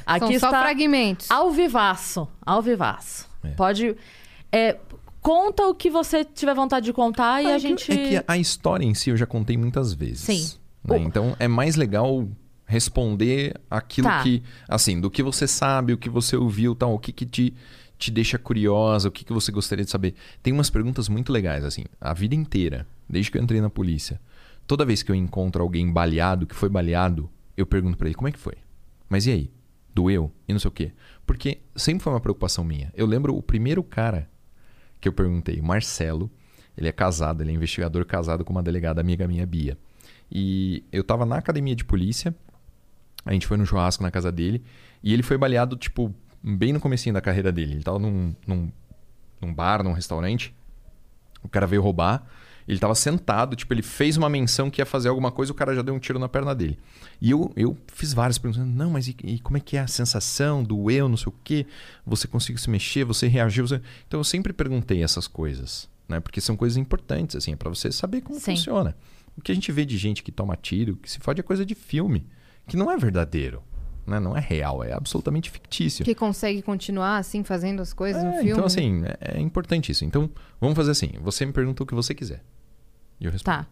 [0.07, 1.31] Aqui São só está fragmentos.
[1.31, 2.27] ao vivaço.
[2.45, 3.29] Ao vivaço.
[3.45, 3.49] É.
[3.51, 3.97] Pode.
[4.51, 4.77] é,
[5.21, 7.93] conta o que você tiver vontade de contar e É a que- gente.
[7.93, 10.21] É que a história em si eu já contei muitas vezes.
[10.21, 10.51] Sim.
[10.85, 10.97] né?
[10.97, 12.27] O- Então é mais legal
[12.67, 14.23] responder aquilo Tá.
[14.23, 17.55] que, assim, do que você sabe, o que você ouviu, tal, o que, que te,
[18.01, 20.15] te deixa curiosa, o que, que você gostaria de saber.
[20.43, 24.19] Tem umas perguntas muito legais, assim, a vida inteira, desde que eu entrei na polícia.
[24.67, 28.29] Toda vez que eu encontro alguém baleado, que foi baleado, eu pergunto pra ele, como
[28.29, 28.55] é que foi?
[29.09, 29.51] Mas e aí?
[29.95, 30.33] Doeu?
[30.49, 30.93] E não sei o quê.
[31.27, 32.91] Porque sempre foi uma preocupação minha.
[32.97, 34.31] Eu lembro o primeiro cara
[34.99, 36.31] que eu perguntei, Marcelo,
[36.77, 39.77] ele é casado, ele é investigador casado com uma delegada amiga minha, Bia.
[40.33, 42.35] E eu tava na academia de polícia,
[43.25, 44.63] a gente foi no churrasco na casa dele,
[45.03, 47.75] e ele foi baleado, tipo, bem no comecinho da carreira dele.
[47.75, 48.71] Ele tava num, num,
[49.41, 50.55] num bar, num restaurante,
[51.43, 52.27] o cara veio roubar,
[52.69, 55.75] ele tava sentado, tipo, ele fez uma menção que ia fazer alguma coisa, o cara
[55.75, 56.79] já deu um tiro na perna dele.
[57.21, 59.87] E eu, eu fiz várias perguntas, não, mas e, e como é que é a
[59.87, 61.67] sensação, doeu, não sei o quê,
[62.07, 63.81] você conseguiu se mexer, você reagiu, você...
[64.07, 66.21] Então eu sempre perguntei essas coisas, né?
[66.21, 68.57] Porque são coisas importantes, assim, para você saber como Sim.
[68.57, 68.97] funciona.
[69.37, 71.65] O que a gente vê de gente que toma tiro, que se fode é coisa
[71.65, 72.27] de filme,
[72.69, 73.63] que não é verdadeiro,
[74.11, 74.21] né?
[74.21, 76.05] Não é real, é absolutamente fictício.
[76.05, 78.51] Que consegue continuar assim, fazendo as coisas no É, filme.
[78.53, 80.05] então, assim, é, é importante isso.
[80.05, 80.29] Então,
[80.61, 81.13] vamos fazer assim.
[81.23, 82.43] Você me pergunta o que você quiser.
[83.19, 83.57] E eu respondo.
[83.59, 83.67] Tá.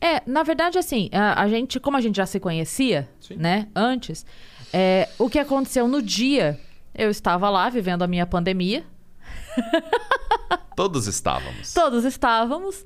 [0.00, 3.36] É, na verdade, assim, a, a gente, como a gente já se conhecia, Sim.
[3.36, 4.24] né, antes,
[4.72, 6.58] é, o que aconteceu no dia,
[6.94, 8.84] eu estava lá vivendo a minha pandemia,
[10.76, 11.72] Todos estávamos.
[11.74, 12.84] todos estávamos,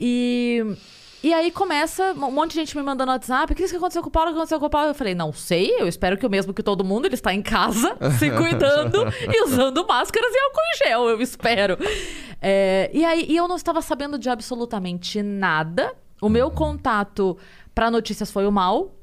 [0.00, 0.64] e
[1.22, 3.52] E aí começa um monte de gente me mandando WhatsApp.
[3.52, 4.30] O que aconteceu com o Paulo?
[4.30, 4.90] O que aconteceu com o Paulo?
[4.90, 5.72] Eu falei, não sei.
[5.78, 8.98] Eu espero que o mesmo que todo mundo, ele está em casa, se cuidando
[9.28, 11.08] e usando máscaras e álcool em gel.
[11.08, 11.76] Eu espero.
[12.40, 15.92] É, e aí, e eu não estava sabendo de absolutamente nada.
[16.20, 17.36] O meu contato
[17.74, 18.94] para notícias foi o mal.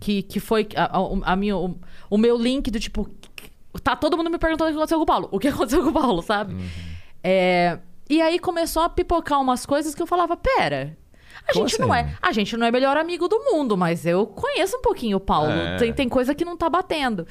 [0.00, 1.78] Que, que foi a, a- a minha, o,
[2.10, 3.08] o meu link do tipo.
[3.82, 5.28] Tá todo mundo me perguntando o que aconteceu com o Paulo.
[5.30, 6.54] O que aconteceu com o Paulo, sabe?
[7.22, 7.78] É,
[8.10, 10.96] e aí começou a pipocar umas coisas que eu falava: pera.
[11.46, 12.08] A Como gente, não assim?
[12.10, 15.20] é, a gente não é melhor amigo do mundo, mas eu conheço um pouquinho o
[15.20, 15.50] Paulo.
[15.52, 15.76] É.
[15.76, 17.26] Tem, tem coisa que não tá batendo.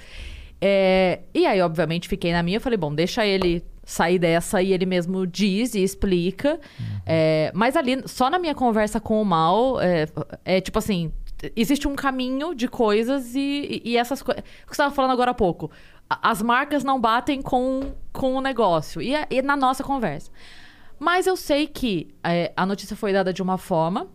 [0.62, 2.60] É, e aí, obviamente, fiquei na minha.
[2.60, 6.60] Falei, bom, deixa ele sair dessa e ele mesmo diz e explica.
[7.06, 10.08] É, mas ali, só na minha conversa com o Mal, é,
[10.46, 11.12] é tipo assim:
[11.56, 14.42] existe um caminho de coisas e, e essas coisas.
[14.42, 15.70] O que você estava falando agora há pouco.
[16.10, 19.02] As marcas não batem com, com o negócio.
[19.02, 20.30] E, é- e na nossa conversa.
[21.04, 24.08] Mas eu sei que é, a notícia foi dada de uma forma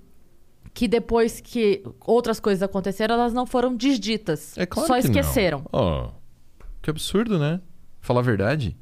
[0.72, 4.56] que depois que outras coisas aconteceram, elas não foram desditas.
[4.56, 5.10] É claro só que não.
[5.10, 5.64] esqueceram.
[5.70, 6.10] Ó,
[6.80, 7.60] que absurdo, né?
[8.00, 8.74] Falar a verdade.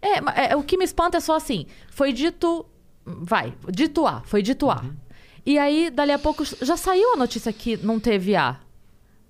[0.00, 2.64] É, é, o que me espanta é só assim, foi dito,
[3.04, 4.80] vai, dito A, foi dito A.
[4.80, 4.96] Uhum.
[5.44, 8.58] E aí, dali a pouco, já saiu a notícia que não teve A.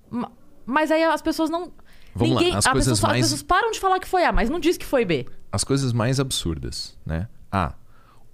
[0.09, 0.31] Ma-
[0.65, 1.73] Mas aí as pessoas não...
[2.15, 4.23] Vamos lá, ninguém, as a coisas pessoa mais- As pessoas param de falar que foi
[4.23, 5.25] A, mas não diz que foi B.
[5.51, 7.27] As coisas mais absurdas, né?
[7.51, 7.73] Ah,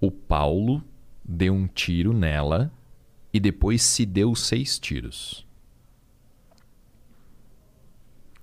[0.01, 0.83] o Paulo
[1.23, 2.71] deu um tiro nela
[3.33, 5.45] e depois se deu seis tiros.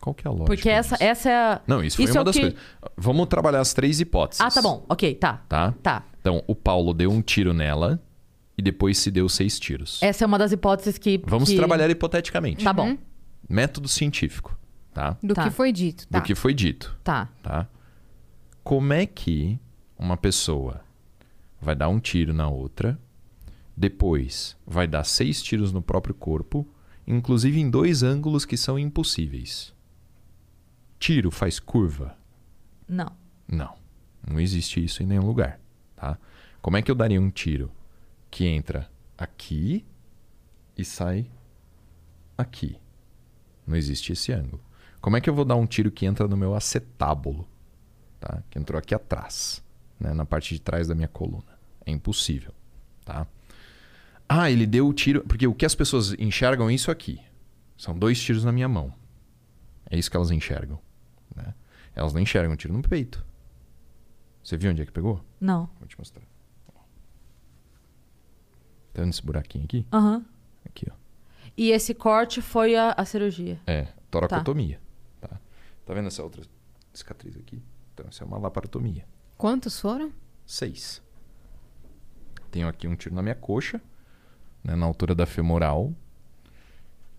[0.01, 0.47] Qual que é a lógica?
[0.47, 1.05] Porque essa, disso?
[1.05, 1.61] essa é a...
[1.67, 2.59] Não, isso foi é uma o das que- coisas.
[2.97, 4.41] Vamos trabalhar as três hipóteses.
[4.41, 5.43] Ah, tá bom, ok, tá.
[5.49, 5.73] Tá?
[5.83, 6.05] Tá.
[6.21, 8.01] Então, o Paulo deu um tiro nela
[8.57, 10.01] e depois se deu seis tiros.
[10.03, 11.21] Essa é uma das hipóteses que...
[11.27, 12.63] Vamos que- trabalhar hipoteticamente.
[12.63, 12.97] Tá bom,
[13.49, 14.57] Método científico,
[14.93, 15.17] tá?
[15.23, 15.45] Do Tá.
[15.45, 16.19] que foi dito, tá?
[16.19, 17.29] Do que foi dito, tá.
[17.43, 17.69] tá?
[18.65, 19.59] Como é que
[19.99, 20.81] uma pessoa
[21.67, 22.97] vai dar um tiro na outra,
[23.77, 26.65] depois vai dar seis tiros no próprio corpo,
[27.05, 29.75] inclusive em dois ângulos que são impossíveis?
[30.97, 32.17] Tiro faz curva?
[32.89, 33.11] Não.
[33.49, 33.75] Não.
[34.25, 35.61] Não existe isso em nenhum lugar,
[35.97, 36.17] tá?
[36.63, 37.73] Como é que eu daria um tiro
[38.31, 38.89] que entra
[39.19, 39.85] aqui
[40.79, 41.29] e sai
[42.39, 42.79] aqui?
[43.67, 44.63] Não existe esse ângulo.
[45.01, 47.49] Como é que eu vou dar um tiro que entra no meu acetábulo,
[48.21, 48.41] tá?
[48.51, 49.65] Que entrou aqui atrás,
[49.99, 50.15] né?
[50.15, 51.56] na parte de trás da minha coluna?
[51.87, 52.53] É impossível,
[53.05, 53.27] tá?
[54.29, 57.21] Ah, ele deu o tiro, porque o que as pessoas enxergam é isso aqui.
[57.79, 58.93] São dois tiros na minha mão.
[59.89, 60.81] É isso que elas enxergam,
[61.35, 61.55] né?
[61.95, 63.25] Elas não enxergam um tiro no peito.
[64.43, 65.25] Você viu onde é que pegou?
[65.41, 65.71] Não.
[65.79, 66.23] Vou te mostrar.
[68.93, 69.87] Tá vendo esse buraquinho aqui?
[69.93, 70.25] Aham.
[70.65, 70.95] Aqui, ó.
[71.57, 73.61] E esse corte foi a, a cirurgia.
[73.67, 74.81] É, toracotomia.
[75.21, 75.41] Tá.
[75.85, 76.43] tá vendo essa outra
[76.93, 77.63] cicatriz aqui?
[77.95, 79.07] Então, essa é uma laparotomia.
[79.37, 80.13] Quantos foram?
[80.45, 81.03] Seis.
[82.57, 83.83] Tenho aqui um tiro na minha coxa,
[84.65, 85.93] né, na altura da femoral.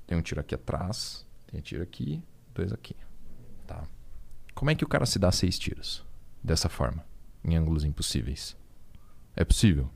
[0.07, 1.23] Tem um tiro aqui atrás.
[1.45, 2.23] Tem um tiro aqui,
[2.55, 2.95] dois aqui.
[3.67, 3.83] Tá.
[4.55, 6.03] Como é que o cara se dá seis tiros?
[6.43, 7.05] Dessa forma,
[7.45, 8.57] em ângulos impossíveis.
[9.35, 9.91] É possível?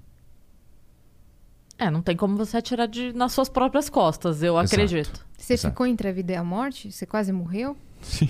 [1.76, 4.76] É, não tem como você atirar de, nas suas próprias costas, eu Exato.
[4.76, 5.26] acredito.
[5.40, 5.74] Você Exato.
[5.74, 6.92] ficou entre a vida e a morte?
[6.92, 7.76] Você quase morreu?
[8.04, 8.30] Sim.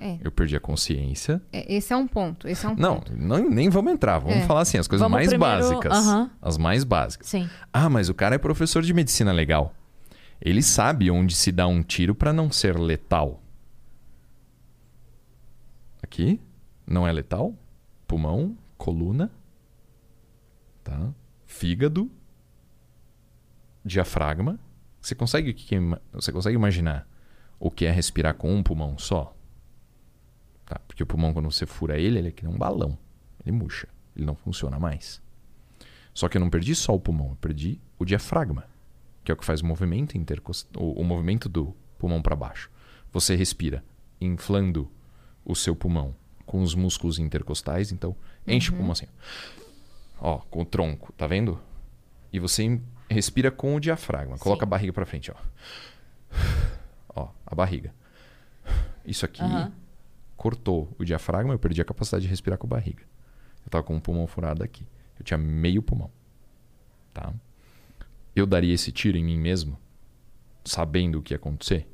[0.00, 1.42] É, Eu perdi a consciência.
[1.52, 2.48] é, esse é um ponto.
[2.48, 3.14] Esse é um Não, ponto.
[3.16, 4.18] não, nem vamos entrar.
[4.18, 4.46] Vamos É.
[4.46, 5.92] falar assim, as coisas Vamos mais primeiro- básicas.
[5.92, 6.30] Aham.
[6.40, 7.28] As mais básicas.
[7.28, 7.48] Sim.
[7.72, 9.74] Ah, mas o cara é professor de medicina legal.
[10.40, 13.42] Ele sabe onde se dá um tiro para não ser letal.
[16.02, 16.40] Aqui
[16.86, 17.54] não é letal?
[18.06, 19.30] Pulmão, coluna,
[20.82, 21.10] tá?
[21.46, 22.10] Fígado,
[23.84, 24.58] diafragma.
[25.00, 25.54] Você consegue
[26.12, 27.06] você consegue imaginar
[27.58, 29.34] o que é respirar com um pulmão só?
[30.70, 30.78] Tá?
[30.86, 32.96] Porque o pulmão quando você fura ele, ele é que nem um balão.
[33.44, 35.20] Ele murcha, ele não funciona mais.
[36.14, 38.68] Só que eu não perdi só o pulmão, eu perdi o diafragma,
[39.24, 40.68] que é o que faz o movimento intercost...
[40.76, 42.70] o, o movimento do pulmão para baixo.
[43.10, 43.82] Você respira
[44.20, 44.88] inflando
[45.44, 46.14] o seu pulmão
[46.46, 48.14] com os músculos intercostais, então
[48.46, 49.06] enche o pulmão assim.
[50.20, 51.60] Ó, com o tronco, tá vendo?
[52.32, 54.38] E você respira com o diafragma.
[54.38, 55.36] Coloca a barriga para frente, ó.
[57.12, 57.92] Ó, a barriga.
[59.04, 59.72] Isso aqui Aham.
[60.40, 63.02] Cortou o diafragma, eu perdi a capacidade de respirar com a barriga.
[63.62, 64.86] Eu tava com um pulmão furado aqui.
[65.18, 66.10] Eu tinha meio pulmão.
[67.12, 67.30] Tá?
[68.34, 69.78] Eu daria esse tiro em mim mesmo,
[70.64, 71.86] sabendo o que ia acontecer?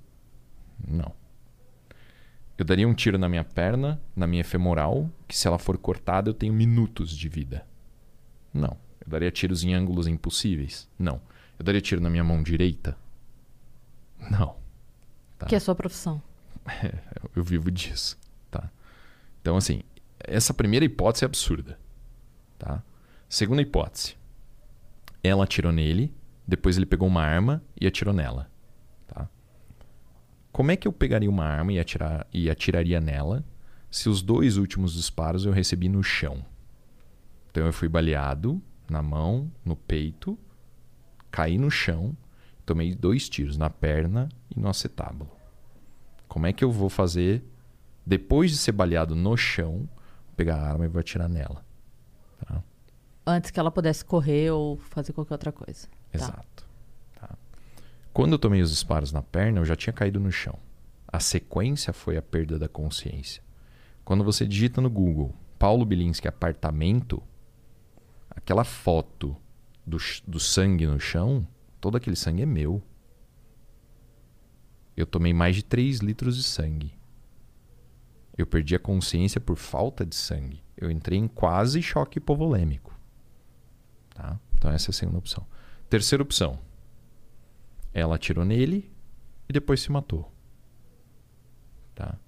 [0.86, 1.12] Não.
[2.56, 6.30] Eu daria um tiro na minha perna, na minha femoral, que se ela for cortada
[6.30, 7.66] eu tenho minutos de vida.
[8.54, 8.78] Não.
[9.00, 10.88] Eu daria tiros em ângulos impossíveis?
[10.96, 11.20] Não.
[11.58, 12.96] Eu daria tiro na minha mão direita?
[14.30, 14.56] Não.
[15.36, 15.46] Tá.
[15.46, 16.22] Que é a sua profissão.
[17.34, 18.16] Eu- vivo disso?
[19.46, 19.82] Então, assim,
[20.18, 21.78] essa primeira hipótese é absurda,
[22.58, 22.82] tá?
[23.28, 24.16] Segunda hipótese.
[25.22, 26.12] Ela atirou nele,
[26.44, 28.50] depois ele pegou uma arma e atirou nela.
[29.06, 29.28] Tá?
[30.50, 33.44] Como é que eu pegaria uma arma e, atirar, e atiraria nela
[33.88, 36.44] se os dois últimos disparos eu recebi no chão?
[37.48, 38.60] Então eu fui baleado
[38.90, 40.36] na mão, no peito,
[41.30, 42.16] caí no chão,
[42.64, 45.30] tomei dois tiros na perna e no acetábulo.
[46.26, 47.44] Como é que eu vou fazer,
[48.06, 49.88] depois de ser baleado no chão,
[50.36, 51.64] pegar a arma e vou atirar nela?
[52.46, 52.62] Tá?
[53.26, 55.88] Antes que ela pudesse correr ou fazer qualquer outra coisa.
[55.88, 55.92] Tá.
[56.14, 56.66] Exato.
[57.18, 57.36] Tá.
[58.12, 60.56] Quando eu tomei os disparos na perna, eu já tinha caído no chão.
[61.08, 63.42] A sequência foi a perda da consciência.
[64.04, 67.20] Quando você digita no Google Paulo Bilinski apartamento,
[68.30, 69.36] aquela foto
[69.84, 69.96] do,
[70.26, 71.46] do sangue no chão,
[71.80, 72.80] todo aquele sangue é meu.
[74.96, 76.95] Eu tomei mais de 3 litros de sangue.
[78.36, 80.62] Eu perdi a consciência por falta de sangue.
[80.76, 82.94] Eu entrei em quase choque hipovolêmico.
[84.14, 84.38] Tá?
[84.54, 85.46] Então essa é a segunda opção.
[85.88, 86.58] Terceira opção.
[87.94, 88.92] Ela atirou nele
[89.48, 90.30] e depois se matou.
[91.94, 92.18] Tá?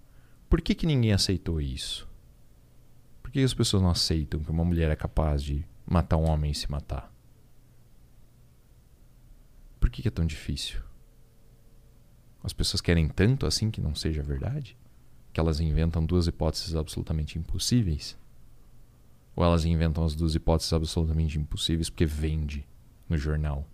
[0.49, 2.09] Por que, que ninguém aceitou isso?
[3.23, 6.51] Por que as pessoas não aceitam que uma mulher é capaz de matar um homem
[6.51, 7.13] e se matar?
[9.79, 10.81] Por que, que é tão difícil?
[12.43, 14.77] As pessoas querem tanto assim que não seja verdade?
[15.33, 18.19] Que elas inventam duas hipóteses absolutamente impossíveis?
[19.37, 22.67] Ou elas inventam as duas hipóteses absolutamente impossíveis porque vende
[23.09, 23.67] no jornal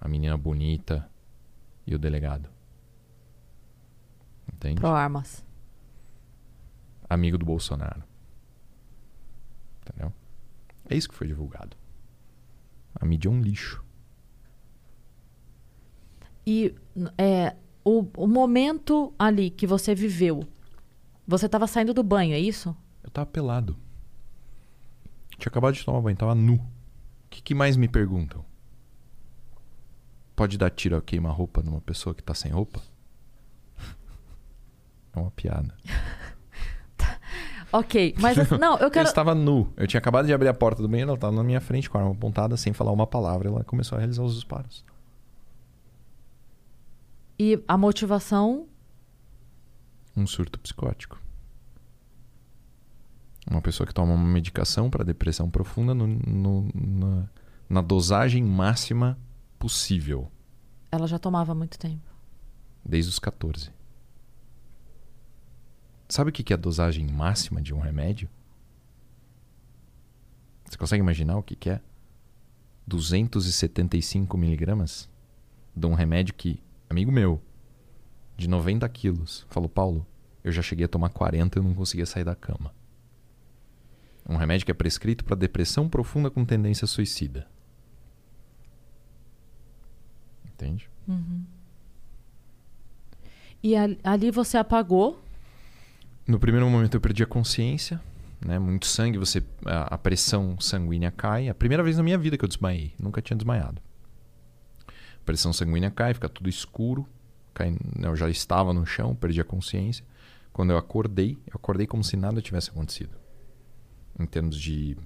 [0.00, 1.10] a menina bonita
[1.86, 2.48] e o delegado?
[4.52, 4.80] Entende?
[4.80, 5.44] Pro armas.
[7.08, 8.02] Amigo do Bolsonaro.
[9.82, 10.12] Entendeu?
[10.88, 11.76] É isso que foi divulgado.
[12.94, 13.84] A mídia é um lixo.
[16.46, 16.74] E
[17.16, 20.42] é, o, o momento ali que você viveu,
[21.30, 22.76] você estava saindo do banho, é isso?
[23.02, 23.76] Eu tava pelado.
[25.38, 26.54] Tinha acabado de tomar banho, tava nu.
[26.54, 26.60] O
[27.30, 28.44] que, que mais me perguntam?
[30.34, 32.80] Pode dar tiro a queima-roupa numa pessoa que tá sem roupa?
[35.14, 35.74] É uma piada.
[37.72, 39.06] Ok, mas assim, não, eu Eu quero.
[39.06, 39.72] estava nu.
[39.76, 41.96] Eu tinha acabado de abrir a porta do banheiro, ela estava na minha frente com
[41.96, 43.48] a arma apontada, sem falar uma palavra.
[43.48, 44.84] Ela começou a realizar os disparos.
[47.38, 48.66] E a motivação.
[50.16, 51.20] Um surto psicótico.
[53.50, 57.28] Uma pessoa que toma uma medicação para depressão profunda no- no- na,
[57.68, 59.18] na dosagem máxima
[59.58, 60.30] possível,
[60.92, 62.02] Ela já tomava há muito tempo.
[62.84, 63.70] desde os 14.
[66.08, 68.28] Sabe o que é a dosagem máxima de um remédio?
[70.64, 71.80] Você consegue imaginar o que que é?
[72.86, 75.08] 275 miligramas
[75.74, 77.40] de um remédio que, amigo meu,
[78.40, 80.06] de 90 quilos, falou, Paulo,
[80.42, 82.74] eu já cheguei a tomar 40 e não conseguia sair da cama.
[84.28, 87.46] Um remédio que é prescrito para depressão profunda com tendência suicida.
[90.46, 90.88] Entende?
[93.62, 95.22] E ali, ali você apagou.
[96.26, 98.00] No primeiro momento eu perdi a consciência,
[98.44, 98.58] né?
[98.58, 101.48] Muito sangue, você a, a pressão sanguínea cai.
[101.48, 103.82] A primeira vez na minha vida que eu desmaiei, nunca tinha desmaiado.
[104.88, 107.06] A pressão sanguínea cai, fica tudo escuro.
[107.52, 110.04] Cai, né, eu já estava no chão, perdi a consciência.
[110.52, 113.16] Quando eu acordei, eu acordei como se nada tivesse acontecido.
[114.18, 114.96] Em termos de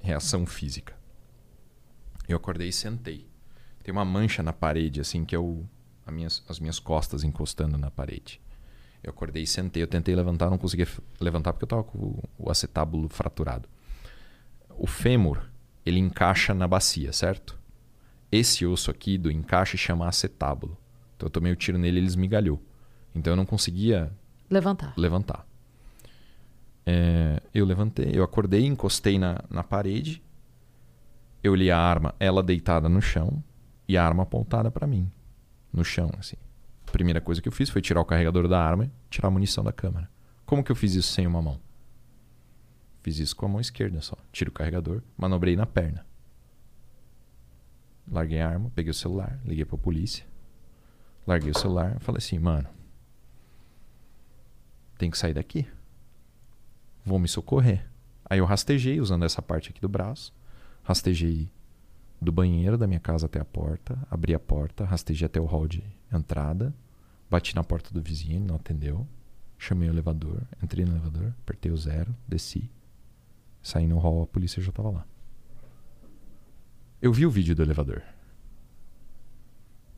[0.00, 0.94] reação física.
[2.28, 3.26] Eu acordei e sentei.
[3.82, 8.40] Tem uma mancha na parede, assim, que a minhas, as minhas costas encostando na parede.
[9.02, 9.82] Eu acordei e sentei.
[9.82, 13.68] Eu tentei levantar, não conseguia f- levantar porque eu estava com o acetábulo fraturado.
[14.68, 15.42] O fêmur,
[15.84, 17.58] ele encaixa na bacia, certo?
[18.30, 20.76] Esse osso aqui do encaixe chama acetábulo.
[21.20, 22.58] Então eu tomei o tiro nele e ele esmigalhou.
[23.14, 24.10] Então eu não conseguia
[24.48, 24.94] Levantar.
[24.96, 25.46] levantar.
[26.86, 30.22] É, eu levantei, eu acordei, encostei na, na parede.
[31.42, 33.44] Eu li a arma, ela deitada no chão
[33.86, 35.12] e a arma apontada para mim,
[35.70, 36.36] no chão, assim.
[36.88, 39.30] A primeira coisa que eu fiz foi tirar o carregador da arma e tirar a
[39.30, 40.08] munição da câmera.
[40.46, 41.60] Como que eu fiz isso sem uma mão?
[43.02, 44.16] Fiz isso com a mão esquerda só.
[44.32, 46.06] Tiro o carregador, manobrei na perna.
[48.10, 50.29] Larguei a arma, peguei o celular, liguei pra polícia.
[51.30, 52.68] Larguei o celular, falei assim, mano,
[54.98, 55.64] tem que sair daqui.
[57.04, 57.88] Vou me socorrer.
[58.28, 60.34] Aí eu rastejei usando essa parte aqui do braço.
[60.82, 61.48] Rastejei
[62.20, 63.96] do banheiro da minha casa até a porta.
[64.10, 66.74] Abri a porta, rastejei até o hall de entrada.
[67.30, 69.06] Bati na porta do vizinho, ele não atendeu.
[69.56, 72.68] Chamei o elevador, entrei no elevador, apertei o zero, desci.
[73.62, 75.06] Saí no hall, a polícia já tava lá.
[77.00, 78.02] Eu vi o vídeo do elevador.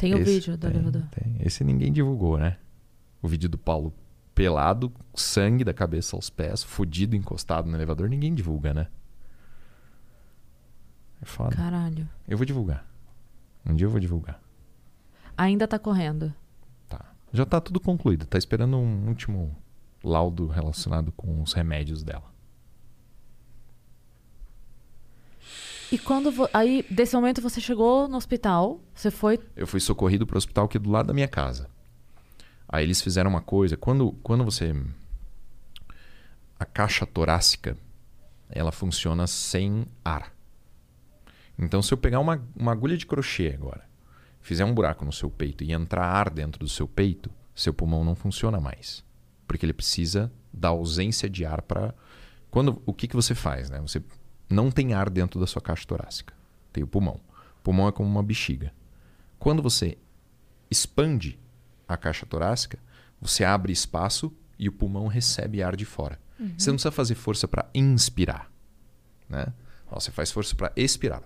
[0.02, 1.02] Tem o Esse- vídeo do tem, elevador.
[1.12, 1.36] tem.
[1.38, 2.56] Esse ninguém divulgou, né?
[3.22, 3.94] O vídeo do Paulo
[4.34, 8.88] pelado, sangue da cabeça aos pés, fudido, encostado no elevador, ninguém divulga, né?
[11.20, 11.54] É foda.
[11.54, 12.08] Caralho.
[12.26, 12.84] Eu vou divulgar.
[13.64, 14.40] Um dia eu vou divulgar.
[15.36, 16.34] Ainda tá correndo.
[16.88, 17.14] Tá.
[17.32, 18.26] Já tá tudo concluído.
[18.26, 19.56] Tá esperando um último
[20.02, 22.31] laudo relacionado com os remédios dela.
[25.92, 26.32] E quando.
[26.54, 29.38] Aí, desse momento, você chegou no hospital, você foi.
[29.54, 31.68] Eu fui socorrido pro hospital aqui do lado da minha casa.
[32.66, 33.76] Aí eles fizeram uma coisa.
[33.76, 34.74] Quando, quando você.
[36.58, 37.76] A caixa torácica,
[38.48, 40.32] ela funciona sem ar.
[41.58, 43.84] Então, se eu pegar uma, uma agulha de crochê agora,
[44.40, 48.02] fizer um buraco no seu peito e entrar ar dentro do seu peito, seu pulmão
[48.02, 49.04] não funciona mais.
[49.46, 51.94] Porque ele precisa da ausência de ar para.
[52.50, 53.68] Quando O que, que você faz?
[53.68, 53.78] Né?
[53.82, 54.02] Você
[54.52, 56.34] não tem ar dentro da sua caixa torácica.
[56.72, 57.20] Tem o pulmão.
[57.58, 58.72] O pulmão é como uma bexiga.
[59.38, 59.98] Quando você
[60.70, 61.38] expande
[61.88, 62.78] a caixa torácica,
[63.20, 66.20] você abre espaço e o pulmão recebe ar de fora.
[66.58, 68.50] Você não precisa fazer força para inspirar.
[69.28, 69.52] Né?
[69.90, 71.22] Você faz força para expirar.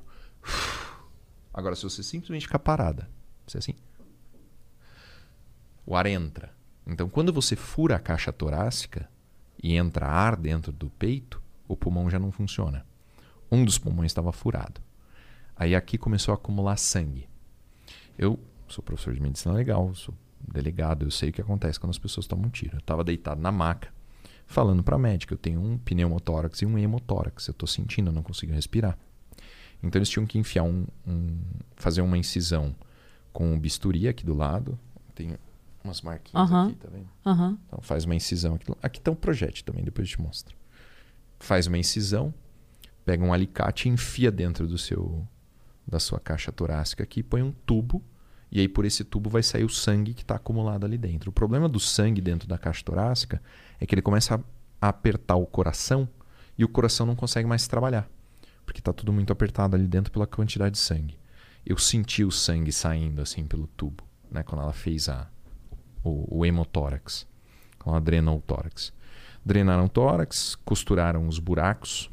[1.52, 3.08] Agora, se você simplesmente ficar parada,
[3.46, 3.74] você assim.
[5.86, 6.52] O ar entra.
[6.86, 9.08] Então, quando você fura a caixa torácica
[9.62, 12.84] e entra ar dentro do peito, o pulmão já não funciona.
[13.50, 14.80] Um dos pulmões estava furado.
[15.54, 17.28] Aí aqui começou a acumular sangue.
[18.18, 21.98] Eu sou professor de medicina legal, sou delegado, eu sei o que acontece quando as
[21.98, 22.76] pessoas tomam um tiro.
[22.76, 23.92] Eu estava deitado na maca,
[24.46, 28.12] falando para a médica, eu tenho um pneumotórax e um hemotórax, eu estou sentindo, eu
[28.12, 28.98] não consigo respirar.
[29.82, 31.40] Então eles tinham que enfiar um, um-
[31.76, 32.74] fazer uma incisão
[33.32, 34.78] com um bisturi aqui do lado.
[35.14, 35.36] Tem
[35.84, 37.08] umas marquinhas aqui, tá vendo?
[37.66, 38.72] Então faz uma incisão aqui.
[38.82, 40.56] Aqui tá um projétil também, depois eu te mostro.
[41.38, 42.32] Faz uma incisão,
[43.06, 45.26] pega um alicate e enfia dentro do seu
[45.86, 48.02] da sua caixa torácica aqui, põe um tubo
[48.50, 51.30] e aí por esse tubo vai sair o sangue que está acumulado ali dentro.
[51.30, 53.40] O problema do sangue dentro da caixa torácica
[53.78, 54.34] é que ele começa
[54.80, 56.08] a, apertar o coração
[56.58, 58.10] e o coração não consegue mais trabalhar,
[58.64, 61.16] porque está tudo muito apertado ali dentro pela quantidade de sangue.
[61.64, 65.28] Eu senti o sangue saindo assim pelo tubo, né, quando ela fez a
[66.02, 67.26] o, o hemotórax,
[67.78, 68.92] com a drenou o tórax.
[69.44, 72.10] Drenaram o tórax, costuraram os buracos,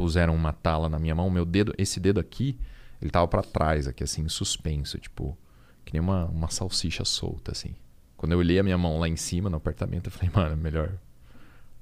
[0.00, 1.28] puseram uma tala na minha mão.
[1.28, 2.58] Meu dedo, esse dedo aqui,
[3.02, 5.36] ele tava para trás, aqui assim, suspenso, tipo,
[5.84, 7.74] que nem uma, uma salsicha solta, assim.
[8.16, 10.56] Quando eu olhei a minha mão lá em cima no apartamento, eu falei, mano, é
[10.56, 10.90] melhor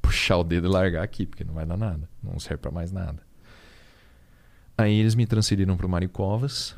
[0.03, 2.91] puxar o dedo e largar aqui, porque não vai dar nada, não serve para mais
[2.91, 3.23] nada.
[4.77, 6.75] Aí eles me transferiram pro Mário Covas,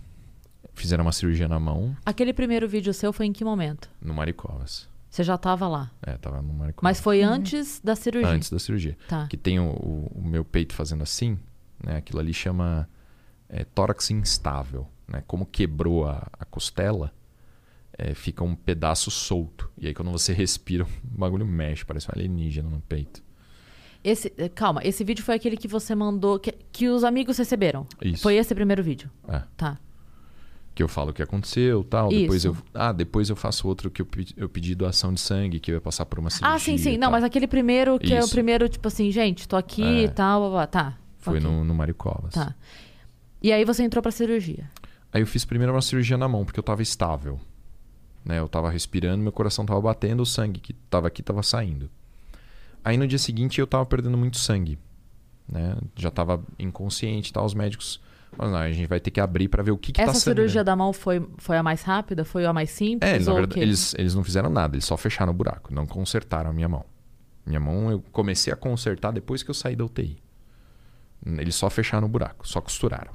[0.75, 3.89] fizeram uma cirurgia na mão, Aquele primeiro vídeo seu foi em que momento?
[3.99, 4.87] no Mário Covas.
[5.11, 5.91] Você já tava lá.
[6.03, 6.75] É, tava no Covas.
[6.83, 8.31] Mas foi antes da cirurgia.
[8.31, 8.97] Antes da cirurgia.
[9.09, 9.27] Tá.
[9.27, 11.37] Que tem o, o- o meu peito fazendo assim,
[11.85, 11.97] né?
[11.97, 12.89] Aquilo ali chama
[13.49, 15.23] é, tórax instável, né?
[15.27, 17.13] Como quebrou a, a costela,
[17.99, 19.69] é, fica um pedaço solto.
[19.77, 20.85] E aí quando você respira,
[21.15, 23.21] o bagulho mexe, parece um alienígena no peito.
[24.03, 27.87] Esse, eh, calma, esse vídeo foi aquele que você mandou, que, que os amigos receberam.
[28.01, 28.23] Isso.
[28.23, 29.11] Foi esse primeiro vídeo.
[29.29, 29.43] É.
[29.57, 29.77] Tá.
[30.75, 32.09] Que eu falo o que aconteceu tal.
[32.09, 32.53] Depois eu.
[32.53, 32.65] Isso.
[32.73, 35.75] Ah, depois eu faço outro que eu pedi, eu pedi doação de sangue, que eu
[35.75, 36.55] ia passar por uma cirurgia.
[36.55, 36.97] Ah, sim, sim.
[36.97, 38.31] Não, mas aquele primeiro, que é o Isso.
[38.31, 40.03] primeiro, tipo assim, gente, tô aqui É.
[40.05, 40.99] e tal, blá, blá, tá.
[41.19, 41.49] Foi Ok.
[41.51, 42.33] no, no Mário Covas.
[42.35, 42.55] Tá.
[43.43, 44.71] E aí você entrou pra cirurgia.
[45.13, 47.39] Aí eu fiz primeiro uma cirurgia na mão, porque eu tava estável.
[48.25, 48.39] Né?
[48.39, 51.91] Eu tava respirando, meu coração tava batendo, o sangue que tava aqui tava saindo.
[52.85, 54.79] Aí no dia seguinte eu tava perdendo muito sangue.
[55.49, 55.77] Né?
[55.97, 58.01] Já tava inconsciente e tal, os médicos
[58.41, 60.19] falaram, "Não, a gente vai ter que abrir pra ver o que que Essa tá
[60.19, 60.41] sangrando.
[60.41, 62.25] cirurgia da mão foi, foi a mais rápida?
[62.25, 63.11] Foi a mais simples?
[63.11, 63.61] É, na ou o verdade, quê?
[63.61, 66.85] eles, eles não fizeram nada, eles só fecharam o buraco, não consertaram a minha mão.
[67.47, 70.19] Minha mão eu comecei a consertar depois que eu saí da UTI.
[71.25, 73.13] Eles só fecharam o buraco, só costuraram.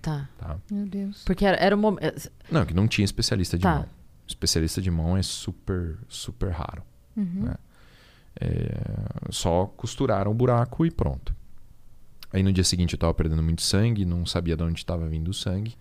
[0.00, 0.28] Tá.
[0.38, 0.56] Tá?
[0.70, 1.22] Meu Deus.
[1.24, 2.30] Porque era, era um momento.
[2.50, 3.74] Não, que não tinha especialista de Tá.
[3.76, 3.86] mão.
[4.26, 6.82] Especialista de mão é super, super raro.
[7.14, 7.54] né?
[8.40, 8.70] É,
[9.30, 11.34] só costuraram o buraco e pronto.
[12.32, 15.28] Aí no dia seguinte eu tava perdendo muito sangue, não sabia de onde estava vindo
[15.28, 15.74] o sangue.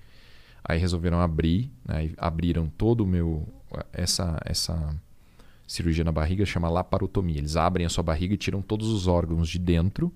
[0.63, 2.07] Aí resolveram abrir, né?
[2.07, 3.47] e abriram todo o meu.
[3.93, 4.95] Essa, essa
[5.65, 7.37] cirurgia na barriga chama laparotomia.
[7.37, 10.13] Eles abrem a sua barriga e tiram todos os órgãos de dentro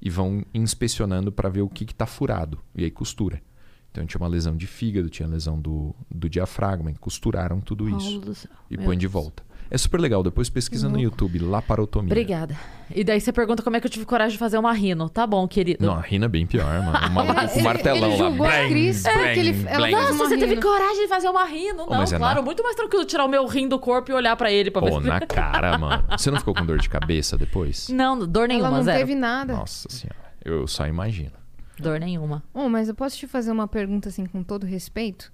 [0.00, 2.58] e vão inspecionando para ver o que está furado.
[2.74, 3.42] E aí costura.
[3.90, 8.20] Então tinha uma lesão de fígado, tinha lesão do, do diafragma, e costuraram tudo isso
[8.20, 8.36] Paulo
[8.70, 9.42] e põe de volta.
[9.70, 12.08] É super legal, depois pesquisa no YouTube, laparotomia.
[12.10, 12.56] Obrigada.
[12.92, 15.08] E daí você pergunta como é que eu tive coragem de fazer uma rino.
[15.08, 15.86] Tá bom, querido.
[15.86, 16.98] Não, a Rina é bem pior, mano.
[17.06, 18.28] O maluco com Ele- martelão ele lá.
[18.28, 20.62] julgou a Blam, Cris blam, porque ele- ela fez Nossa, uma você teve rino.
[20.62, 21.76] coragem de fazer uma rino.
[21.76, 22.36] Não, mas é claro.
[22.36, 24.80] na- Muito mais tranquilo tirar o meu rim do corpo e olhar pra ele pra
[24.82, 24.90] ver.
[24.90, 26.04] Pô, na cara, mano.
[26.18, 27.88] Você não ficou com dor de cabeça depois?
[27.90, 28.98] Não, dor nenhuma, Ela não zero.
[28.98, 29.52] teve nada.
[29.52, 30.18] Nossa senhora.
[30.44, 31.32] Eu só imagino.
[31.78, 32.42] Dor nenhuma.
[32.52, 35.30] Oh, mas eu posso te fazer uma pergunta assim com todo respeito?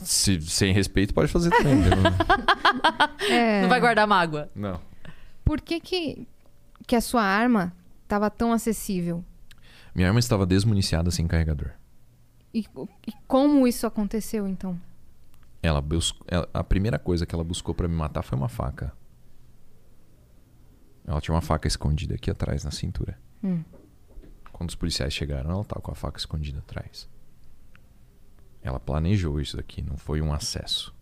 [0.00, 1.76] Se, sem respeito, pode fazer também.
[1.76, 1.86] né?
[3.28, 4.48] É, Não vai guardar mágoa.
[4.54, 4.80] não.
[5.44, 6.26] Por que, que
[6.86, 7.72] que a sua arma
[8.06, 9.24] tava tão acessível?
[9.94, 11.70] Minha arma estava desmuniciada sem carregador.
[12.54, 12.60] E,
[13.06, 14.80] e como isso aconteceu, então?
[15.62, 15.84] Ela
[16.54, 18.92] a primeira coisa que ela buscou pra me matar foi uma faca.
[21.06, 23.18] Ela tinha uma faca escondida aqui atrás na cintura.
[23.42, 23.62] Hum.
[24.52, 27.08] Quando os policiais chegaram, ela tava com a faca escondida atrás.
[28.66, 30.92] Ela planejou isso daqui, não foi um acesso.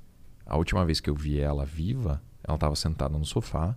[0.45, 3.75] A última vez que eu vi ela viva, ela tava sentada no sofá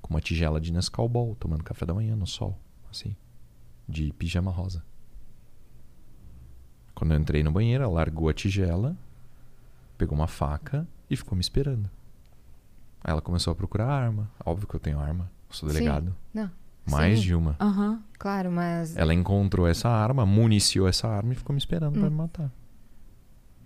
[0.00, 2.56] com uma tigela de Nescau Ball, tomando café da manhã no sol,
[2.88, 3.16] assim,
[3.88, 4.84] de pijama rosa.
[6.94, 8.96] Quando eu entrei no banheiro, ela largou a tigela,
[9.98, 11.90] pegou uma faca e ficou me esperando.
[13.02, 14.30] Aí ela começou a procurar arma.
[14.46, 15.74] Óbvio que eu tenho arma, eu sou Sim.
[15.74, 16.14] delegado.
[16.32, 16.48] Não.
[16.86, 17.56] Mais Sim, de uma.
[17.58, 18.00] Aham.
[18.20, 22.10] Claro, mas Ela encontrou essa arma, municiou essa arma e ficou me esperando pra Hum.
[22.10, 22.52] me matar.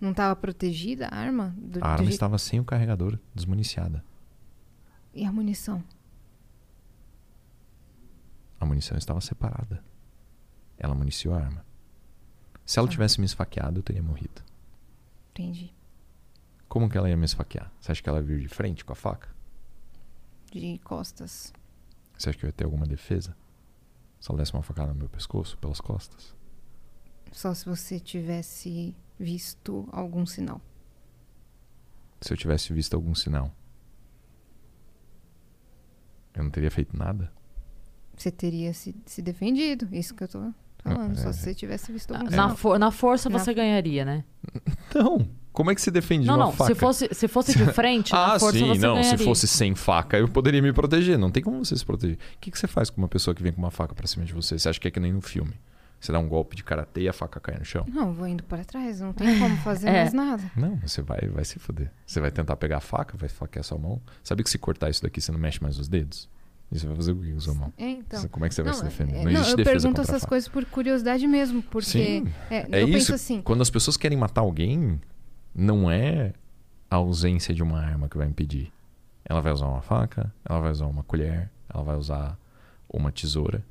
[0.05, 1.53] Não estava protegida a arma?
[1.57, 4.03] Do- A arma do estava sem o carregador, desmuniciada.
[5.13, 5.83] E a munição?
[8.59, 9.83] A munição estava separada.
[10.77, 11.65] Ela municiou a arma.
[12.65, 12.91] Se ela Tá.
[12.91, 14.41] tivesse me esfaqueado, eu teria morrido.
[15.31, 15.73] Entendi.
[16.67, 17.71] Como que ela ia me esfaquear?
[17.79, 19.29] Você acha que ela vir de frente com a faca?
[20.51, 21.53] De costas.
[22.17, 23.35] Você acha que eu ia ter alguma defesa?
[24.19, 26.35] Se ela desse uma facada no meu pescoço, pelas costas?
[27.35, 30.61] Só se você tivesse visto algum sinal.
[32.21, 33.51] Se eu tivesse visto algum sinal,
[36.33, 37.29] eu não teria feito nada?
[38.15, 39.85] Você teria se, se defendido.
[39.91, 41.11] Isso que eu tô falando.
[41.11, 41.33] é, Só é.
[41.33, 42.55] se você tivesse visto algum Na, sinal.
[42.55, 44.23] for- na força Na- você ganharia, né?
[44.93, 45.27] Não.
[45.51, 46.51] Como é que se defende Não, de uma não.
[46.53, 46.73] faca?
[46.73, 48.95] Se fosse, se fosse de frente, ah, na força sim, você não.
[48.95, 49.17] ganharia.
[49.17, 51.17] Se fosse sem faca, eu poderia me proteger.
[51.17, 52.15] Não tem como você se proteger.
[52.15, 54.23] O que, que você faz com uma pessoa que vem com uma faca pra cima
[54.25, 54.57] de você?
[54.57, 55.53] Você acha que é que nem no filme?
[56.05, 57.83] Você dá um golpe de karatê e a faca cai no chão?
[57.91, 58.99] Não, vou indo para trás.
[59.01, 60.01] Não tem como fazer É.
[60.01, 60.43] mais nada.
[60.55, 61.91] Não, você vai, vai se fuder.
[62.05, 63.99] Você vai tentar pegar a faca, vai faquear sua mão.
[64.23, 66.29] Sabe que se cortar isso daqui, você não mexe mais os dedos?
[66.71, 67.73] E você vai fazer o que com a sua mão?
[67.77, 68.27] É, então.
[68.29, 69.15] Como é que você vai não, se defender?
[69.15, 70.29] é- Não existe eu defesa pergunto contra a essas faca.
[70.29, 72.27] coisas por curiosidade mesmo, porque Sim.
[72.51, 72.97] é, É eu isso.
[72.97, 75.01] penso assim, Quando as pessoas querem matar alguém,
[75.55, 76.33] não é
[76.89, 78.71] a ausência de uma arma que vai impedir.
[79.23, 82.37] Ela vai usar uma faca, ela vai usar uma colher, ela vai usar
[82.87, 83.63] uma tesoura.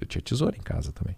[0.00, 1.16] Eu tinha tesoura em casa também.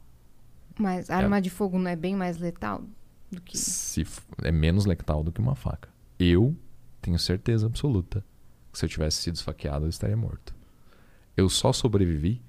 [0.80, 2.82] Mas a arma de fogo não é bem mais letal
[3.30, 4.06] do que Se
[4.42, 5.88] é menos letal do que uma faca.
[6.18, 6.56] Eu
[7.00, 8.24] tenho certeza absoluta
[8.72, 10.54] que se eu tivesse sido esfaqueado, eu estaria morto.
[11.36, 12.42] Eu só sobrevivi,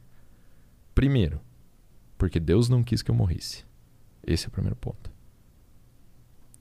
[0.94, 1.40] primeiro,
[2.18, 3.66] porque Deus não quis que eu morresse.
[4.26, 5.12] Esse é o primeiro ponto.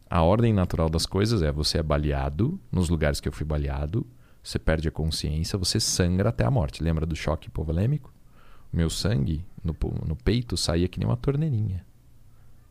[0.09, 4.07] A ordem natural das coisas é você é baleado nos lugares que eu fui baleado,
[4.43, 6.83] você perde a consciência, você sangra até a morte.
[6.83, 8.13] Lembra do choque hipovolêmico?
[8.73, 9.75] O meu sangue no,
[10.07, 11.85] no peito saía que nem uma torneirinha.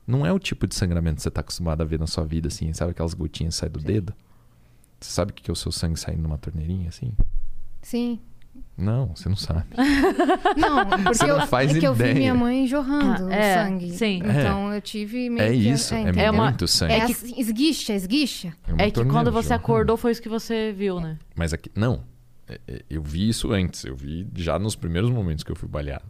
[0.07, 2.48] Não é o tipo de sangramento que você está acostumado a ver na sua vida,
[2.48, 4.14] assim, sabe aquelas gotinhas que saem do dedo?
[4.99, 7.11] Você sabe o que que é o seu sangue saindo numa torneirinha, assim?
[7.82, 8.20] Sim.
[8.76, 9.68] Não, você não sabe.
[10.57, 12.16] Não, porque Você não eu, faz é que eu vi ideia.
[12.16, 13.91] minha mãe jorrando Ah, é, sangue.
[13.91, 14.22] sim.
[14.26, 16.34] Então eu tive meio É que isso, é, entendeu?
[16.34, 16.94] uma- muito sangue.
[16.94, 18.53] É assim, esguicha, esguicha.
[18.68, 19.64] uma É que quando você jorrando.
[19.64, 21.18] acordou foi isso que você viu, né?
[21.36, 22.03] Mas aqui, não.
[22.48, 23.86] É, é, Eu vi isso antes.
[23.86, 26.06] Eu vi já nos primeiros momentos que eu fui baleado.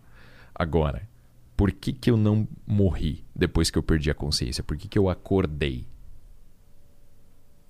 [0.60, 1.08] Agora,
[1.56, 4.62] por que, que eu não morri depois que eu perdi a consciência?
[4.62, 5.88] Por que, que eu acordei?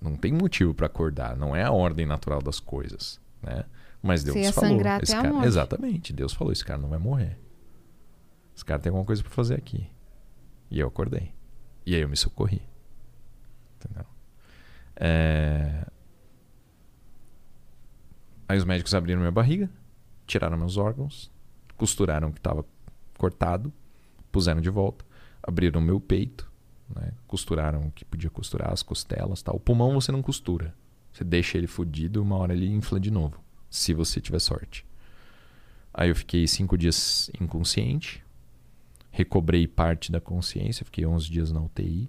[0.00, 1.36] Não tem motivo pra acordar.
[1.36, 3.64] Não é a ordem natural das coisas, né?
[4.02, 4.80] Mas Deus falou.
[5.02, 6.12] esse cara, exatamente.
[6.12, 7.38] Deus falou: esse cara não vai morrer.
[8.56, 9.88] Esse cara tem alguma coisa pra fazer aqui.
[10.70, 11.32] E eu acordei.
[11.86, 12.62] E aí eu me socorri.
[13.76, 14.04] Entendeu?
[14.96, 15.86] É...
[18.48, 19.70] Aí os médicos abriram minha barriga,
[20.26, 21.30] tiraram meus órgãos,
[21.76, 22.64] costuraram o que estava
[23.20, 23.70] cortado,
[24.32, 25.04] puseram de volta,
[25.42, 26.50] abriram meu peito,
[26.88, 27.12] né?
[27.26, 29.56] costuraram o que podia costurar, as costelas tal.
[29.56, 30.74] O pulmão você não costura.
[31.12, 33.38] Você deixa ele fudido, uma hora ele infla de novo,
[33.68, 34.86] se você tiver sorte.
[35.92, 38.24] Aí eu fiquei cinco dias inconsciente,
[39.10, 42.08] recobrei parte da consciência, fiquei 11 dias na UTI,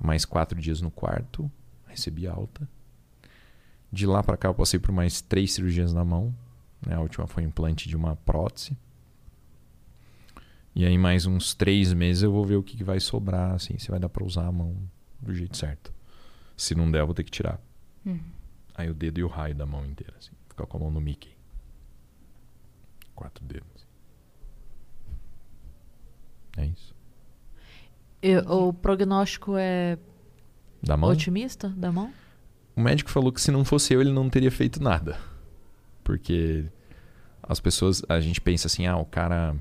[0.00, 1.50] mais quatro dias no quarto,
[1.86, 2.66] recebi alta.
[3.90, 6.34] De lá pra cá eu passei por mais três cirurgias na mão.
[6.86, 6.94] né?
[6.94, 8.78] A última foi implante de uma prótese.
[10.74, 13.78] E aí mais uns três meses eu vou ver o que, que vai sobrar, assim,
[13.78, 14.74] se vai dar pra usar a mão
[15.20, 15.92] do jeito certo.
[16.56, 17.60] Se não der, eu vou ter que tirar.
[18.06, 18.20] Uhum.
[18.74, 20.32] Aí o dedo e o raio da mão inteira, assim.
[20.48, 21.36] Ficar com a mão no Mickey.
[23.14, 23.86] Quatro dedos.
[26.56, 26.94] É isso.
[28.22, 29.98] E o prognóstico é
[30.82, 31.10] Da mão?
[31.10, 32.12] otimista da mão?
[32.76, 35.18] O médico falou que se não fosse eu, ele não teria feito nada.
[36.02, 36.64] Porque
[37.42, 39.54] as pessoas, a gente pensa assim, ah, o cara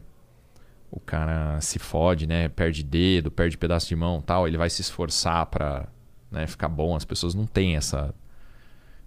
[0.91, 4.81] o cara se fode, né, perde dedo, perde pedaço de mão, tal, ele vai se
[4.81, 5.87] esforçar pra,
[6.29, 6.95] né, ficar bom.
[6.95, 8.13] As pessoas não têm essa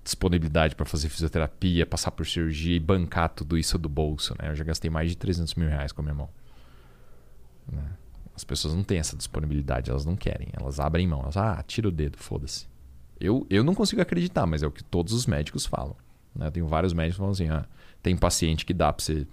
[0.02, 4.50] disponibilidade pra fazer fisioterapia, passar por cirurgia e bancar tudo isso do bolso, né?
[4.50, 6.28] Eu já gastei mais de 300 mil reais com a minha mão.
[7.70, 7.82] né?
[8.34, 10.48] As pessoas não têm essa disponibilidade, elas não querem.
[10.52, 11.22] Elas abrem mão.
[11.22, 12.66] Elas, ah, tira o dedo, foda-se.
[13.20, 15.96] Eu, eu não consigo acreditar, mas é o que todos os médicos falam.
[16.34, 16.48] Né?
[16.48, 17.64] Eu tenho vários médicos que falam assim: ah,
[18.02, 19.26] tem paciente que dá pra você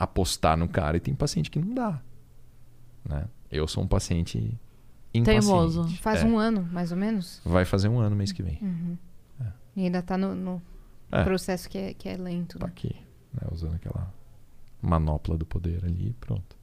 [0.00, 2.00] apostar no cara e tem paciente que não dá.
[3.08, 3.26] Né?
[3.50, 4.38] Eu sou um paciente
[5.14, 5.46] impaciente.
[5.46, 5.88] Teimoso.
[5.98, 6.24] Faz É.
[6.24, 7.40] um ano, mais ou menos.
[7.44, 8.58] Vai fazer um ano mês que vem.
[8.62, 8.96] Uhum.
[9.76, 10.62] E ainda tá no, no
[11.12, 11.22] É.
[11.22, 12.72] processo que é, que é lento, Tá né?
[12.72, 12.96] aqui,
[13.32, 13.46] né?
[13.52, 14.12] Usando aquela
[14.82, 16.56] manopla do poder ali e pronto.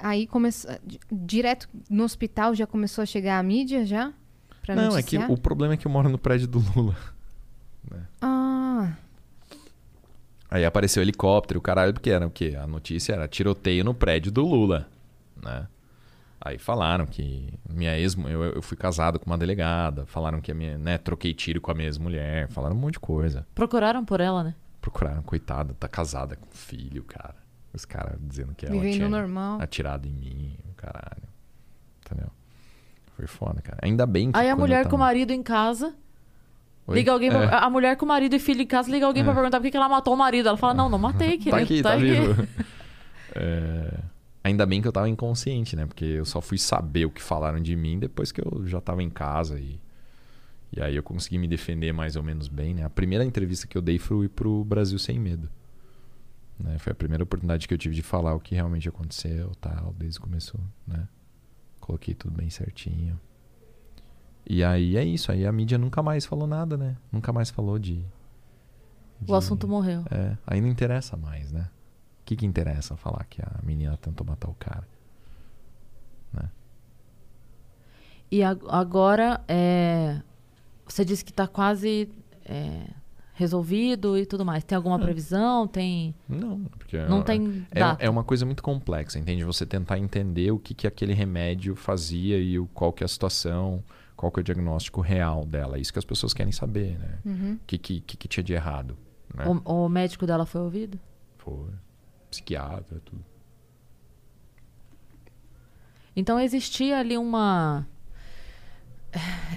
[0.00, 4.12] Aí começa di- direto no hospital já começou a chegar a mídia já?
[4.62, 5.30] Pra não, é que noticiar?
[5.32, 6.96] o problema é que eu moro no prédio do Lula.
[8.20, 8.51] Ah,
[10.52, 12.56] Aí apareceu o helicóptero, o caralho, porque era o quê?
[12.60, 14.86] A notícia era tiroteio no prédio do Lula,
[15.42, 15.66] né?
[16.38, 20.54] Aí falaram que minha ex, eu, eu fui casado com uma delegada, falaram que a
[20.54, 23.46] minha, né, troquei tiro com a minha ex-mulher, falaram um monte de coisa.
[23.54, 24.54] Procuraram por ela, né?
[24.80, 27.36] Procuraram, coitada, tá casada com filho, cara.
[27.72, 29.58] Os caras dizendo que ela vivendo tinha normal.
[29.62, 31.22] atirado em mim, o caralho.
[32.04, 32.28] Entendeu?
[33.16, 33.78] Foi foda, cara.
[33.82, 35.94] Ainda bem que Aí a mulher eu com o tava- marido em casa.
[36.86, 36.96] Oi?
[36.96, 37.54] Liga alguém pra- É.
[37.54, 39.76] A mulher com o marido e filho em casa liga alguém pra perguntar por que
[39.76, 40.48] ela matou o marido.
[40.48, 41.50] Ela fala: Não, não matei, querido.
[41.50, 42.48] Tá aqui, tá, vivo.
[43.34, 43.98] É,
[44.44, 45.86] Ainda bem que eu tava inconsciente, né?
[45.86, 49.02] Porque eu só fui saber o que falaram de mim depois que eu já tava
[49.02, 49.80] em casa e.
[50.74, 52.82] E aí eu consegui me defender mais ou menos bem, né?
[52.84, 55.48] A primeira entrevista que eu dei foi pro Brasil Sem Medo.
[56.58, 56.78] Né?
[56.78, 60.18] Foi a primeira oportunidade que eu tive de falar o que realmente aconteceu, tal, desde
[60.18, 61.06] o começo, né?
[61.78, 63.18] Coloquei tudo bem certinho.
[64.48, 66.96] E aí é isso, aí a mídia nunca mais falou nada, né?
[67.10, 68.04] Nunca mais falou de.
[69.22, 70.04] O de- assunto morreu.
[70.10, 71.68] é, aí não interessa mais, né?
[72.20, 74.86] O que, que interessa falar que a menina tentou matar o cara?
[78.30, 80.22] E ag- agora, é,
[80.86, 82.08] você disse que tá quase
[82.46, 82.86] é,
[83.34, 84.64] resolvido e tudo mais.
[84.64, 85.66] Tem alguma previsão?
[85.68, 86.14] Tem.
[86.26, 89.44] Não, porque Não é, tem é, é uma coisa muito complexa, entende?
[89.44, 93.08] Você tentar entender o que, que aquele remédio fazia e o, qual que é a
[93.08, 93.84] situação,
[94.22, 95.76] qual que é o diagnóstico real dela.
[95.76, 97.18] É isso que as pessoas querem saber, né?
[97.24, 97.54] Uhum.
[97.54, 98.96] O que, que, que, que tinha de errado.
[99.34, 99.44] Né?
[99.64, 100.96] O, o médico dela foi ouvido?
[101.38, 101.70] Foi.
[102.30, 103.24] Psiquiatra, tudo.
[106.14, 107.84] Então existia ali uma.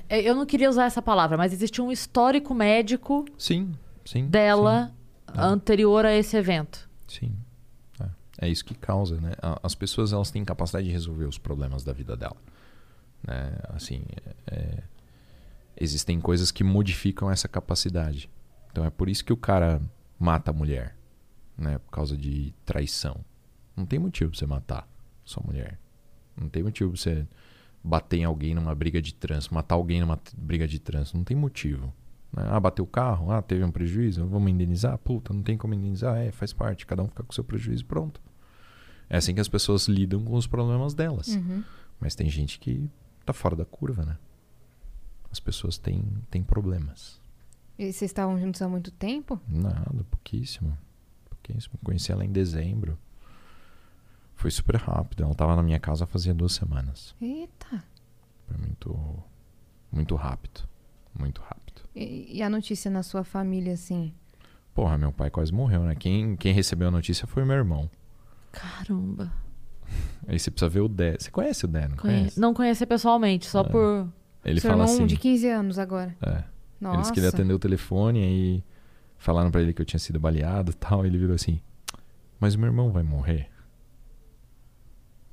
[0.09, 3.71] É, Eu não queria usar essa palavra, mas existia um histórico médico Sim,
[4.03, 4.25] sim.
[4.27, 4.91] dela
[5.27, 5.41] É.
[5.41, 6.89] anterior a esse evento.
[7.07, 7.35] Sim.
[8.01, 8.47] É.
[8.47, 9.33] É isso que causa, né?
[9.61, 12.35] As pessoas elas têm capacidade de resolver os problemas da vida dela.
[13.27, 13.57] Né?
[13.69, 14.03] Assim,
[14.47, 14.84] é- é-
[15.77, 18.30] existem coisas que modificam essa capacidade.
[18.72, 19.81] Então é por isso que o cara
[20.19, 20.95] mata a mulher,
[21.57, 21.77] né?
[21.80, 23.23] Por causa de traição.
[23.76, 24.88] Não tem motivo pra você matar
[25.23, 25.80] sua mulher.
[26.39, 27.27] Não tem motivo pra você
[27.84, 31.18] bater em alguém numa briga de trânsito, matar alguém numa briga de trânsito.
[31.18, 31.93] Não tem motivo.
[32.34, 32.43] né?
[32.49, 34.97] Ah, bateu o carro, ah, teve um prejuízo, vamos indenizar?
[34.97, 36.18] Puta, não tem como indenizar?
[36.18, 38.22] É, faz parte, cada um fica com o seu prejuízo pronto.
[39.10, 41.27] É assim que as pessoas lidam com os problemas delas.
[41.27, 41.64] Uhum.
[41.99, 42.89] Mas tem gente que
[43.26, 44.18] tá fora da curva, né?
[45.31, 47.19] As pessoas têm, têm problemas.
[47.77, 49.39] E vocês estavam juntos há muito tempo?
[49.47, 50.77] Nada, pouquíssimo.
[51.30, 51.77] Pouquíssimo.
[51.84, 52.97] Conheci ela em dezembro.
[54.35, 55.23] Foi super rápido.
[55.23, 57.14] Ela tava na minha casa fazia duas semanas.
[57.22, 57.84] Eita.
[58.47, 59.23] Foi muito,
[59.91, 60.61] muito rápido.
[61.18, 61.81] Muito rápido.
[61.93, 64.14] E, e a notícia na sua família, assim?
[64.73, 65.95] Porra, meu pai quase morreu, né?
[65.95, 67.89] Quem, quem recebeu a notícia foi meu irmão.
[68.52, 69.31] Caramba.
[70.27, 71.17] Aí você precisa ver o Dé.
[71.19, 72.39] Você conhece o Dé, não Conhe- conhece?
[72.39, 73.63] Não conhecer pessoalmente, só É.
[73.63, 74.07] por.
[74.43, 75.05] Ele Seu fala irmão assim.
[75.07, 76.15] de 15 anos agora.
[76.21, 76.43] É.
[76.79, 76.95] Nossa.
[76.95, 78.63] Ele disse que ele atendeu o telefone aí
[79.17, 81.05] falaram pra ele que eu tinha sido baleado e tal.
[81.05, 81.59] Ele virou assim:
[82.39, 83.49] Mas o meu irmão vai morrer?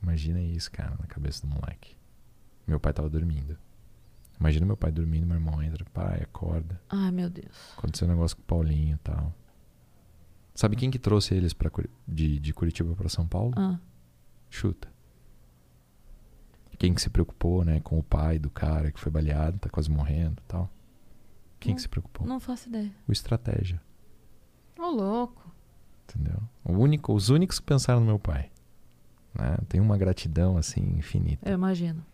[0.02, 1.96] Imagina isso, cara, na cabeça do moleque.
[2.66, 3.56] Meu pai tava dormindo.
[4.40, 6.80] Imagina meu pai dormindo, meu irmão entra, pai, acorda.
[6.88, 7.54] Ai, meu Deus.
[7.76, 9.32] Aconteceu um negócio com o Paulinho e tal.
[10.54, 11.70] Sabe quem que trouxe eles pra,
[12.06, 13.52] de, de Curitiba pra São Paulo?
[13.56, 13.78] Ah,
[14.52, 14.86] Chuta.
[16.78, 19.90] Quem que se preocupou, né, com o pai do cara que foi baleado, tá quase
[19.90, 20.68] morrendo e tal?
[21.58, 22.26] Quem Não- que se preocupou?
[22.26, 22.90] não faço ideia.
[23.08, 23.80] O estratégia.
[24.78, 25.50] Ô, louco.
[26.04, 26.38] Entendeu?
[26.64, 28.50] O único, os únicos que pensaram no meu pai.
[29.34, 29.56] Né?
[29.68, 31.48] Tem uma gratidão assim infinita.
[31.48, 32.04] Eu imagino.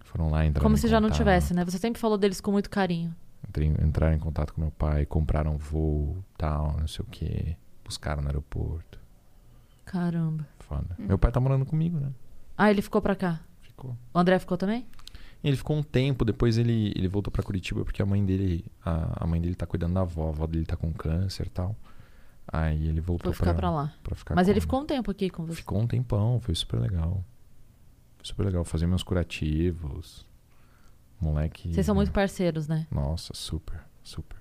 [0.00, 1.64] Foram lá entrar Como em se já não contato, tivesse, né?
[1.64, 3.14] Você sempre falou deles com muito carinho.
[3.84, 7.56] Entraram em contato com meu pai, compraram voo, tal, não sei o que.
[7.84, 8.98] Buscaram no aeroporto.
[9.84, 10.46] Caramba.
[10.68, 10.96] Foda.
[10.98, 12.12] Meu pai tá morando comigo, né?
[12.56, 13.40] Ah, ele ficou pra cá.
[13.62, 13.96] Ficou.
[14.12, 14.86] O André ficou também?
[15.42, 19.24] Ele ficou um tempo, depois ele, ele voltou pra Curitiba porque a mãe dele, a,
[19.24, 21.76] a mãe dele tá cuidando da avó, a avó dele tá com câncer e tal.
[22.50, 23.94] Aí ele voltou ficar pra lá.
[24.02, 25.56] pra ficar Mas ele ficou um tempo aqui com você.
[25.56, 27.24] Ficou um tempão, foi super legal.
[28.16, 28.64] Foi super legal.
[28.64, 30.26] Fazer meus curativos.
[31.20, 31.72] Moleque.
[31.72, 32.86] Vocês são muito parceiros, né?
[32.90, 34.38] Nossa, super, super.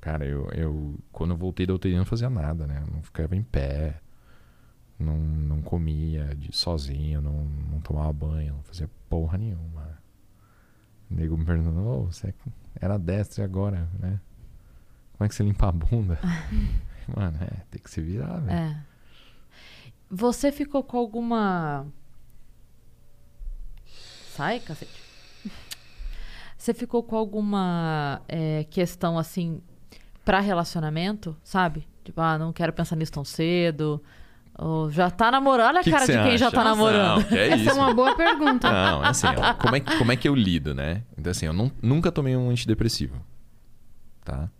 [0.00, 0.94] Cara, eu, eu.
[1.10, 2.82] Quando eu voltei da UTI, eu não fazia nada, né?
[2.86, 4.00] Eu não ficava em pé.
[4.98, 9.98] Não, não comia de, sozinho, não, não tomava banho, não fazia porra nenhuma.
[11.10, 12.34] O nego me perguntou, oh, você
[12.80, 14.20] era destro agora, né?
[15.12, 16.18] Como é que você limpa a bunda?
[17.16, 18.58] Mano, é, tem que se virar, velho.
[18.58, 18.84] É.
[20.10, 21.86] Você ficou com alguma.
[24.30, 25.02] Sai, cacete.
[26.56, 29.62] Você ficou com alguma é, questão assim
[30.24, 31.86] pra relacionamento, sabe?
[32.04, 34.02] Tipo, ah, não quero pensar nisso tão cedo.
[34.60, 35.68] Ou já tá namorando.
[35.68, 36.56] Olha a Que cara que de quem já acha?
[36.56, 37.18] tá namorando.
[37.20, 37.70] Não, que é Essa isso.
[37.70, 38.70] é uma boa pergunta.
[38.70, 41.04] Não, é assim, ó, como, é, como é que eu lido, né?
[41.16, 43.14] Então, assim, eu nun- nunca tomei um antidepressivo,
[44.24, 44.50] tá?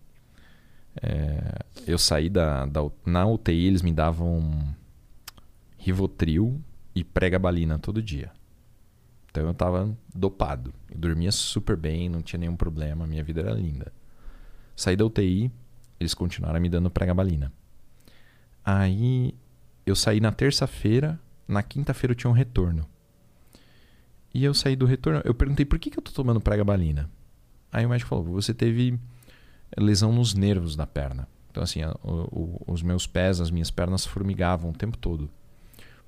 [1.01, 2.81] É, eu saí da, da...
[3.05, 4.73] Na UTI, eles me davam
[5.77, 6.61] Rivotril
[6.95, 8.31] e pregabalina todo dia.
[9.29, 10.73] Então, eu tava dopado.
[10.89, 13.91] Eu dormia super bem, não tinha nenhum problema, minha vida era linda.
[14.75, 15.51] Saí da UTI,
[15.99, 17.51] eles continuaram me dando pregabalina.
[18.63, 19.33] Aí,
[19.89, 22.85] eu saí na terça-feira, na quinta-feira eu tinha um retorno.
[24.33, 25.21] E eu saí do retorno.
[25.25, 27.09] Eu perguntei por que, que eu tô tomando pregabalina.
[27.71, 28.99] Aí o médico falou: você teve
[29.77, 31.27] lesão nos nervos da perna.
[31.51, 35.29] Então, assim, a- o- os meus pés, as minhas pernas formigavam o tempo todo.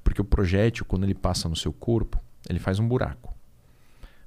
[0.03, 3.33] Porque o projétil, quando ele passa no seu corpo, ele faz um buraco.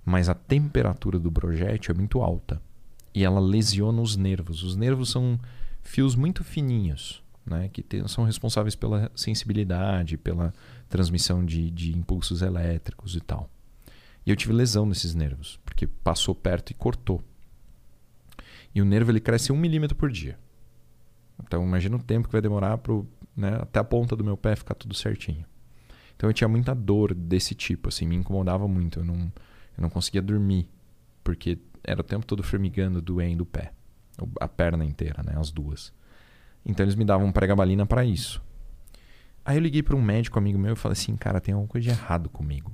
[0.05, 2.61] Mas a temperatura do projétil é muito alta.
[3.15, 4.63] E ela lesiona os nervos.
[4.65, 5.39] Os nervos são
[5.83, 7.69] fios muito fininhos, né?
[7.69, 10.53] que tem- são responsáveis pela sensibilidade, pela
[10.89, 13.49] transmissão de, de impulsos elétricos e tal.
[14.27, 17.23] E eu tive lesão nesses nervos, porque passou perto e cortou.
[18.75, 20.39] E o nervo ele cresce um milímetro por dia.
[21.43, 23.07] Então imagina o tempo que vai demorar pro,
[23.37, 25.45] né, até a ponta do meu pé ficar tudo certinho.
[26.17, 29.01] Então eu tinha muita dor desse tipo, assim, me incomodava muito.
[29.01, 30.69] Eu não, eu não conseguia dormir,
[31.23, 33.73] porque era o tempo todo formigando, doendo o pé.
[34.41, 35.93] A perna inteira, né, as duas.
[36.65, 38.43] Então eles me davam pregabalina para isso.
[39.45, 41.85] Aí eu liguei para um médico amigo meu e falei assim, cara, tem alguma coisa
[41.85, 42.73] de errado comigo.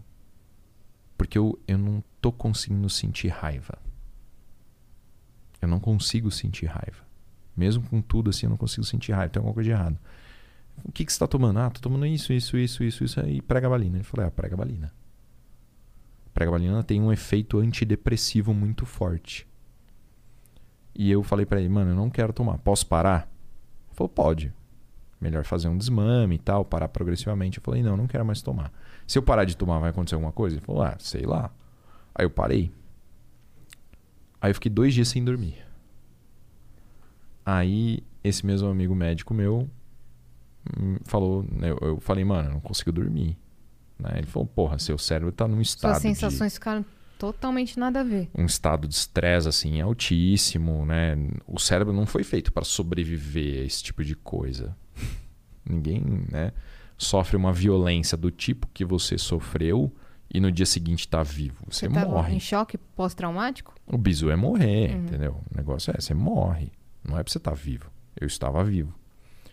[1.18, 3.76] Porque eu, eu não tô conseguindo sentir raiva.
[5.60, 7.04] Eu não consigo sentir raiva.
[7.56, 9.30] Mesmo com tudo assim, eu não consigo sentir raiva.
[9.30, 9.98] Tem alguma coisa de errado.
[10.84, 11.58] O que, que você tá tomando?
[11.58, 13.98] Ah, tô tomando isso, isso, isso, isso, isso aí, pregabalina.
[13.98, 14.92] Ele falou, é, pregabalina.
[16.32, 19.46] Pregabalina tem um efeito antidepressivo muito forte.
[20.94, 22.58] E eu falei pra ele, mano, eu não quero tomar.
[22.58, 23.29] Posso parar?
[24.00, 24.52] Ele falou, pode.
[25.20, 27.58] Melhor fazer um desmame e tal, parar progressivamente.
[27.58, 28.72] Eu falei, não, não quero mais tomar.
[29.06, 30.56] Se eu parar de tomar, vai acontecer alguma coisa?
[30.56, 31.50] Ele falou, ah, sei lá.
[32.14, 32.72] Aí eu parei.
[34.40, 35.58] Aí eu fiquei dois dias sem dormir.
[37.44, 39.68] Aí esse mesmo amigo médico meu
[40.78, 43.36] hum, falou, eu, eu falei, mano, eu não consigo dormir.
[43.98, 44.12] Né?
[44.16, 46.84] Ele falou, porra, seu cérebro tá num estado Suas de sensações ficaram
[47.20, 48.30] totalmente nada a ver.
[48.34, 51.16] um estado de estresse assim altíssimo, né?
[51.46, 54.74] O cérebro não foi feito para sobreviver a esse tipo de coisa.
[55.64, 56.02] Ninguém,
[56.32, 56.52] né,
[56.96, 59.92] sofre uma violência do tipo que você sofreu
[60.32, 61.56] e no dia seguinte tá vivo.
[61.68, 62.34] Você, Você tava morre.
[62.34, 63.74] em choque pós-traumático?
[63.86, 65.40] O bizu é morrer, entendeu?
[65.52, 66.72] O negócio é, você morre.
[67.04, 67.90] Não é pra você estar vivo.
[68.18, 68.94] Eu estava vivo.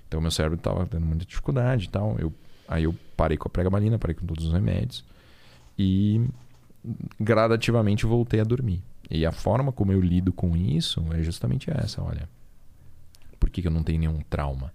[0.07, 2.15] Então meu cérebro estava tendo muita dificuldade e tal.
[2.17, 2.33] Eu,
[2.67, 5.03] aí eu parei com a pregabalina, parei com todos os remédios.
[5.77, 6.21] E
[7.19, 8.83] gradativamente voltei a dormir.
[9.09, 12.29] E a forma como eu lido com isso é justamente essa, olha.
[13.39, 14.73] Por que, que eu não tenho nenhum trauma?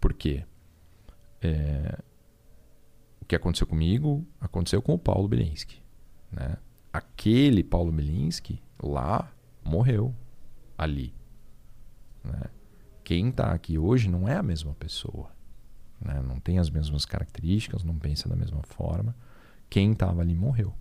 [0.00, 0.44] Porque
[1.42, 1.98] é,
[3.20, 5.82] o que aconteceu comigo aconteceu com o Paulo Bilinski.
[6.30, 6.56] Né?
[6.92, 9.30] Aquele Paulo Bilinski lá
[9.64, 10.14] morreu
[10.78, 11.12] ali.
[12.24, 12.42] Né?
[13.04, 15.30] Quem está aqui hoje não é a mesma pessoa.
[16.00, 16.22] Né?
[16.22, 19.14] Não tem as mesmas características, não pensa da mesma forma.
[19.68, 20.74] Quem estava ali morreu.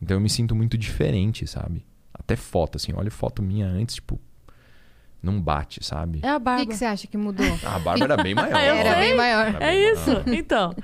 [0.00, 1.84] Então eu me sinto muito diferente, sabe?
[2.12, 4.20] Até foto, assim, olha foto minha antes, tipo,
[5.22, 6.20] não bate, sabe?
[6.22, 6.66] É a O que, barba.
[6.66, 7.46] que você acha que mudou?
[7.64, 8.56] Ah, a barba era bem maior.
[8.60, 9.46] Eu Era bem maior.
[9.54, 10.06] Era É bem isso.
[10.10, 10.28] maior.
[10.28, 10.74] Então.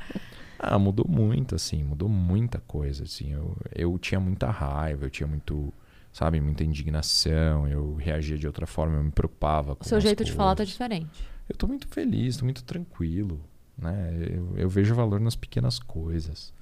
[0.59, 3.33] Ah, mudou muito, assim, mudou muita coisa, assim.
[3.33, 5.73] Eu, eu tinha muita raiva, eu tinha muito,
[6.13, 10.25] sabe, muita indignação, eu reagia de outra forma, eu me preocupava com O seu jeito
[10.25, 10.73] de falar tá coisas.
[10.73, 11.25] diferente.
[11.49, 13.41] Eu tô muito feliz, tô muito tranquilo,
[13.77, 14.11] né?
[14.31, 16.53] Eu, eu vejo valor nas pequenas coisas.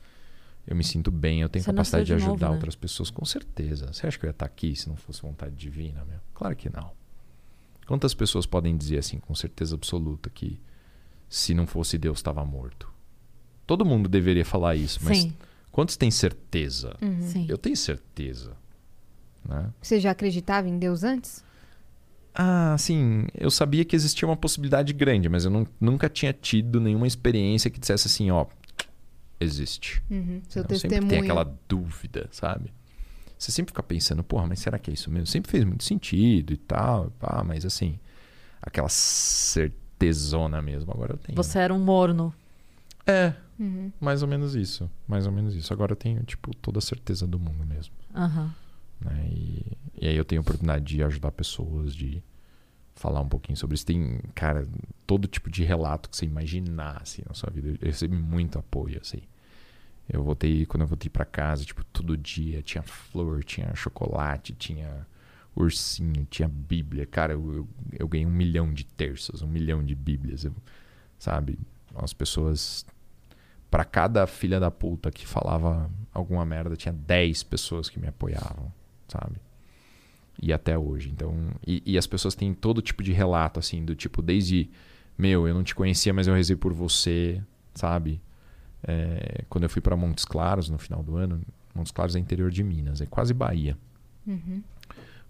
[0.67, 2.51] Eu me sinto bem, eu tenho Você capacidade de de ajudar novo, né?
[2.53, 3.93] outras pessoas, com certeza.
[3.93, 6.19] Você acha que eu ia estar aqui se não fosse vontade divina, meu?
[6.33, 6.91] Claro que não.
[7.87, 10.59] Quantas pessoas podem dizer assim, com certeza absoluta, que
[11.29, 12.91] se não fosse Deus estava morto?
[13.67, 15.35] Todo mundo deveria falar isso, mas Sim.
[15.71, 16.97] quantos têm certeza?
[17.21, 17.45] Sim.
[17.49, 18.57] Eu tenho certeza.
[19.47, 19.71] Né?
[19.83, 21.45] Você já acreditava em Deus antes?
[22.35, 23.27] Ah, sim.
[23.35, 27.71] Eu sabia que existia uma possibilidade grande, mas eu não- nunca tinha tido nenhuma experiência
[27.71, 28.47] que dissesse assim, ó,
[29.45, 30.03] existe.
[30.11, 30.41] Uhum.
[30.49, 31.09] Seu Não, sempre testemunho.
[31.11, 32.73] tem aquela dúvida, sabe?
[33.39, 35.27] Você sempre fica pensando, porra, mas será que é isso mesmo?
[35.27, 37.99] Sempre fez muito sentido e tal, pá, mas assim,
[38.63, 41.37] aquela certezona mesmo, agora eu tenho.
[41.37, 42.35] Você era um morno.
[43.07, 43.35] É,
[44.01, 44.91] mais ou menos isso.
[45.07, 45.73] Mais ou menos isso.
[45.73, 47.93] Agora eu tenho, tipo, toda a certeza do mundo mesmo.
[48.15, 48.55] Aham.
[49.01, 49.29] né?
[49.31, 52.23] E, e aí eu tenho a oportunidade de ajudar pessoas, de
[52.95, 53.85] falar um pouquinho sobre isso.
[53.85, 54.67] Tem, cara,
[55.07, 57.77] todo tipo de relato que você imaginar, assim, na sua vida.
[57.81, 59.21] Eu recebi muito apoio, assim.
[60.09, 65.07] Eu voltei, quando eu voltei pra casa, tipo, todo dia tinha flor, tinha chocolate, tinha
[65.57, 67.07] ursinho, tinha bíblia.
[67.07, 67.69] Cara, eu, eu,
[68.01, 70.55] eu ganhei um milhão de terços, um milhão de bíblias, eu-
[71.19, 71.59] sabe?
[71.95, 72.85] As pessoas...
[73.71, 78.73] Pra cada filha da puta que falava alguma merda, tinha 10 pessoas que me apoiavam,
[79.09, 79.35] sabe?
[80.41, 81.11] E até hoje.
[81.11, 81.35] Então,
[81.67, 84.71] e, e as pessoas têm todo tipo de relato, assim, do tipo, desde,
[85.19, 87.43] meu, eu não te conhecia, mas eu rezei por você,
[87.75, 88.21] sabe?
[88.87, 91.41] É, quando eu fui para Montes Claros no final do ano,
[91.75, 93.77] Montes Claros é interior de Minas, é quase Bahia.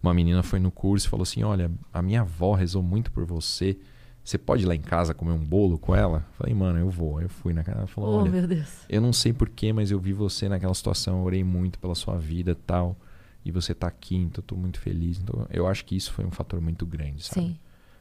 [0.03, 3.25] Uma menina foi no curso e falou assim: Olha, a minha avó rezou muito por
[3.25, 3.77] você.
[4.23, 6.25] Você pode ir lá em casa comer um bolo com ela?
[6.39, 7.21] Falei, mano, eu vou.
[7.21, 7.79] Eu fui na casa.
[7.79, 8.85] Ela falou: Oh, Olha, meu Deus.
[8.89, 12.17] eu não sei porquê, mas eu vi você naquela situação, eu orei muito pela sua
[12.19, 12.97] vida e tal.
[13.45, 15.19] E você tá aqui, então eu tô muito feliz.
[15.19, 17.47] Então, eu acho que isso foi um fator muito grande, sabe?
[17.49, 17.59] Sim.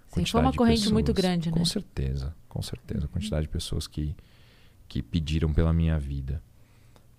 [0.08, 1.26] Sim, foi uma corrente muito pessoas.
[1.26, 1.58] grande, né?
[1.58, 3.06] Com certeza, com certeza.
[3.06, 4.16] A quantidade de pessoas que,
[4.94, 6.40] que pediram pela minha vida.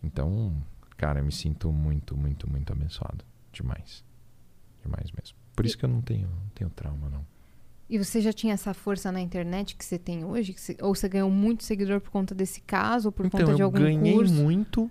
[0.01, 0.55] Então,
[0.97, 3.25] cara, eu me sinto muito, muito, muito abençoado.
[3.53, 4.05] Demais.
[4.85, 5.37] Demais mesmo.
[5.57, 7.27] Por isso que eu não tenho, não tenho trauma, não.
[7.91, 10.55] E você já tinha essa força na internet que você tem hoje?
[10.57, 13.63] Você- ou você ganhou muito seguidor por conta desse caso, ou por então, conta de
[13.63, 14.33] eu algum ganhei curso?
[14.35, 14.89] muito.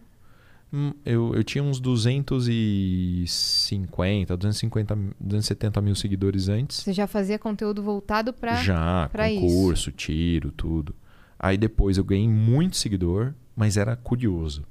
[0.73, 6.77] Hum, Eu, eu tinha uns 250, 250, 270 mil seguidores antes.
[6.77, 8.55] Você já fazia conteúdo voltado pra.
[8.55, 9.39] Já, pra isso.
[9.41, 10.93] concurso, tiro, tudo.
[11.45, 14.63] Aí depois eu ganhei muito seguidor, mas era curioso.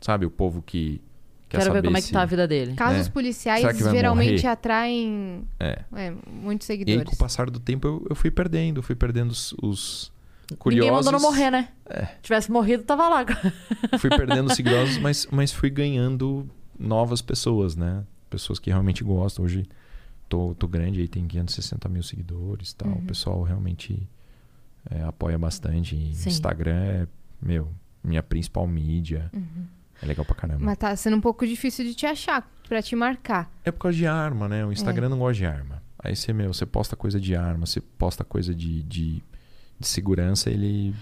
[0.00, 1.00] Sabe, o povo que
[1.48, 2.74] quer Quero ver saber como é que se- tá a vida dele.
[2.74, 3.10] Casos É.
[3.10, 4.46] policiais geralmente morrer?
[4.46, 5.82] atraem É.
[5.92, 7.08] é, muitos E aí, seguidores.
[7.10, 10.12] com o passar do tempo, eu, eu fui perdendo, fui perdendo os, os
[10.52, 10.92] Ninguém curiosos.
[11.06, 11.68] mandou não morrer, né?
[11.86, 12.06] É.
[12.22, 13.24] Tivesse morrido, tava lá.
[13.98, 16.48] Fui perdendo os seguidores, mas, mas fui ganhando
[16.78, 18.04] novas pessoas, né?
[18.30, 19.44] Pessoas que realmente gostam.
[19.44, 19.66] Hoje
[20.28, 22.88] tô, tô grande, aí tem 560 mil seguidores e tal.
[22.88, 22.98] Uhum.
[22.98, 24.08] O pessoal realmente
[24.88, 25.94] é, apoia bastante.
[26.14, 26.28] Sim.
[26.30, 27.06] Instagram é,
[27.42, 27.68] meu,
[28.04, 29.30] minha principal mídia.
[30.02, 30.64] É legal pra caramba.
[30.64, 33.50] Mas tá sendo um pouco difícil de te achar, pra te marcar.
[33.64, 34.64] É por causa de arma, né?
[34.64, 35.08] O Instagram É.
[35.10, 35.82] não gosta de arma.
[36.02, 39.22] Aí você, meu, você posta coisa de arma, você posta coisa de, de,
[39.78, 40.94] de segurança, ele.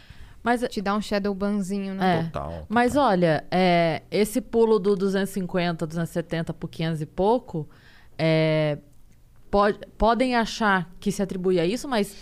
[0.43, 2.21] Mas, Te dá um shadow banzinho, né?
[2.21, 2.23] É.
[2.25, 2.67] Total.
[2.69, 7.69] mas olha, é, esse pulo do 250, 270 por 500 e pouco,
[8.17, 8.79] é,
[9.51, 12.17] pode- podem achar que se atribui a isso, mas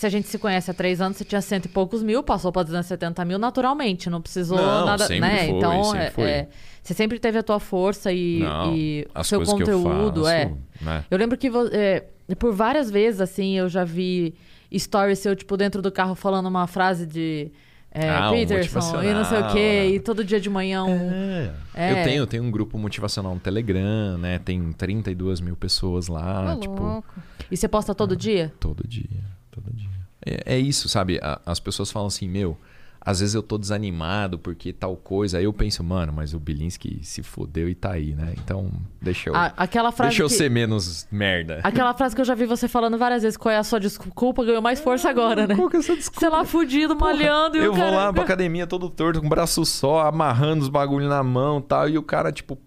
[0.00, 2.50] se a gente se conhece há três anos, você tinha cento e poucos mil, passou
[2.50, 5.46] para 270 mil naturalmente, não precisou Não, nada, sempre né?
[5.46, 6.24] foi, então, sempre é- foi.
[6.24, 6.48] é,
[6.82, 10.28] você sempre teve a tua força e, Não, e o as seu conteúdo, eu faço,
[10.30, 10.54] é.
[10.80, 11.04] né?
[11.10, 12.06] Eu lembro que é,
[12.38, 14.34] por várias vezes, assim, eu já vi
[14.74, 17.52] stories seu, tipo, dentro do carro falando uma frase de
[17.92, 19.86] é, Ah, um Peterson e não sei o quê, né?
[19.88, 21.10] e todo dia de manhã um...
[21.12, 21.52] É.
[21.74, 21.90] É.
[21.90, 24.38] Eu tenho, eu tenho um grupo motivacional no Telegram, né?
[24.38, 27.22] Tem 32 mil pessoas lá, tipo, louco.
[27.50, 28.50] E você posta todo dia?
[28.58, 29.88] todo dia, todo dia.
[30.24, 31.18] É, é isso, sabe?
[31.44, 32.58] As pessoas falam assim, meu,
[33.00, 35.38] às vezes eu tô desanimado porque tal coisa.
[35.38, 38.34] Aí eu penso, mano, mas o Bilinski se fodeu e tá aí, né?
[38.44, 38.70] Então,
[39.00, 40.34] deixa eu, A- aquela frase deixa eu que...
[40.34, 41.60] ser menos merda.
[41.62, 44.44] Aquela frase que eu já vi você falando várias vezes, qual é a sua desculpa,
[44.44, 45.54] ganhou mais força agora, né?
[45.56, 46.20] Qual que é essa desculpa?
[46.20, 47.96] Sei lá, fudido, malhando e eu vou cara...
[47.96, 51.62] lá pra academia todo torto, com o braço só, amarrando os bagulho na mão e
[51.62, 51.88] tal.
[51.88, 52.58] E o cara, tipo,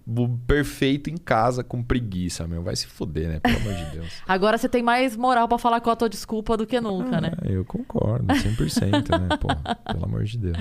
[0.47, 2.64] perfeito em casa, com preguiça, meu.
[2.64, 3.39] Vai se fuder, né?
[3.39, 4.07] Pelo amor de Deus.
[4.27, 7.31] Agora você tem mais moral pra falar qual a tua desculpa do que nunca, né?
[7.43, 9.38] É, eu concordo, 100%, né?
[9.38, 9.47] Pô,
[9.91, 10.57] pelo amor de Deus.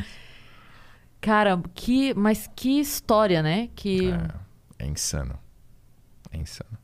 [1.21, 2.13] Cara, que...
[2.15, 3.69] Mas que história, né?
[3.75, 4.11] Que...
[4.79, 5.39] É, é insano.
[6.31, 6.79] É insano.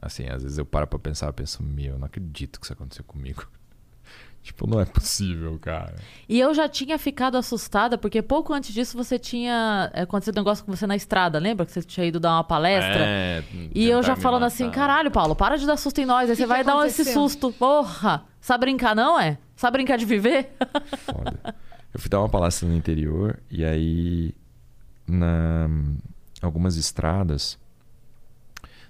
[0.00, 2.72] Assim, às vezes eu paro pra pensar, eu penso, meu, eu não acredito que isso
[2.72, 3.46] aconteceu comigo.
[4.42, 5.94] tipo, não é possível, cara.
[6.28, 10.40] E eu já tinha ficado assustada, porque pouco antes disso você tinha é, acontecido um
[10.40, 11.64] negócio com você na estrada, lembra?
[11.64, 13.04] Que você tinha ido dar uma palestra?
[13.06, 14.74] É, E eu já falando assim, matar.
[14.74, 16.28] caralho, Paulo, para de dar susto em nós.
[16.28, 17.52] Aí você que vai dar esse susto.
[17.52, 18.24] Porra!
[18.40, 19.38] Sabe brincar, não é?
[19.54, 20.52] Sabe brincar de viver?
[21.06, 21.54] Foda.
[21.92, 24.34] Eu fui dar uma palestra no interior e aí
[25.06, 25.68] na
[26.40, 27.58] algumas estradas,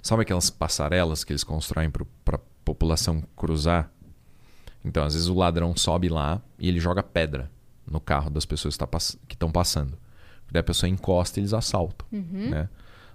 [0.01, 3.91] sabe aquelas passarelas que eles constroem para população cruzar?
[4.85, 7.51] Então, às vezes o ladrão sobe lá e ele joga pedra
[7.87, 8.99] no carro das pessoas que tá
[9.31, 9.99] estão passando.
[10.51, 12.07] Daí a pessoa encosta e eles assaltam,
[12.51, 12.69] né?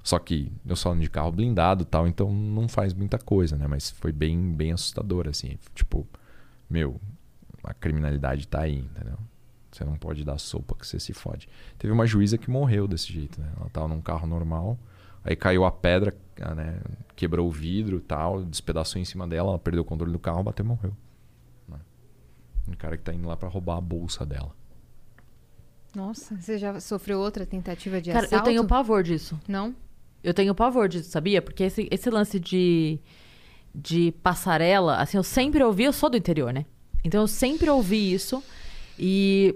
[0.03, 3.57] Só que eu só ando de carro blindado e tal, então não faz muita coisa,
[3.57, 3.67] né?
[3.67, 5.57] Mas foi bem, bem assustador, assim.
[5.75, 6.07] Tipo,
[6.69, 6.99] meu,
[7.63, 9.17] a criminalidade tá aí, entendeu?
[9.77, 11.47] Você não pode dar sopa que você se fode.
[11.77, 13.51] Teve uma juíza que morreu desse jeito, né?
[13.59, 14.77] Ela tava num carro normal,
[15.23, 16.79] aí caiu a pedra, ah, né?
[17.15, 20.41] Quebrou o vidro e tal, despedaçou em cima dela, ela perdeu o controle do carro,
[20.41, 20.97] bateu e morreu.
[21.69, 21.77] Né?
[22.67, 24.51] Um cara que tá indo lá pra roubar a bolsa dela.
[25.95, 28.49] Nossa, você já sofreu outra tentativa de Cara, assalto?
[28.49, 29.39] eu tenho pavor disso.
[29.47, 29.75] Não?
[30.23, 31.39] Eu tenho pavor disso, sabia?
[31.39, 32.99] Porque esse, esse lance de,
[33.73, 36.65] de passarela, assim, eu sempre ouvi, eu sou do interior, né?
[37.03, 38.43] Então eu sempre ouvi isso.
[38.99, 39.55] E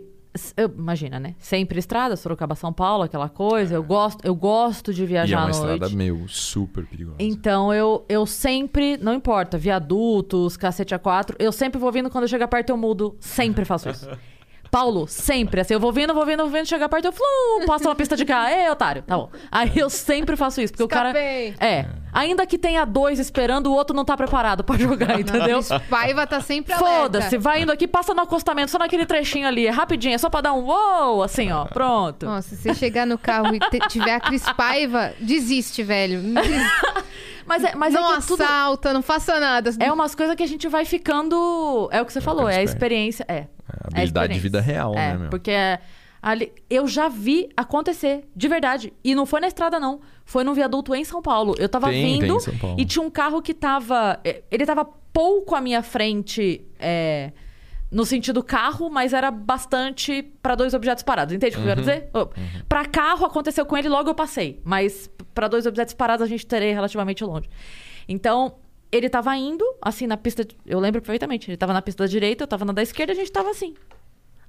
[0.77, 1.35] imagina, né?
[1.37, 3.75] Sempre estrada, Sorocaba, São Paulo, aquela coisa.
[3.75, 5.95] Eu gosto, eu gosto de E é viajar uma à estrada, noite.
[5.95, 7.17] meu, super perigosa.
[7.19, 12.27] Então eu, eu sempre, não importa, viadutos, cacete A4, eu sempre vou vindo, quando eu
[12.29, 14.07] chegar perto eu mudo, sempre faço isso.
[14.71, 17.89] Paulo, sempre, assim, eu vou vindo, vou vindo, vou vindo, chegar perto eu flum, passo
[17.89, 19.29] uma pista de carro, ei, otário, tá bom.
[19.51, 21.51] Aí eu sempre faço isso, porque Escapei.
[21.51, 21.69] o cara...
[21.69, 25.59] É, ainda que tenha dois esperando, o outro não tá preparado pra jogar, entendeu?
[25.89, 27.01] Paiva tá sempre alerta.
[27.01, 30.29] Foda-se, vai indo aqui, passa no acostamento, só naquele trechinho ali, é rapidinho, é só
[30.29, 32.25] pra dar um uou, assim, ó, pronto.
[32.25, 36.21] Nossa, se você chegar no carro e tiver a Cris Paiva, desiste, velho.
[37.43, 38.43] Mas é, mas não é que tudo...
[38.43, 39.71] assalta, não faça nada.
[39.79, 41.89] É umas coisas que a gente vai ficando.
[41.91, 43.25] É o que você falou, é a experiência.
[43.27, 43.47] É.
[43.83, 45.29] a habilidade de vida real, é, né, meu?
[45.29, 45.51] Porque
[46.21, 48.93] ali, eu já vi acontecer, de verdade.
[49.03, 50.01] E não foi na estrada, não.
[50.25, 51.55] Foi num viaduto em São Paulo.
[51.57, 52.75] Eu tava Tem, tem vindo em São Paulo.
[52.79, 54.19] e tinha um carro que tava.
[54.23, 56.65] eh, Ele tava pouco à minha frente.
[56.79, 57.31] é,
[57.91, 61.35] no sentido carro, mas era bastante pra dois objetos parados.
[61.35, 61.85] Entende o que eu quero Uhum.
[61.85, 62.09] dizer?
[62.13, 62.27] Oh,
[62.69, 64.61] Pra carro aconteceu com ele, logo eu passei.
[64.63, 67.49] Mas pra dois objetos parados a gente terei relativamente longe.
[68.07, 68.55] Então,
[68.91, 70.43] ele tava indo, assim, na pista.
[70.43, 71.49] de- Eu lembro perfeitamente.
[71.49, 73.49] Ele tava na pista da direita, eu tava na da esquerda e a gente tava
[73.49, 73.73] assim.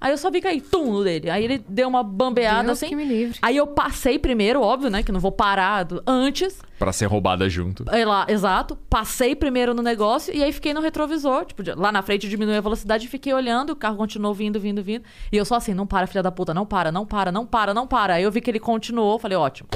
[0.01, 1.31] Aí eu só vi cair, tum, no dele.
[1.31, 2.89] Aí ele deu uma bambeada Deus assim.
[2.89, 3.39] que me livre.
[3.41, 5.01] Aí eu passei primeiro, óbvio, né?
[5.01, 6.61] Que eu não vou parar do- antes.
[6.77, 7.85] Pra ser roubada junto.
[7.87, 8.75] Aí lá, exato.
[8.91, 11.45] Passei primeiro no negócio e aí fiquei no retrovisor.
[11.45, 13.71] Tipo, lá na frente diminui a velocidade e fiquei olhando.
[13.71, 15.05] O carro continuou vindo, vindo, vindo.
[15.31, 17.73] E eu só assim, não para, filha da puta, não para, não para, não para,
[17.73, 18.15] não para.
[18.15, 19.69] Aí eu vi que ele continuou, falei, ótimo.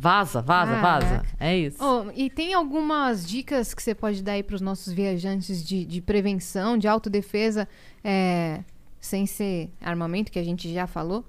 [0.00, 1.22] Vaza, vaza, vaza.
[1.40, 1.78] É isso.
[1.82, 6.00] Oh, e tem algumas dicas que você pode dar aí pros nossos viajantes de, de
[6.00, 7.66] prevenção, de autodefesa,
[8.04, 8.62] é,
[9.00, 11.24] sem ser armamento, que a gente já falou?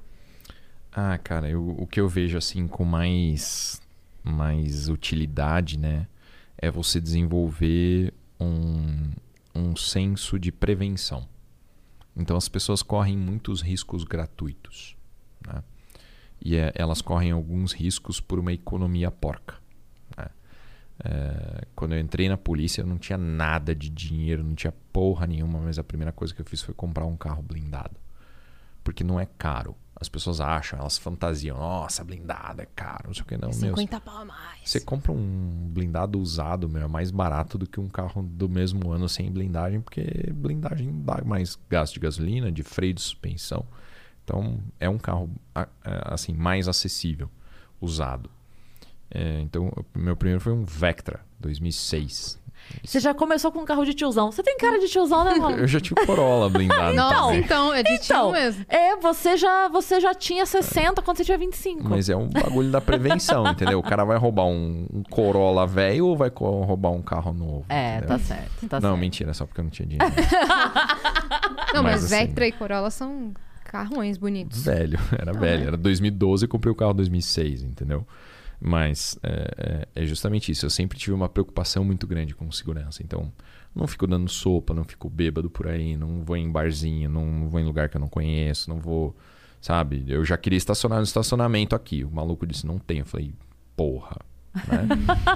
[0.92, 3.82] Ah, cara, eu- o que eu vejo assim com mais,
[4.24, 6.06] mais utilidade, né?
[6.58, 9.10] É você desenvolver um,
[9.56, 11.28] um senso de prevenção.
[12.16, 14.96] Então as pessoas correm muitos riscos gratuitos.
[15.48, 15.64] Né?
[16.42, 19.56] E é- elas correm alguns riscos por uma economia porca.
[20.18, 20.28] né?
[21.04, 25.26] É, quando eu entrei na polícia, eu não tinha nada de dinheiro, não tinha porra
[25.28, 27.96] nenhuma, mas a primeira coisa que eu fiz foi comprar um carro blindado
[28.90, 29.76] porque não é caro.
[29.96, 33.54] As pessoas acham, elas fantasiam, nossa, blindado é caro, não sei o que, não, meu.
[33.54, 34.62] 50 pau a mais.
[34.64, 38.92] Você compra um blindado usado, meu, é mais barato do que um carro do mesmo
[38.92, 43.64] ano sem blindagem, porque blindagem dá mais gasto de gasolina, de freio de suspensão.
[44.30, 45.68] Então, é um carro a-
[46.14, 47.28] assim mais acessível,
[47.82, 48.30] usado.
[49.10, 52.38] É, então, meu primeiro foi um Vectra 2006.
[52.84, 54.32] Você já começou com um carro de tiozão.
[54.32, 55.56] Você tem cara de tiozão, né, Malu?
[55.58, 57.40] Eu já tive Corolla blindado também.
[57.40, 58.66] então, é de Então, tio mesmo.
[58.70, 61.90] é, você já, você já tinha 60 quando você tinha 25.
[61.90, 63.80] Mas é um bagulho da prevenção, entendeu?
[63.80, 67.66] O cara vai roubar um, um Corolla velho ou vai roubar um carro novo?
[67.70, 68.10] É, entendeu?
[68.10, 68.68] tá certo.
[68.68, 69.00] Tá Não, certo.
[69.02, 70.14] mentira, só porque eu não tinha dinheiro.
[71.74, 73.34] Não, mas, mas assim- Vectra e Corolla são
[73.72, 74.64] carrões bonitos.
[74.64, 75.68] velho, era velho.
[75.68, 78.06] Era 2012 eu comprei o carro em 2006, entendeu?
[78.60, 80.66] Mas é, é- é justamente isso.
[80.66, 83.02] Eu sempre tive uma preocupação muito grande com segurança.
[83.02, 83.32] Então,
[83.74, 87.60] não fico dando sopa, não fico bêbado por aí, não vou em barzinho, não vou
[87.60, 89.16] em lugar que eu não conheço, não vou.
[89.62, 90.04] Sabe?
[90.08, 92.04] Eu já queria estacionar no estacionamento aqui.
[92.04, 93.00] O maluco disse: não tem.
[93.00, 93.34] Eu falei:
[93.78, 94.18] porra.
[94.56, 94.88] Né?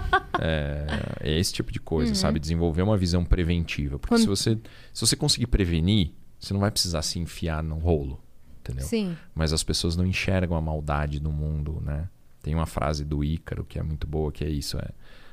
[0.41, 0.87] é,
[1.21, 2.39] é esse tipo de coisa, sabe?
[2.39, 3.99] Desenvolver uma visão preventiva.
[3.99, 4.57] Porque Quando- se, você,
[4.93, 8.21] se você conseguir prevenir, você não vai precisar se enfiar no rolo.
[8.63, 8.85] Entendeu?
[8.85, 9.17] Sim.
[9.35, 12.07] mas as pessoas não enxergam a maldade no mundo, né?
[12.41, 14.89] Tem uma frase do Ícaro que é muito boa, que é isso, é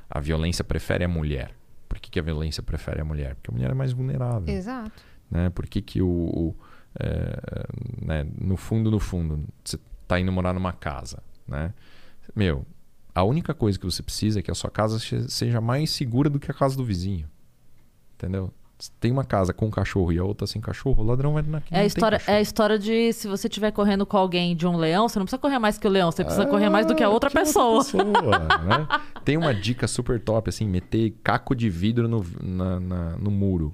[0.09, 1.55] a violência prefere a mulher.
[1.87, 3.35] Por que, que a violência prefere a mulher?
[3.35, 5.01] Porque a mulher é mais vulnerável, Exato.
[5.29, 5.49] né?
[5.49, 6.55] Por que, que o, o,
[6.99, 7.65] é,
[8.01, 11.73] né, no fundo, no fundo, você tá indo morar numa casa, né?
[12.35, 12.65] Meu,
[13.15, 14.99] a única coisa que você precisa é que a sua casa
[15.29, 17.29] seja mais segura do que a casa do vizinho,
[18.15, 18.53] entendeu?
[18.99, 21.81] Tem uma casa com cachorro e a outra sem cachorro, o ladrão vai na É
[21.81, 25.07] a, história, é a história de se você estiver correndo com alguém de um leão,
[25.07, 27.09] você não precisa correr mais que o leão, você precisa correr mais do que a
[27.09, 27.83] outra pessoa.
[27.93, 28.87] né?
[29.23, 33.73] Tem uma dica super top, assim, meter caco de vidro no, na- na- no muro.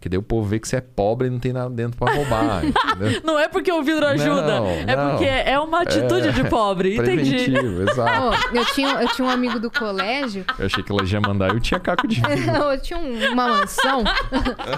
[0.00, 2.10] Que daí o povo vê que você é pobre e não tem nada dentro pra
[2.14, 2.62] roubar.
[3.22, 5.10] Não é porque o vidro ajuda, Não, é não.
[5.10, 7.54] porque é uma atitude de pobre, entendi.
[7.54, 8.36] Exato.
[8.50, 11.20] Pô, eu, tinha, eu tinha um amigo do colégio Eu achei que ela já ia
[11.28, 12.46] mandar, eu tinha caco de vidro.
[12.52, 14.02] Não, eu tinha um- uma mansão.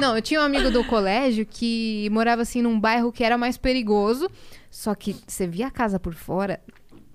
[0.00, 3.56] Não, eu tinha um amigo do colégio que morava assim num bairro que era mais
[3.56, 4.28] perigoso.
[4.70, 6.58] Só que você via a casa por fora,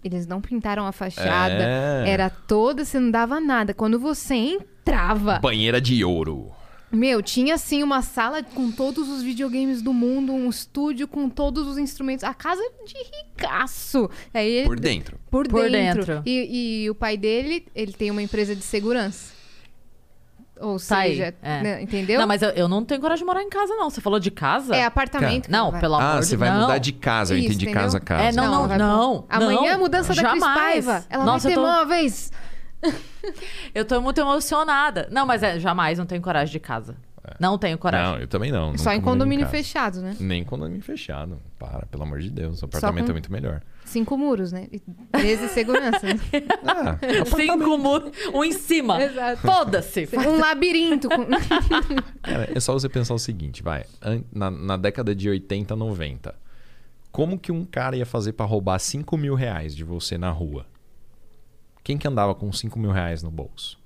[0.04, 1.56] eles não pintaram a fachada.
[1.62, 2.04] É.
[2.08, 3.74] Era toda, você não dava nada.
[3.74, 6.52] Quando você entrava, Banheira de ouro.
[6.90, 11.68] Meu, tinha assim uma sala com todos os videogames do mundo, um estúdio com todos
[11.68, 12.24] os instrumentos.
[12.24, 14.10] A casa de ricaço.
[14.34, 15.20] Aí ele- Por dentro.
[15.30, 16.06] Por, Por dentro.
[16.06, 16.24] dentro.
[16.26, 19.36] E, e o pai dele, ele tem uma empresa de segurança.
[20.60, 21.62] Ou Tá aí, seja, é.
[21.62, 22.20] né, entendeu?
[22.20, 23.92] Não, mas eu, eu não tenho coragem de morar em casa, não.
[23.92, 24.76] Você falou de casa?
[24.76, 25.52] É apartamento.
[25.52, 25.82] Não, que vai.
[25.82, 26.62] pelo amor Ah, de você vai não.
[26.62, 27.34] mudar de casa.
[27.34, 27.82] Eu Isso, entendi entendeu?
[27.84, 28.24] casa a casa.
[28.24, 29.18] É, não, não, vai não.
[29.22, 29.26] pôr.
[29.30, 30.60] Amanhã não, a mudança da Cris jamais.
[30.86, 31.06] Paiva.
[31.12, 32.32] Ela Nossa, vai ter eu tô, móveis.
[33.74, 35.08] Eu tô muito emocionada.
[35.12, 36.96] Não, mas é, jamais não tenho coragem de casa.
[37.40, 38.14] Não tenho coragem.
[38.14, 38.78] Não, eu também não.
[38.78, 39.58] Só nunca em condomínio casa.
[39.58, 40.16] fechado, né?
[40.20, 41.38] Nem condomínio fechado.
[41.60, 42.62] Para, pelo amor de Deus.
[42.62, 43.62] O apartamento é muito melhor.
[43.84, 44.68] Cinco muros, né?
[44.72, 44.82] E
[45.12, 46.06] 13 segurança.
[46.06, 46.20] né?
[46.66, 49.02] Ah, Cinco muros, um em cima.
[49.02, 49.42] Exato.
[49.42, 50.08] Foda-se.
[50.16, 51.10] um labirinto.
[51.10, 51.26] Com...
[52.24, 53.86] Cara, é só você pensar o seguinte, vai.
[54.32, 56.36] Na, na década de 80, 90,
[57.12, 60.66] como que um cara ia fazer pra roubar 5 mil reais de você na rua?
[61.88, 63.80] Quem que andava com 5 mil reais no bolso?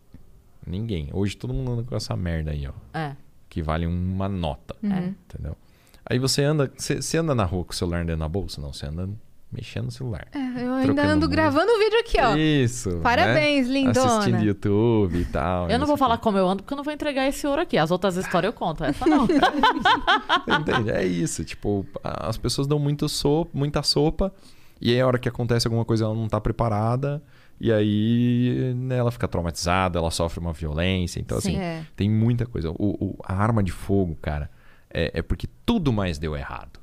[0.65, 1.11] Ninguém.
[1.13, 2.97] Hoje todo mundo anda com essa merda aí, ó.
[2.97, 3.15] É.
[3.47, 4.75] Que vale uma nota.
[4.81, 5.13] Uhum.
[5.29, 5.55] Entendeu?
[6.03, 6.71] Aí você anda.
[6.75, 8.59] Você, anda na rua com o celular dentro da bolsa?
[8.59, 9.07] Não, você anda
[9.51, 10.25] mexendo no celular.
[10.31, 12.35] É, eu ainda ando gravando o vídeo aqui, ó.
[12.35, 12.89] Isso.
[13.03, 13.73] Parabéns, né?
[13.73, 14.17] lindona.
[14.17, 15.69] Assistindo YouTube e tal.
[15.69, 17.77] Eu não vou falar como eu ando porque eu não vou entregar esse ouro aqui.
[17.77, 18.83] As outras histórias eu conto.
[18.83, 19.27] Essa não.
[20.59, 20.89] Entende?
[20.89, 21.45] É isso.
[21.45, 24.33] Tipo, as pessoas dão muito sopa, muita sopa.
[24.81, 27.21] E aí, a hora que acontece alguma coisa, ela não tá preparada.
[27.63, 31.19] E aí, né, ela fica traumatizada, ela sofre uma violência.
[31.19, 31.51] Então, Sim.
[31.51, 31.85] assim, É.
[31.95, 32.71] tem muita coisa.
[32.71, 34.49] O, o- a arma de fogo, cara,
[34.89, 36.79] é, é porque tudo mais deu errado.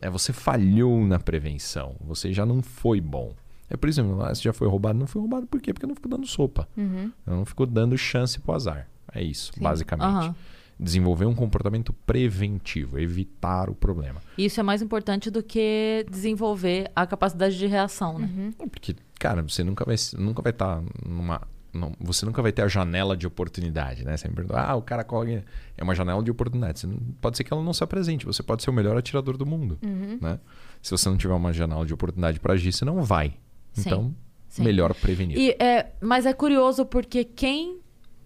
[0.00, 1.94] É, você falhou na prevenção.
[2.00, 3.34] Você já não foi bom.
[3.68, 4.98] É por exemplo, ah, você já foi roubado.
[4.98, 5.74] Não foi roubado por quê?
[5.74, 6.66] Porque não ficou dando sopa.
[6.74, 7.12] Uhum.
[7.26, 8.88] Não ficou dando chance pro azar.
[9.12, 10.06] É isso, basicamente.
[10.06, 10.34] Aham.
[10.80, 14.20] Desenvolver um comportamento preventivo, evitar o problema.
[14.38, 18.30] Isso é mais importante do que desenvolver a capacidade de reação, né?
[18.32, 18.52] Uhum.
[18.70, 21.40] Porque, cara, você nunca vai nunca vai estar numa
[21.72, 24.16] não- você nunca vai ter a janela de oportunidade, né?
[24.16, 25.44] Você me pergunta, ah, o cara corre.
[25.76, 26.80] É uma janela de oportunidade.
[26.80, 28.24] Você não- pode ser que ela não se apresente.
[28.24, 30.18] Você pode ser o melhor atirador do mundo, Uhum.
[30.20, 30.40] né?
[30.80, 33.34] Se você não tiver uma janela de oportunidade para agir, você não vai.
[33.74, 34.14] Sim, Então,
[34.48, 34.64] sim.
[34.64, 35.36] melhor prevenir.
[35.38, 37.78] E, é, mas é curioso porque quem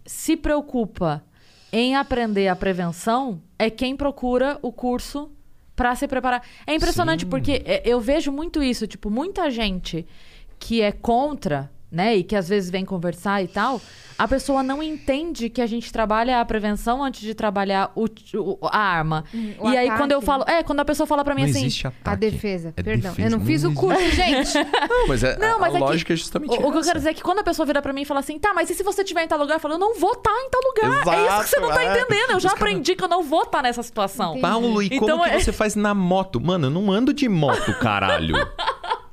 [0.07, 1.23] se preocupa
[1.73, 5.31] em aprender a prevenção é quem procura o curso
[5.75, 6.43] para se preparar.
[6.67, 7.29] É impressionante Sim.
[7.31, 10.07] porque é, eu vejo muito isso, tipo, muita gente
[10.65, 13.81] que é contra, né, e que às vezes vem conversar e tal,
[14.19, 18.05] a pessoa não entende que a gente trabalha a prevenção antes de trabalhar o,
[18.37, 19.25] o- a arma.
[19.35, 21.43] Hum, o e aí ataque, quando eu falo, é, quando a pessoa fala para mim
[21.43, 22.09] não assim, existe ataque.
[22.11, 22.69] A defesa.
[22.77, 23.11] É Perdão.
[23.11, 23.81] defesa, Eu não fiz o existe.
[23.81, 24.55] curso, gente.
[24.89, 26.83] Não, mas, é, Não, mas a é que- lógica é justamente O, o que eu
[26.83, 28.71] quero dizer é que quando a pessoa vira pra mim e fala assim, tá, mas
[28.71, 29.55] e se você estiver em tal lugar?
[29.57, 31.15] Eu falo, eu não vou estar em tal lugar.
[31.17, 32.01] é isso que você não tá Exato, é.
[32.03, 32.31] entendendo.
[32.31, 34.31] Eu já cara- aprendi que eu não vou estar nessa situação.
[34.37, 34.43] Entendi.
[34.43, 36.41] Paulo, e Então como que é- você faz na moto?
[36.41, 38.35] Mano, eu não ando de moto, caralho.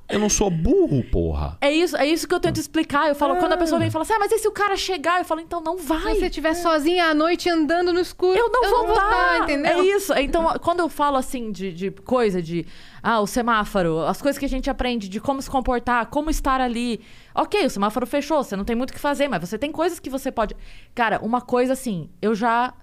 [0.10, 1.56] eu não sou burro, porra.
[1.62, 3.08] É isso, é isso que eu tento explicar.
[3.08, 4.76] Eu falo, quando a pessoa vem e fala assim, ah, mas e se o cara
[4.76, 5.20] chegar?
[5.20, 6.16] Eu falo, então não vai.
[6.16, 9.72] Se você estiver sozinha à noite andando no escuro, Eu não vou estar, entendeu?
[9.72, 10.12] É isso.
[10.14, 12.66] Então, quando eu falo assim de, de coisa, de
[13.04, 16.60] ah, o semáforo, as coisas que a gente aprende de como se comportar, como estar
[16.60, 17.02] ali.
[17.36, 20.00] Ok, o semáforo fechou, você não tem muito o que fazer, mas você tem coisas
[20.00, 20.56] que você pode.
[20.96, 22.74] Cara, uma coisa assim, eu já.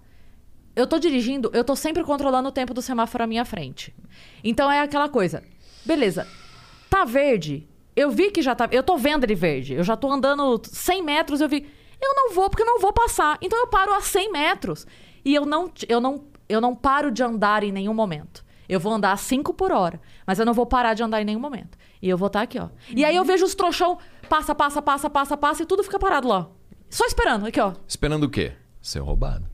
[0.77, 3.93] Eu tô dirigindo, eu tô sempre controlando o tempo do semáforo à minha frente.
[4.45, 5.43] Então é aquela coisa.
[5.85, 6.27] Beleza,
[6.99, 7.69] tá verde.
[7.95, 8.69] Eu vi que já tá.
[8.71, 9.75] Eu tô vendo ele verde.
[9.75, 11.69] Eu já tô andando 100 metros, eu vi.
[12.01, 13.39] Eu não vou porque eu não vou passar.
[13.41, 14.87] Então eu paro a 100 metros.
[15.25, 18.45] E eu não, eu não, eu não paro de andar em nenhum momento.
[18.69, 20.01] Eu vou andar a 5 por hora.
[20.27, 21.79] Mas eu não vou parar de andar em nenhum momento.
[22.03, 22.69] E eu vou estar aqui, ó.
[22.95, 23.99] E aí eu vejo os trouxão,
[24.29, 26.49] passa, passa, passa, passa, passa, e tudo fica parado lá.
[26.91, 27.73] Só esperando, aqui, ó.
[27.87, 28.53] Esperando o quê?
[28.83, 29.49] Ser roubado.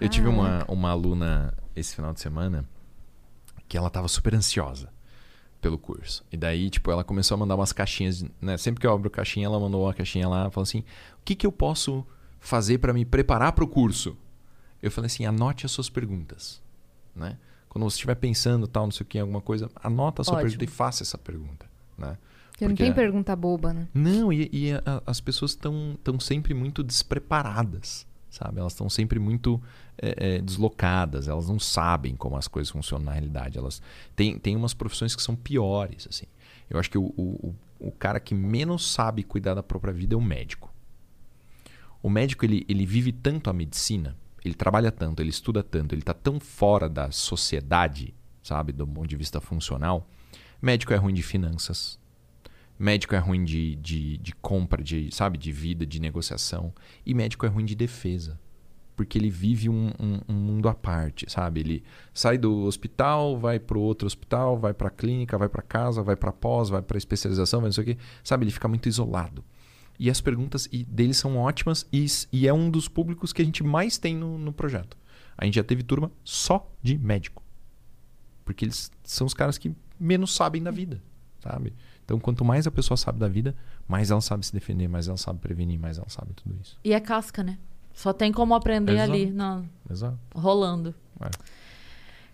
[0.00, 2.64] Eu tive uma, uma aluna esse final de semana
[3.68, 4.90] que ela tava super ansiosa
[5.60, 6.24] pelo curso.
[6.32, 8.56] E daí, tipo, ela começou a mandar umas caixinhas, né?
[8.56, 10.80] Sempre que eu abro caixinha, ela mandou uma caixinha lá, falou assim:
[11.20, 12.06] "O que que eu posso
[12.40, 14.16] fazer para me preparar para o curso?"
[14.82, 16.62] Eu falei assim: "Anote as suas perguntas",
[17.14, 17.36] né?
[17.68, 20.48] Quando você estiver pensando tal, não sei o que, alguma coisa, anota a sua Ótimo.
[20.50, 21.66] pergunta e faça essa pergunta,
[21.98, 22.16] né?
[22.50, 23.86] Porque não tem pergunta boba, né?
[23.94, 28.60] Não, e, e a- as pessoas estão tão sempre muito despreparadas, sabe?
[28.60, 29.60] Elas estão sempre muito
[29.96, 33.58] é, é, deslocadas, elas não sabem como as coisas funcionam na realidade.
[33.58, 33.82] Elas
[34.14, 36.26] têm, têm umas profissões que são piores, assim.
[36.68, 40.18] Eu acho que o, o, o cara que menos sabe cuidar da própria vida é
[40.18, 40.72] o médico.
[42.02, 46.02] O médico, ele, ele vive tanto a medicina, ele trabalha tanto, ele estuda tanto, ele
[46.02, 48.72] está tão fora da sociedade, sabe?
[48.72, 50.08] Do ponto de vista funcional.
[50.60, 51.97] Médico é ruim de finanças,
[52.78, 56.72] Médico é ruim de, de, de compra, de, sabe, de vida, de negociação.
[57.04, 58.38] E médico é ruim de defesa.
[58.94, 61.60] Porque ele vive um, um- um mundo à parte, sabe?
[61.60, 66.16] Ele sai do hospital, vai pro outro hospital, vai pra clínica, vai pra casa, vai
[66.16, 67.98] pra pós, vai pra especialização, vai não sei o quê.
[68.24, 68.44] Sabe?
[68.44, 69.44] Ele fica muito isolado.
[70.00, 73.62] E as perguntas deles são ótimas e, e é um dos públicos que a gente
[73.64, 74.96] mais tem no, no projeto.
[75.36, 77.42] A gente já teve turma só de médico.
[78.44, 81.02] Porque eles são os caras que menos sabem da vida,
[81.40, 81.72] sabe?
[82.08, 83.54] Então, quanto mais a pessoa sabe da vida,
[83.86, 86.78] mais ela sabe se defender, mais ela sabe prevenir, mais ela sabe tudo isso.
[86.82, 87.58] E é casca, né?
[87.92, 89.12] Só tem como aprender Exato.
[89.12, 90.18] ali, na- Exato.
[90.34, 90.94] rolando.
[91.20, 91.28] É.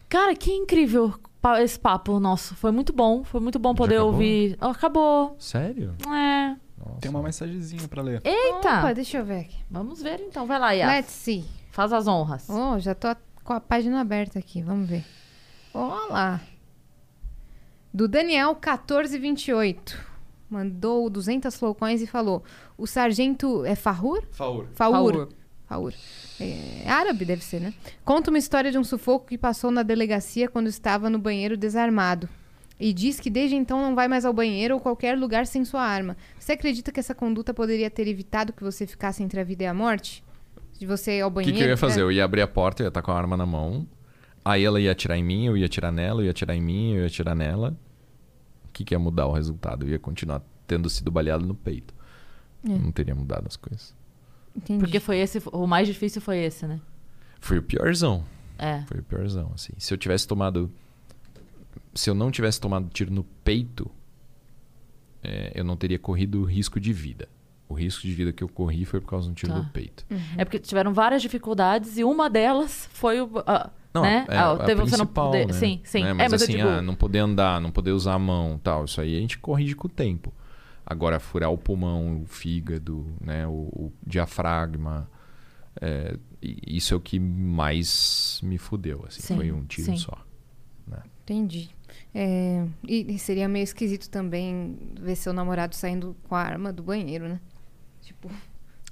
[0.08, 1.12] Cara, que incrível
[1.60, 2.54] esse papo nosso.
[2.54, 3.24] Foi muito bom.
[3.24, 4.12] Foi muito bom Já poder acabou?
[4.12, 4.56] ouvir.
[4.60, 5.36] Oh, acabou.
[5.40, 5.96] Sério?
[6.06, 6.50] É.
[6.78, 7.00] Nossa.
[7.00, 8.20] Tem uma mensagenzinha pra ler.
[8.24, 8.78] Eita!
[8.78, 9.56] Opa, deixa eu ver aqui.
[9.68, 10.46] Vamos ver então.
[10.46, 10.88] Vai lá, Yas.
[10.88, 11.44] Let's see.
[11.72, 12.48] Faz as honras.
[12.48, 13.08] Oh, já tô
[13.42, 15.04] com a página aberta aqui, vamos ver.
[15.72, 16.40] Olá.
[17.94, 19.96] Do Daniel 1428.
[20.50, 22.42] Mandou 200 flowcoins e falou:
[22.76, 24.24] "O sargento é Farrur?
[24.32, 24.66] Faur.
[24.74, 24.92] Faur.
[25.12, 25.28] Faur.
[25.68, 25.92] Faur.
[26.40, 27.72] É árabe deve ser, né?
[28.04, 32.28] Conta uma história de um sufoco que passou na delegacia quando estava no banheiro desarmado.
[32.78, 35.82] E diz que desde então não vai mais ao banheiro ou qualquer lugar sem sua
[35.82, 36.16] arma.
[36.38, 39.66] Você acredita que essa conduta poderia ter evitado que você ficasse entre a vida e
[39.66, 40.22] a morte?
[40.78, 41.56] De você ir ao O que, banheiro?
[41.58, 42.00] que eu ia fazer?
[42.00, 42.02] né?
[42.02, 43.86] Eu ia abrir a porta, eu ia estar com a arma na mão.
[44.44, 46.92] Aí ela ia atirar em mim, eu ia atirar nela, eu ia atirar em mim,
[46.92, 47.76] eu ia atirar nela.
[48.66, 49.86] O que, que ia mudar o resultado?
[49.86, 51.94] Eu ia continuar tendo sido baleado no peito.
[52.64, 52.68] É.
[52.68, 53.94] Não teria mudado as coisas.
[54.56, 54.80] Entendi.
[54.80, 55.40] Porque foi esse.
[55.52, 56.80] O mais difícil foi esse, né?
[57.40, 58.24] Foi o piorzão.
[58.58, 58.82] É.
[58.82, 59.72] Foi o piorzão, assim.
[59.78, 60.70] Se eu tivesse tomado.
[61.94, 63.90] Se eu não tivesse tomado tiro no peito,
[65.22, 67.28] é, eu não teria corrido risco de vida.
[67.68, 69.58] O risco de vida que eu corri foi por causa de um tiro Tá.
[69.58, 70.04] no peito.
[70.36, 73.30] É porque tiveram várias dificuldades e uma delas foi o.
[73.94, 74.26] Não, né?
[74.28, 75.46] é, Ah, a teve você não poder.
[75.46, 75.52] né?
[75.52, 76.02] Sim, sim.
[76.02, 76.10] Né?
[76.10, 76.66] É, Mas, mas assim, digo.
[76.68, 78.84] ah, não poder andar, não poder usar a mão tal.
[78.86, 80.32] Isso aí a gente corrige com o tempo.
[80.84, 83.46] Agora, furar o pulmão, o fígado, né?
[83.46, 85.08] o, o diafragma.
[85.80, 89.04] é, isso é o que mais me fudeu.
[89.06, 89.96] Assim, Sim, foi um tiro sim.
[89.96, 90.18] só.
[91.22, 91.70] Entendi.
[92.14, 96.82] É, e, e seria meio esquisito também ver seu namorado saindo com a arma do
[96.82, 97.40] banheiro, né?
[98.02, 98.28] Tipo,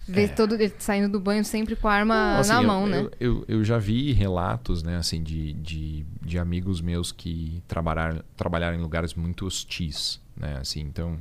[0.07, 2.99] ver todo ele saindo do banho sempre com a arma assim, na eu- mão, né?
[3.01, 8.23] Eu, eu, eu já vi relatos, né, assim, de, de, de amigos meus que trabalharam,
[8.37, 11.19] trabalharam em lugares muito hostis, né, assim, então,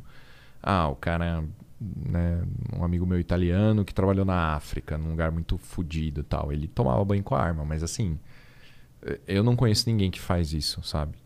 [0.64, 1.44] ah, o cara,
[1.80, 2.44] né,
[2.76, 6.68] um amigo meu italiano que trabalhou na África, num lugar muito fodido e tal, ele
[6.68, 8.18] tomava banho com a arma, mas assim,
[9.04, 11.18] eh, eu não conheço ninguém que faz isso, sabe?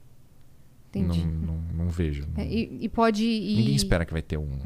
[0.93, 2.25] Não, não, não vejo.
[2.33, 3.57] não- É, e, e pode ir.
[3.57, 4.59] Ninguém espera que vai ter um-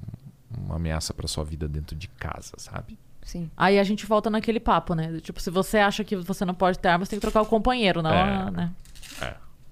[0.66, 2.98] uma ameaça pra sua vida dentro de casa, sabe?
[3.22, 3.50] Sim.
[3.56, 5.20] Aí a gente volta naquele papo, né?
[5.22, 7.46] Tipo, se você acha que você não pode ter arma, você tem que trocar o
[7.46, 8.52] companheiro, não, É.
[8.52, 8.74] né?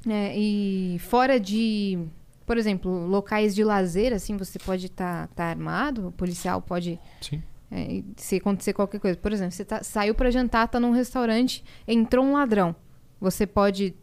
[0.07, 1.99] É, e fora de,
[2.45, 6.99] por exemplo, locais de lazer, assim, você pode estar armado, o policial pode.
[7.21, 7.41] Sim.
[7.69, 9.17] é, se acontecer qualquer coisa.
[9.17, 12.73] Por exemplo, você tá- saiu pra jantar, tá num restaurante, entrou um ladrão.
[13.19, 13.93] Você pode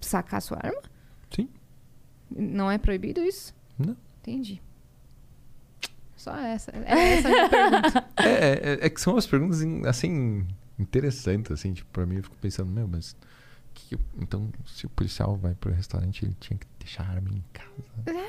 [0.00, 0.80] sacar sua arma?
[1.30, 1.48] Sim.
[2.30, 3.54] Não é proibido isso?
[3.78, 3.94] Não.
[4.20, 4.62] Entendi.
[6.20, 6.70] Só essa.
[6.72, 8.04] É essa a minha pergunta.
[8.22, 10.46] É, é, é que são umas perguntas in- assim
[10.78, 13.16] interessantes, assim, tipo, pra mim eu fico pensando, meu, mas
[13.72, 17.42] que então se o policial vai pro restaurante, ele tinha que deixar a arma em
[17.52, 18.20] casa.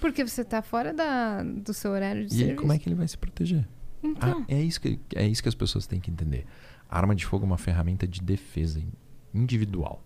[0.00, 2.60] Porque você tá fora da, do seu horário de E aí, serviço.
[2.60, 3.66] como é que ele vai se proteger?
[4.02, 6.44] Então, Ah, é isso que é isso que as pessoas têm que entender.
[6.90, 8.92] A arma de fogo é uma ferramenta de defesa in-
[9.32, 10.04] individual,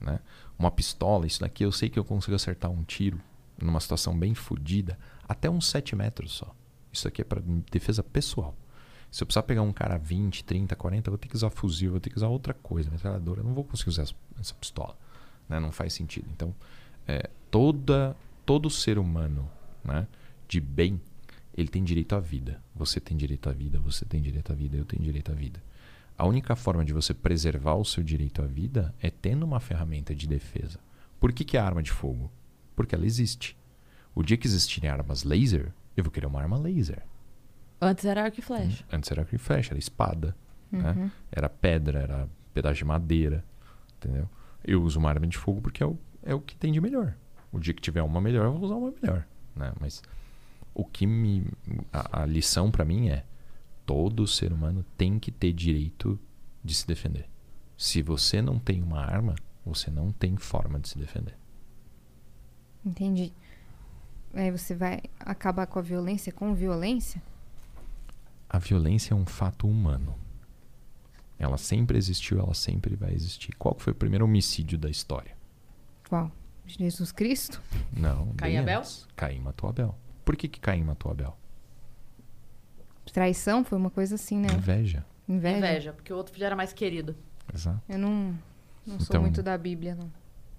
[0.00, 0.18] né?
[0.58, 3.20] Uma pistola, isso daqui eu sei que eu consigo acertar um tiro
[3.62, 4.98] numa situação bem fodida
[5.28, 6.54] até uns 7 metros só.
[6.92, 8.54] Isso aqui é para defesa pessoal.
[9.10, 11.92] Se eu precisar pegar um cara 20, 30, 40, eu vou ter que usar fuzil,
[11.92, 13.40] vou ter que usar outra coisa, metralhadora.
[13.40, 14.02] Eu não vou conseguir usar
[14.38, 14.96] essa, pistola.
[15.48, 15.60] Né?
[15.60, 16.28] Não faz sentido.
[16.32, 16.54] Então,
[17.06, 19.48] é, toda, todo ser humano
[19.84, 20.06] né,
[20.48, 21.00] de bem,
[21.56, 22.60] ele tem direito à vida.
[22.74, 25.62] Você tem direito à vida, você tem direito à vida, eu tenho direito à vida.
[26.18, 30.14] A única forma de você preservar o seu direito à vida é tendo uma ferramenta
[30.14, 30.78] de defesa.
[31.20, 32.30] Por que, que é arma de fogo?
[32.74, 33.56] Porque ela existe.
[34.16, 37.02] O dia que existirem armas laser, eu vou querer uma arma laser.
[37.78, 38.82] Antes era arco e flecha.
[38.90, 40.34] Antes era arco e flecha, era espada,
[40.72, 41.12] né?
[41.30, 43.44] era pedra, era pedaço de madeira,
[43.98, 44.26] entendeu?
[44.64, 47.14] Eu uso uma arma de fogo porque é o, é o que tem de melhor.
[47.52, 49.74] O dia que tiver uma melhor, eu vou usar uma melhor, né?
[49.78, 50.02] Mas
[50.72, 51.46] o que me
[51.92, 53.22] a, a lição pra mim é
[53.84, 56.18] todo ser humano tem que ter direito
[56.64, 57.28] de se defender.
[57.76, 61.36] Se você não tem uma arma, você não tem forma de se defender.
[62.84, 63.30] entendi.
[64.36, 67.22] Aí você vai acabar com a violência com violência?
[68.48, 70.14] A violência é um fato humano.
[71.38, 73.54] Ela sempre existiu, ela sempre vai existir.
[73.56, 75.32] Qual foi o primeiro homicídio da história?
[76.08, 76.30] Qual?
[76.66, 77.62] Jesus Cristo?
[77.92, 78.32] Não.
[78.36, 78.82] Caim Abel?
[79.14, 79.94] Caim matou Abel.
[80.24, 81.36] Por que, que Caim matou Abel?
[83.12, 84.48] Traição foi uma coisa assim, né?
[84.52, 85.04] Inveja.
[85.28, 85.56] Inveja.
[85.58, 87.16] Inveja, porque o outro filho era mais querido.
[87.54, 87.80] Exato.
[87.88, 88.36] Eu não,
[88.86, 90.10] não sou Então- muito da Bíblia, não.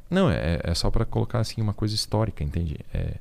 [0.09, 2.79] Não, é, é só para colocar assim uma coisa histórica, entende?
[2.93, 3.17] É,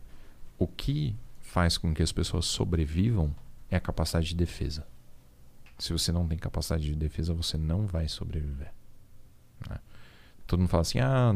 [0.59, 3.35] o que faz com que as pessoas sobrevivam
[3.71, 4.87] é a capacidade de defesa.
[5.79, 8.73] Se você não tem capacidade de defesa, você não vai sobreviver.
[9.69, 9.79] né?
[10.47, 11.33] Todo mundo fala assim: ah,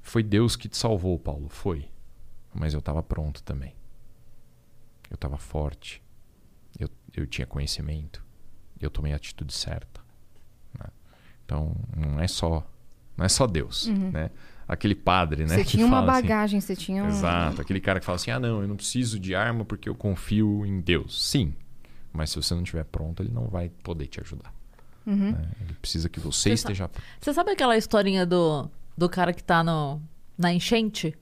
[0.00, 1.48] foi Deus que te salvou, Paulo.
[1.48, 1.88] Foi.
[2.54, 3.74] Mas eu estava pronto também.
[5.10, 6.02] Eu estava forte.
[6.78, 8.24] Eu, eu tinha conhecimento.
[8.80, 10.00] Eu tomei a atitude certa.
[10.78, 10.86] né?
[11.44, 12.66] Então, não é só
[13.16, 14.30] não é só Deus, né?
[14.72, 15.56] Aquele padre, né?
[15.56, 17.08] Você que tinha uma assim- bagagem, você tinha um...
[17.08, 17.60] Exato.
[17.60, 20.64] Aquele cara que fala assim: ah, não, eu não preciso de arma porque eu confio
[20.64, 21.28] em Deus.
[21.28, 21.52] Sim.
[22.12, 24.54] Mas se você não estiver pronto, ele não vai poder te ajudar.
[25.04, 25.32] Uhum.
[25.32, 25.48] né?
[25.60, 27.04] Ele precisa que você Você esteja pronto.
[27.20, 30.00] Você sabe aquela historinha do, do cara que tá no,
[30.38, 31.16] na enchente?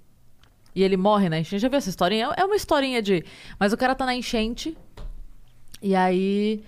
[0.74, 1.62] E ele morre na enchente?
[1.62, 2.30] Já viu essa historinha?
[2.36, 3.24] É uma historinha de.
[3.58, 4.76] Mas o cara tá na enchente.
[5.80, 6.62] E aí.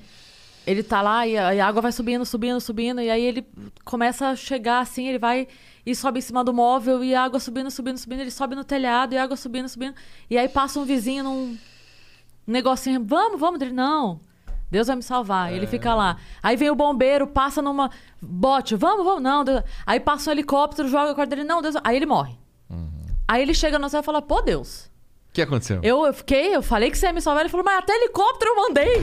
[0.70, 3.00] Ele tá lá e a, e a água vai subindo, subindo, subindo.
[3.00, 3.44] E aí ele
[3.84, 5.48] começa a chegar assim, ele vai
[5.84, 8.20] e sobe em cima do móvel e a água subindo, subindo, subindo.
[8.20, 9.94] Ele sobe no telhado e a água subindo, subindo.
[10.28, 11.58] E aí passa um vizinho num
[12.46, 13.04] negocinho.
[13.04, 13.60] Vamos, vamos.
[13.60, 14.20] Ele, não.
[14.70, 15.52] Deus vai me salvar.
[15.52, 16.16] E Ele fica lá.
[16.42, 17.90] Aí vem o bombeiro, passa numa
[18.22, 18.76] bote.
[18.76, 19.22] Vamos, vamos.
[19.22, 19.42] Não.
[19.42, 19.62] Deus...
[19.84, 21.48] Aí passa um helicóptero, joga a corda dele.
[21.48, 21.74] Não, Deus.
[21.82, 22.38] Aí ele morre.
[23.26, 24.89] Aí ele chega no céu e fala: Pô, Deus.
[25.30, 25.78] O que aconteceu?
[25.80, 27.42] Eu, eu fiquei, eu falei que você ia me salvar.
[27.44, 28.96] Ele falou, mas até helicóptero eu mandei.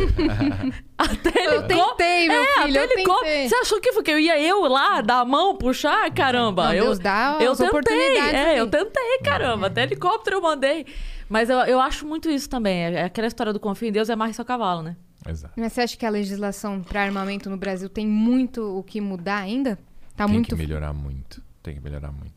[0.97, 1.95] até Eu helicóptero.
[1.95, 3.49] tentei, meu é, filho, até eu helicóptero.
[3.49, 6.11] Você achou que, foi que eu ia eu lá dar a mão, puxar?
[6.11, 6.65] Caramba.
[6.65, 7.69] Não, eu, Deus dá eu as tentei.
[7.69, 9.67] oportunidades É, eu tentei, caramba.
[9.67, 10.85] Até helicóptero eu mandei.
[11.29, 12.83] Mas eu, eu acho muito isso também.
[12.83, 14.97] É aquela história do confio em Deus é amarre seu cavalo, né?
[15.25, 15.53] Exato.
[15.55, 19.37] Mas você acha que a legislação para armamento no Brasil tem muito o que mudar
[19.37, 19.79] ainda?
[20.15, 21.41] Tá Tem muito que melhorar muito.
[21.63, 22.36] Tem que melhorar muito.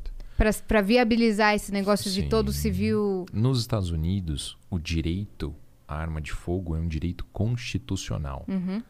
[0.66, 2.28] Para viabilizar esse negócio de Sim.
[2.28, 3.26] todo civil.
[3.32, 5.54] Nos Estados Unidos, o direito
[5.86, 8.46] à arma de fogo é um direito constitucional.
[8.48, 8.82] Uhum.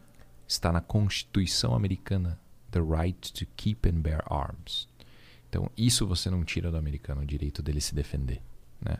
[0.47, 2.39] Está na Constituição Americana,
[2.71, 4.87] the right to keep and bear arms.
[5.49, 8.41] Então, isso você não tira do americano, o direito dele se defender.
[8.79, 8.97] Né?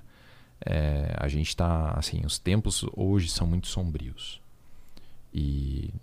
[0.65, 4.41] É, a gente está, assim, os tempos hoje são muito sombrios.
[5.33, 5.93] E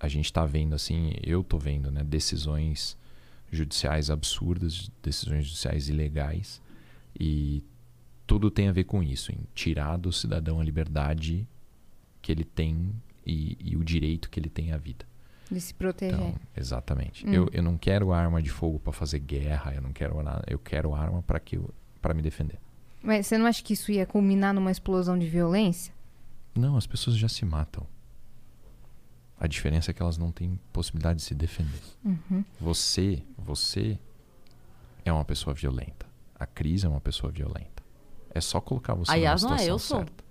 [0.00, 2.96] a gente está vendo, assim, eu estou vendo, né, decisões
[3.52, 6.60] judiciais absurdas, decisões judiciais ilegais.
[7.18, 7.62] E
[8.26, 11.46] tudo tem a ver com isso, em tirar do cidadão a liberdade
[12.22, 12.90] que ele tem
[13.26, 15.04] e, e o direito que ele tem à vida.
[15.50, 16.14] De se proteger.
[16.14, 17.26] Então, exatamente.
[17.26, 17.32] Hum.
[17.32, 20.58] Eu, eu não quero arma de fogo para fazer guerra, eu não quero nada, eu
[20.58, 21.60] quero arma para que
[22.00, 22.58] para me defender.
[23.02, 25.92] Mas você não acha que isso ia culminar numa explosão de violência?
[26.54, 27.86] Não, as pessoas já se matam.
[29.38, 31.80] A diferença é que elas não têm possibilidade de se defender.
[32.04, 32.44] Uhum.
[32.60, 33.98] Você, você
[35.04, 36.06] é uma pessoa violenta.
[36.38, 37.82] A Cris é uma pessoa violenta.
[38.34, 39.98] É só colocar você Aliás, numa não é, situação eu sou.
[39.98, 40.22] certa.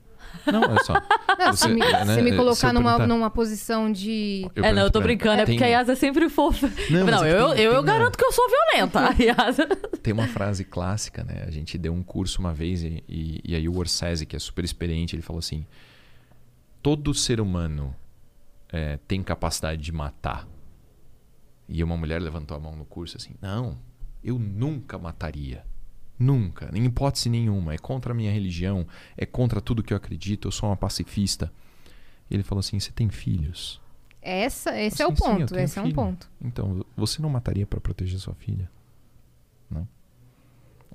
[0.51, 0.93] Não, é só.
[1.37, 4.47] Não, Você- se, me, né, se me se eu colocar numa, perguntar- numa posição de.
[4.55, 6.71] Eu é, não, eu tô brincando, é tem- porque a Yas é sempre fofa.
[6.89, 8.99] Não, Não, é eu, tem- eu, tem eu uma- garanto que eu sou violenta.
[9.09, 9.57] A Yas...
[10.03, 11.43] Tem uma frase clássica, né?
[11.47, 14.39] A gente deu um curso uma vez e, e, e aí o Orsese, que é
[14.39, 15.65] super experiente, ele falou assim:
[16.81, 17.95] todo ser humano
[18.71, 20.47] é, tem capacidade de matar.
[21.67, 23.77] E uma mulher levantou a mão no curso assim: não,
[24.23, 25.65] eu nunca mataria.
[26.19, 27.73] Nunca, em hipótese nenhuma.
[27.73, 28.85] É contra a minha religião,
[29.17, 31.51] é contra tudo que eu acredito, eu sou uma pacifista.
[32.29, 33.81] E ele falou assim: você tem filhos?
[34.21, 35.57] Essa, esse é o Assim, ponto.
[35.57, 35.95] esse é um filho.
[35.95, 36.29] ponto.
[36.39, 38.69] Então, você não mataria para proteger sua filha?
[39.67, 39.87] Não.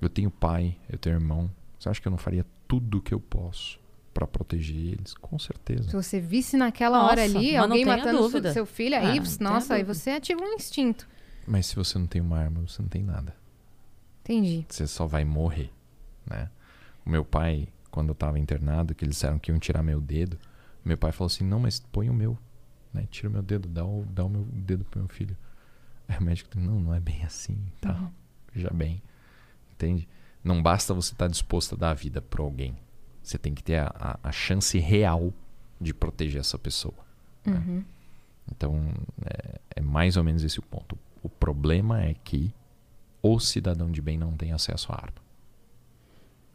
[0.01, 1.51] Eu tenho pai, eu tenho irmão.
[1.77, 3.81] Você acha que eu não faria tudo o que eu posso
[4.17, 5.13] para proteger eles?
[5.15, 5.91] Com Se certeza.
[5.91, 8.51] você visse naquela Nossa, hora ali alguém matando dúvida.
[8.55, 11.07] seu filho, Ah, aí, tenha nossa, aí você ativa um instinto.
[11.47, 13.37] Mas se você não tem uma arma, você não tem nada.
[14.23, 14.65] Entendi.
[14.69, 15.71] Você só vai morrer,
[16.29, 16.49] né?
[17.05, 20.39] O meu pai, quando eu tava internado, que eles disseram que iam tirar meu dedo,
[20.83, 22.39] meu pai falou assim: "Não, mas põe o meu,
[22.95, 23.07] né?
[23.11, 25.37] Tira o meu dedo, dá o, dá o meu dedo pro meu filho".
[26.09, 28.11] Aí o médico disse, não, não é bem assim, tal.
[28.53, 29.03] Veja bem.
[29.73, 30.09] Entende?
[30.43, 32.77] Não basta você estar disposto a dar a vida para alguém.
[33.27, 33.93] Você tem que ter a,
[34.23, 35.33] a, a chance real
[35.81, 36.95] de proteger essa pessoa.
[37.45, 37.55] né?
[37.57, 37.85] Uhum.
[38.53, 38.95] Então,
[39.25, 40.97] é, é mais ou menos esse o ponto.
[41.25, 42.55] O problema é que
[43.21, 45.27] o cidadão de bem não tem acesso à arma.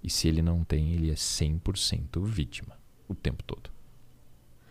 [0.02, 2.77] E se ele não tem, ele é 100% vítima
[3.07, 3.69] o tempo todo.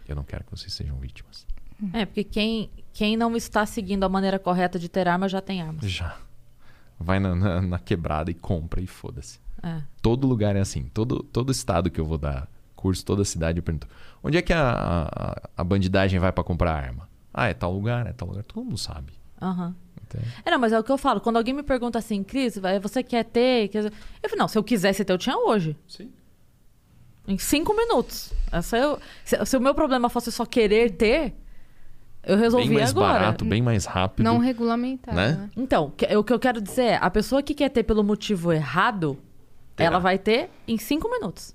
[0.08, 1.46] Eu não quero que vocês sejam vítimas.
[1.92, 5.60] É, porque quem, quem não está seguindo a maneira correta de ter arma já tem
[5.60, 5.84] armas.
[5.84, 6.18] Já.
[6.98, 9.38] Vai na, na- na quebrada e compra e foda-se.
[9.62, 9.82] É.
[10.02, 10.84] Todo lugar é assim.
[10.94, 13.86] Todo, todo estado que eu vou dar curso, toda cidade, eu pergunto:
[14.22, 14.70] onde é que a,
[15.12, 17.08] a, a bandidagem vai para comprar arma?
[17.32, 18.42] Ah, é tal lugar, é tal lugar.
[18.44, 19.12] Todo mundo sabe.
[19.40, 19.74] Aham.
[20.02, 20.26] Entende?
[20.44, 21.20] É, não, mas é o que eu falo.
[21.20, 23.68] Quando alguém me pergunta assim, Cris, vai- você quer ter?
[23.68, 23.84] Quer...
[23.84, 25.76] Eu falo, não, se eu quisesse ter, eu tinha hoje.
[25.86, 26.10] Sim.
[27.28, 28.32] Em cinco minutos.
[28.50, 28.98] Essa eu...
[29.24, 31.34] se, se o meu problema fosse só querer ter,
[32.24, 33.12] eu resolvi Bem mais agora.
[33.12, 34.24] barato, bem mais rápido.
[34.24, 35.32] Não regulamentar, Né?
[35.32, 35.50] né?
[35.56, 38.52] Então, que- o que eu quero dizer é, a pessoa que quer ter pelo motivo
[38.52, 39.16] errado,
[39.80, 39.86] Terá.
[39.90, 41.54] ela vai ter em cinco minutos.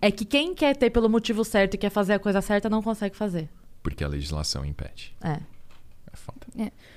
[0.00, 2.82] É que quem quer ter pelo motivo certo e quer fazer a coisa certa não
[2.82, 3.48] consegue fazer.
[3.82, 5.14] Porque a legislação impede.
[5.22, 5.40] É.
[6.12, 6.46] É foda.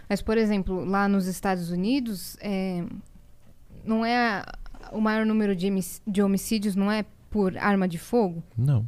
[0.09, 2.83] Mas, por exemplo, lá nos Estados Unidos, é,
[3.83, 4.43] não é
[4.91, 8.43] o maior número de, emic- de homicídios não é por arma de fogo?
[8.57, 8.85] Não,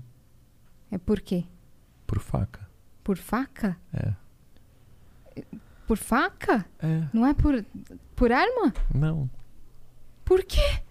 [0.92, 1.44] É por quê?
[2.08, 2.68] por faca.
[3.04, 3.78] Por faca?
[3.94, 4.14] É.
[5.88, 6.66] Por faca?
[6.80, 7.64] É, Não é por,
[8.16, 8.74] por arma?
[8.94, 9.30] não.
[10.24, 10.82] Por quê?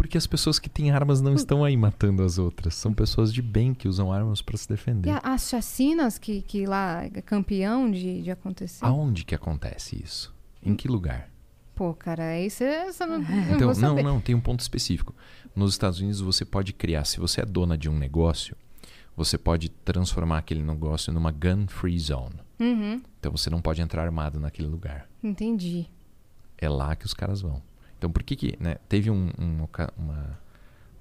[0.00, 2.74] Porque as pessoas que têm armas não estão aí matando as outras.
[2.74, 5.10] São pessoas de bem que usam armas para se defender.
[5.10, 8.84] E as chacinas que, que lá é campeão de, de acontecer?
[8.84, 10.32] Aonde que acontece isso?
[10.62, 11.28] Em que lugar?
[11.74, 13.20] Pô, cara, aí você não,
[13.54, 14.02] Então, não, saber.
[14.02, 15.14] não, tem um ponto específico.
[15.54, 18.56] Nos Estados Unidos você pode criar, se você é dona de um negócio,
[19.16, 22.36] você pode transformar aquele negócio numa gun free zone.
[22.60, 25.08] Uhum, Então você não pode entrar armado naquele lugar.
[25.22, 25.86] entendi.
[26.56, 27.62] É lá que os caras vão.
[27.98, 29.66] Então por que que, né, teve um, um
[29.98, 30.38] uma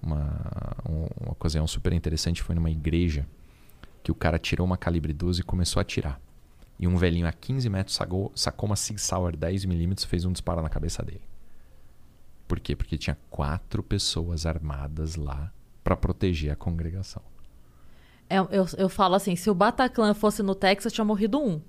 [0.02, 3.26] uma um- uma ocasião super interessante foi numa igreja
[4.04, 6.20] que o cara tirou uma calibre 12 e começou a atirar.
[6.80, 10.32] E um velhinho a 15 metros sacou, sacou uma Sig Sauer 10mm e fez um
[10.32, 11.22] disparo na cabeça dele.
[12.48, 12.76] Por quê?
[12.76, 15.52] Porque tinha quatro pessoas armadas lá
[15.84, 17.22] para proteger a congregação.
[18.30, 21.62] É, eu, eu falo assim, se o Bataclan fosse no Texas, tinha morrido um.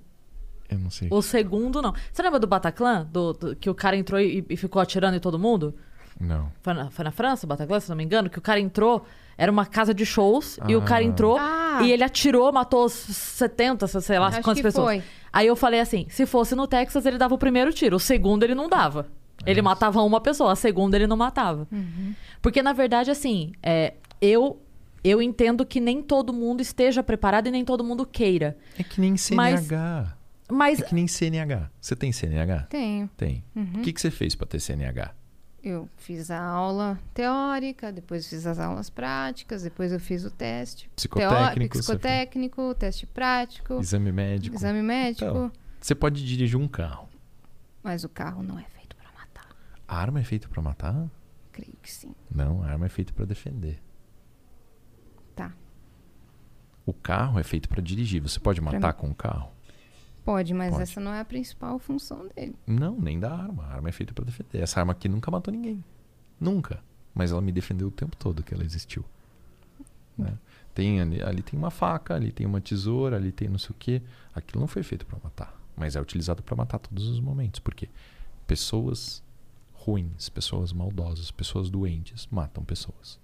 [0.69, 1.07] Eu não sei.
[1.11, 1.93] O segundo, não.
[2.11, 3.07] Você lembra do Bataclan?
[3.11, 5.73] Do, do- que o cara entrou e, e ficou atirando em todo mundo?
[6.19, 6.51] Não.
[6.61, 8.29] Foi na, foi na França, o Bataclan, se não me engano?
[8.29, 9.05] Que o cara entrou,
[9.37, 11.03] era uma casa de shows, e o cara Ah.
[11.07, 11.79] entrou Ah.
[11.81, 14.85] e ele atirou, matou os 70, sei lá, Acho quantas que pessoas.
[14.85, 15.03] foi.
[15.31, 18.43] Aí eu falei assim: se fosse no Texas, ele dava o primeiro tiro, o segundo
[18.43, 19.07] ele não dava.
[19.45, 21.65] Ele matava uma pessoa, a segunda ele não matava.
[22.41, 24.61] Porque, na verdade, assim, é, eu,
[25.01, 28.57] eu entendo que nem todo mundo esteja preparado e nem todo mundo queira.
[28.77, 29.37] É que nem CNH.
[29.37, 29.71] Mas
[30.49, 31.69] É que nem CNH.
[31.79, 32.63] Você tem CNH?
[32.69, 33.07] Tenho.
[33.15, 33.43] Tem.
[33.55, 35.13] O que, que você fez para ter CNH?
[35.61, 40.89] Eu fiz a aula teórica, depois fiz as aulas práticas, depois eu fiz o teste.
[40.95, 44.55] Psicotécnico, você psicotécnico, teste prático, Exame médico.
[44.55, 45.25] exame médico.
[45.29, 45.51] Então.
[45.79, 47.09] Você pode dirigir um carro.
[47.83, 49.47] Mas o carro não é feito pra matar.
[49.87, 51.07] A arma é feita para matar?
[51.51, 52.15] Creio que sim.
[52.33, 53.81] Não, a arma é feita para defender.
[55.35, 55.53] Tá.
[56.85, 58.21] O carro é feito para dirigir.
[58.21, 58.99] Você pode Pra matar mim.
[58.99, 59.51] com o carro?
[60.29, 60.83] Pode, mas Pode.
[60.83, 62.55] essa não é a principal função dele.
[62.67, 63.63] Não, nem da arma.
[63.63, 64.61] A arma é feita para defender.
[64.61, 65.83] Essa arma aqui nunca matou ninguém.
[66.39, 66.83] Nunca.
[67.15, 69.03] Mas ela me defendeu o tempo todo que ela existiu.
[70.15, 70.37] Né?
[70.75, 73.73] Tem ali, ali tem uma faca, ali tem uma tesoura, ali tem não sei o
[73.73, 74.03] quê.
[74.31, 77.89] Aquilo não foi feito para matar, mas é utilizado para matar todos os momentos, porque
[78.45, 79.23] pessoas
[79.73, 83.19] ruins, pessoas maldosas, pessoas doentes matam pessoas.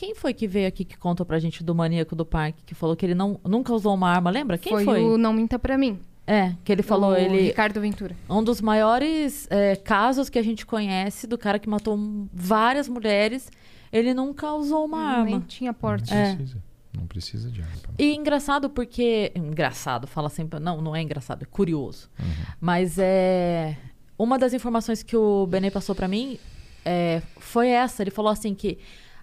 [0.00, 2.96] Quem foi que veio aqui que contou pra gente do maníaco do parque, que falou
[2.96, 4.56] que ele não, nunca usou uma arma, lembra?
[4.56, 4.82] Quem foi?
[4.82, 6.00] foi, o Não Minta Pra Mim.
[6.26, 7.48] É, que ele falou, o ele.
[7.48, 8.16] Ricardo Ventura.
[8.26, 11.98] Um dos maiores é, casos que a gente conhece do cara que matou
[12.32, 13.50] várias mulheres,
[13.92, 15.44] ele nunca usou uma Nem arma.
[15.46, 16.14] tinha porte.
[16.14, 16.34] Não É.
[16.34, 16.62] precisa.
[16.96, 17.74] Não precisa de arma.
[17.98, 19.30] E engraçado porque.
[19.34, 20.58] Engraçado, fala sempre.
[20.60, 22.08] Não, não é engraçado, é curioso.
[22.18, 22.26] Uhum.
[22.58, 23.76] Mas é.
[24.16, 26.38] Uma das informações que o Benê passou pra mim
[26.86, 28.02] é, foi essa.
[28.02, 28.78] Ele falou assim que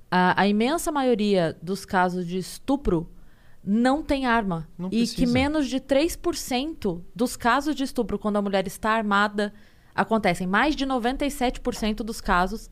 [0.10, 3.10] a, a imensa maioria dos casos de estupro
[3.64, 4.68] não tem arma.
[4.78, 5.34] Não e que precisa.
[5.34, 9.54] menos de 3% dos casos de estupro, quando a mulher está armada,
[9.94, 10.48] acontecem.
[10.48, 12.70] Mais de 97% dos casos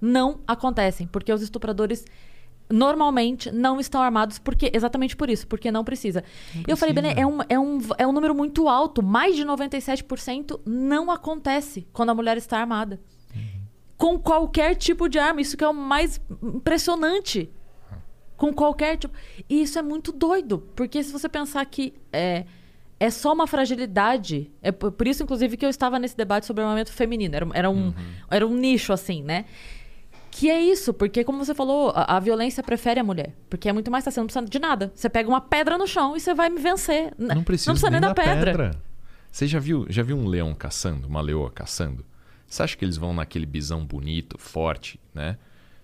[0.00, 1.06] não acontecem.
[1.06, 2.04] Porque os estupradores
[2.70, 6.24] normalmente não estão armados porque exatamente por isso, porque não precisa.
[6.66, 7.14] E eu falei, precisa.
[7.14, 9.02] Benê, é um, é, um, é um número muito alto.
[9.02, 13.00] Mais de 97% não acontece quando a mulher está armada.
[13.96, 15.40] Com qualquer tipo de arma.
[15.40, 17.50] Isso que é o mais impressionante.
[18.36, 19.14] Com qualquer tipo.
[19.48, 20.58] E isso é muito doido.
[20.74, 22.44] Porque se você pensar que é,
[22.98, 24.50] é só uma fragilidade.
[24.60, 27.34] É por isso, inclusive, que eu estava nesse debate sobre armamento feminino.
[27.36, 27.94] Era, era, um,
[28.30, 29.44] era um nicho, assim, né?
[30.30, 33.32] Que é isso, porque, como você falou, a, a violência prefere a mulher.
[33.48, 34.92] Porque é muito mais fácil, você não precisa de nada.
[34.92, 37.12] Você pega uma pedra no chão e você vai me vencer.
[37.16, 38.70] N- Não precisa, não precisa nem, da pedra.
[39.30, 42.04] Você já viu, já viu um leão caçando, uma leoa caçando?
[42.46, 45.38] Você acha que eles vão naquele bisão bonito, forte, né?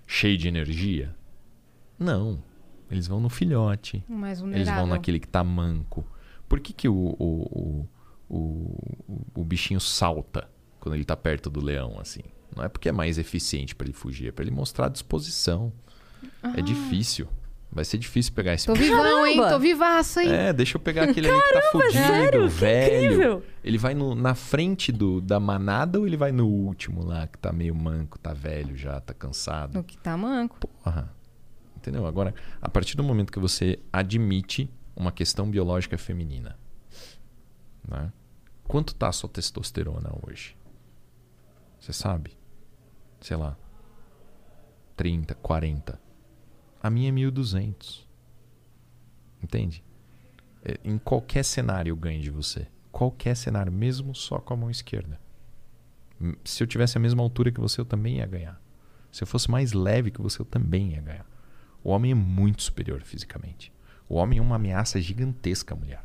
[0.06, 1.14] Cheio de energia?
[1.98, 2.42] Não.
[2.90, 4.04] Eles vão no filhote.
[4.08, 6.04] Mais Eles vão naquele que tá manco.
[6.48, 7.88] Por que, que o, o,
[8.28, 8.36] o,
[9.08, 10.48] o, o bichinho salta
[10.80, 12.22] quando ele tá perto do leão, assim?
[12.54, 15.72] Não é porque é mais eficiente para ele fugir, é para ele mostrar disposição.
[16.56, 17.28] É difícil.
[17.72, 19.36] Vai ser difícil pegar esse Tô vivão, hein?
[19.36, 19.54] Caramba!
[19.54, 20.28] Tô vivaço, hein?
[20.32, 22.42] é, deixa eu pegar aquele ali que tá fudido, sério?
[22.42, 23.04] Que velho.
[23.04, 23.42] incrível!
[23.62, 27.38] Ele vai no- na frente do, da manada ou ele vai no último lá, que
[27.38, 29.74] tá meio manco, tá velho já, tá cansado?
[29.74, 30.58] No que tá manco.
[30.58, 31.14] Porra.
[31.76, 32.06] Entendeu?
[32.06, 36.58] Agora, a partir do momento que você admite uma questão biológica feminina,
[37.88, 38.12] né?
[38.64, 40.56] Quanto tá a sua testosterona hoje?
[41.80, 42.36] Você sabe?
[43.20, 43.56] Sei lá.
[44.96, 46.00] 30, 40.
[46.82, 48.06] A minha é 1.200.
[49.42, 49.84] Entende?
[50.64, 52.66] É, Em qualquer cenário eu ganho de você.
[52.90, 55.20] Qualquer cenário, mesmo só com a mão esquerda.
[56.44, 58.60] Se eu tivesse a mesma altura que você, eu também ia ganhar.
[59.10, 61.26] Se eu fosse mais leve que você, eu também ia ganhar.
[61.82, 63.72] O homem é muito superior fisicamente.
[64.08, 66.04] O homem é uma ameaça gigantesca à mulher.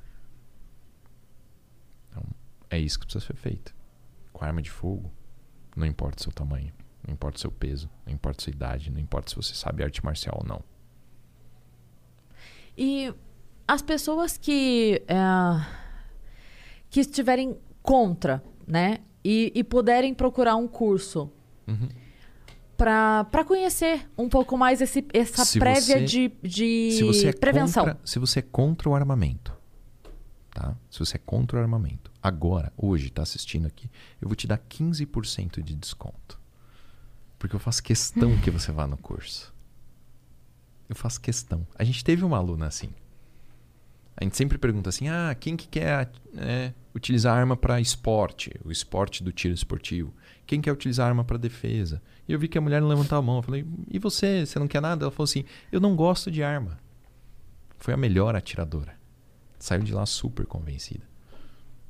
[2.09, 2.23] Então,
[2.69, 3.75] é isso que precisa ser feito.
[4.31, 5.11] Com arma de fogo,
[5.75, 6.71] não importa o seu tamanho,
[7.05, 9.83] não importa o seu peso, não importa a sua idade, não importa se você sabe
[9.83, 10.61] arte marcial ou não.
[12.77, 13.13] E
[13.67, 15.15] as pessoas que, é,
[16.89, 18.99] que estiverem contra, né?
[19.23, 21.31] E, e puderem procurar um curso
[21.67, 21.89] Uhum.
[22.77, 27.33] para conhecer um pouco mais esse, essa Se prévia você- de, de se você é
[27.33, 27.85] prevenção.
[27.85, 29.57] Contra, se você é contra o armamento,
[30.53, 30.75] tá?
[30.91, 33.89] Se você é contra o armamento, agora, hoje, tá assistindo aqui,
[34.21, 36.39] eu vou te dar 15% de desconto.
[37.45, 39.53] Porque eu faço questão que você vá no curso.
[40.89, 41.67] Eu faço questão.
[41.77, 42.89] A gente teve uma aluna assim.
[44.17, 48.71] A gente sempre pergunta assim: ah, quem que quer é, utilizar arma para esporte, o
[48.71, 50.11] esporte do tiro esportivo?
[50.47, 52.01] Quem quer utilizar arma para defesa?
[52.27, 53.35] E eu vi que a mulher não levantava a mão.
[53.35, 54.43] Eu falei: e você?
[54.43, 55.03] Você não quer nada?
[55.03, 56.79] Ela falou assim: eu não gosto de arma.
[57.77, 58.97] Foi a melhor atiradora.
[59.59, 61.07] Saiu de lá super convencida.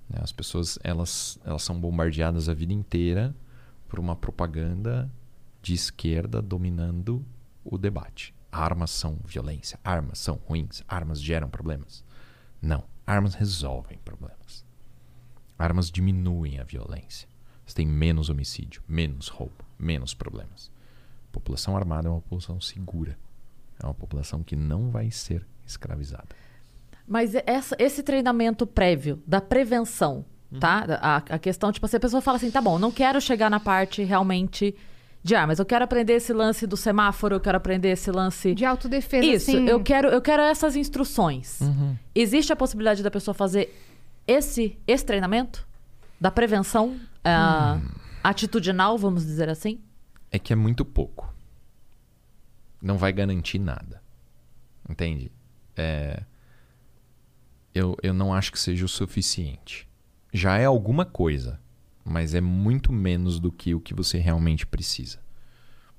[0.09, 3.33] Né, As pessoas elas, elas são bombardeadas a vida inteira
[3.87, 5.09] por uma propaganda
[5.65, 7.25] de esquerda dominando
[7.63, 8.35] o debate.
[8.51, 12.03] Armas são violência, armas são ruins, armas geram problemas.
[12.61, 14.63] Não, armas resolvem problemas.
[15.57, 17.27] Armas diminuem a violência.
[17.65, 20.69] Você tem menos homicídio, menos roubo, menos problemas.
[21.31, 23.17] População armada é uma população segura.
[23.81, 26.27] É uma população que não vai ser escravizada.
[27.07, 30.59] Mas essa- esse treinamento prévio da prevenção, Uhum.
[30.59, 30.85] tá?
[31.01, 33.59] A, a questão, tipo, se a pessoa fala assim, tá bom, não quero chegar na
[33.59, 34.75] parte realmente
[35.25, 38.53] de armas, eu quero aprender esse lance do semáforo, eu quero aprender esse lance.
[38.53, 39.67] De autodefesa, Isso, assim.
[39.67, 41.59] eu quero, eu quero essas instruções.
[41.61, 41.97] Uhum.
[42.13, 43.75] Existe a possibilidade da pessoa fazer
[44.27, 45.67] esse, esse treinamento?
[46.21, 47.89] Da prevenção ah, Hum.
[48.23, 49.79] atitudinal, vamos dizer assim?
[50.31, 51.33] é que é muito pouco.
[52.79, 54.03] Não vai garantir nada.
[54.87, 55.31] Entende?
[55.75, 56.21] É,
[57.73, 59.87] eu, eu não acho que seja o suficiente.
[60.31, 61.59] Já é alguma coisa,
[62.05, 65.19] mas é muito menos do que o que você realmente precisa.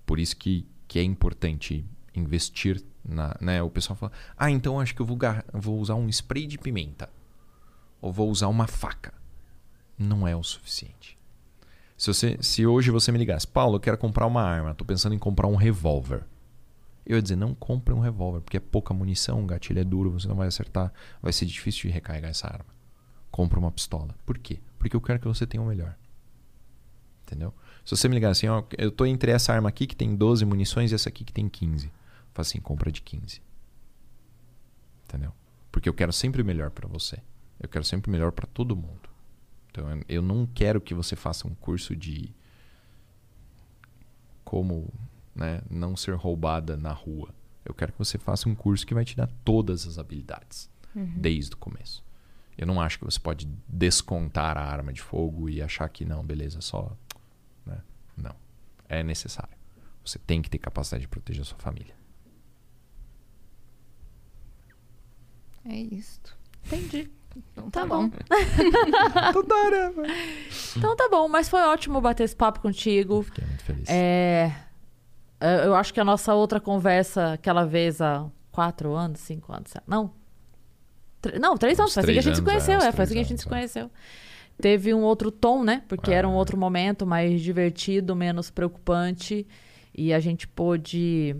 [0.07, 1.85] Por isso que, que é importante
[2.15, 3.37] investir na.
[3.41, 3.61] Né?
[3.61, 5.19] O pessoal fala: Ah, então acho que eu vou,
[5.53, 7.11] vou usar um spray de pimenta.
[8.01, 9.13] Ou vou usar uma faca.
[9.99, 11.19] Não é o suficiente.
[11.97, 15.15] Se, você, se hoje você me ligasse, Paulo, eu quero comprar uma arma, tô pensando
[15.15, 16.25] em comprar um revólver.
[17.07, 20.11] Eu ia dizer, não compre um revólver, porque é pouca munição, o gatilho é duro,
[20.11, 20.93] você não vai acertar,
[21.23, 22.67] vai ser difícil de recarregar essa arma.
[23.31, 24.15] Compre uma pistola.
[24.27, 24.61] Por quê?
[24.89, 25.97] Porque eu quero que você tenha o melhor.
[27.25, 27.53] Entendeu?
[27.85, 30.45] Se você me ligar assim, ó, eu tô entre essa arma aqui que tem 12
[30.45, 31.89] munições e essa aqui que tem 15.
[32.33, 33.41] Fala assim, compra de 15.
[35.05, 35.33] Entendeu?
[35.73, 37.19] Porque eu quero sempre o melhor pra você.
[37.61, 39.09] Eu quero sempre o melhor pra todo mundo.
[39.71, 42.33] Então eu- não quero que você faça um curso de
[44.45, 44.93] como
[45.35, 47.29] né, não ser roubada na rua.
[47.65, 50.71] Eu quero que você faça um curso que vai te dar todas as habilidades
[51.21, 52.05] desde o começo.
[52.57, 56.25] Eu não acho que você pode descontar a arma de fogo e achar que não,
[56.25, 56.97] beleza, só.
[57.65, 57.79] né?
[58.17, 58.35] Não.
[58.89, 59.55] É necessário.
[60.05, 61.95] Você tem que ter capacidade de proteger a sua família.
[65.65, 66.37] É isto.
[66.67, 67.11] Entendi.
[67.53, 68.09] Então Tá tá, bom.
[68.09, 68.17] bom.
[70.77, 73.23] Então tá bom, mas foi ótimo bater esse papo contigo.
[73.23, 73.89] Fiquei muito feliz.
[73.89, 74.53] É,
[75.65, 80.13] eu acho que a nossa outra conversa, aquela vez há quatro anos, cinco anos, não.
[81.41, 83.21] Não, três anos, foi assim que a gente se conheceu, é, é, foi assim que
[83.21, 83.91] a gente se anos, conheceu.
[84.61, 85.83] Teve um outro tom, né?
[85.89, 86.37] Porque era um É.
[86.37, 89.47] outro momento mais divertido, menos preocupante.
[89.95, 91.35] E a gente pôde,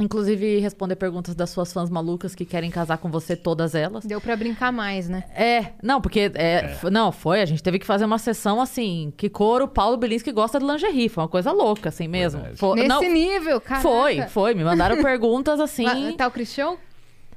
[0.00, 4.04] inclusive, responder perguntas das suas fãs malucas que querem casar com você, todas elas.
[4.04, 5.24] Deu pra brincar mais, né?
[5.34, 6.30] É, não, porque.
[6.34, 7.40] é, f- Não, foi.
[7.42, 9.12] A gente teve que fazer uma sessão assim.
[9.16, 11.08] Que coro, Paulo Belinski gosta de lingerie.
[11.08, 12.42] Foi uma coisa louca, assim mesmo.
[12.56, 13.80] Foi, Nesse não, nível, cara.
[13.80, 14.54] foi, foi.
[14.54, 16.12] Me mandaram perguntas assim.
[16.16, 16.76] Tá o Cristian?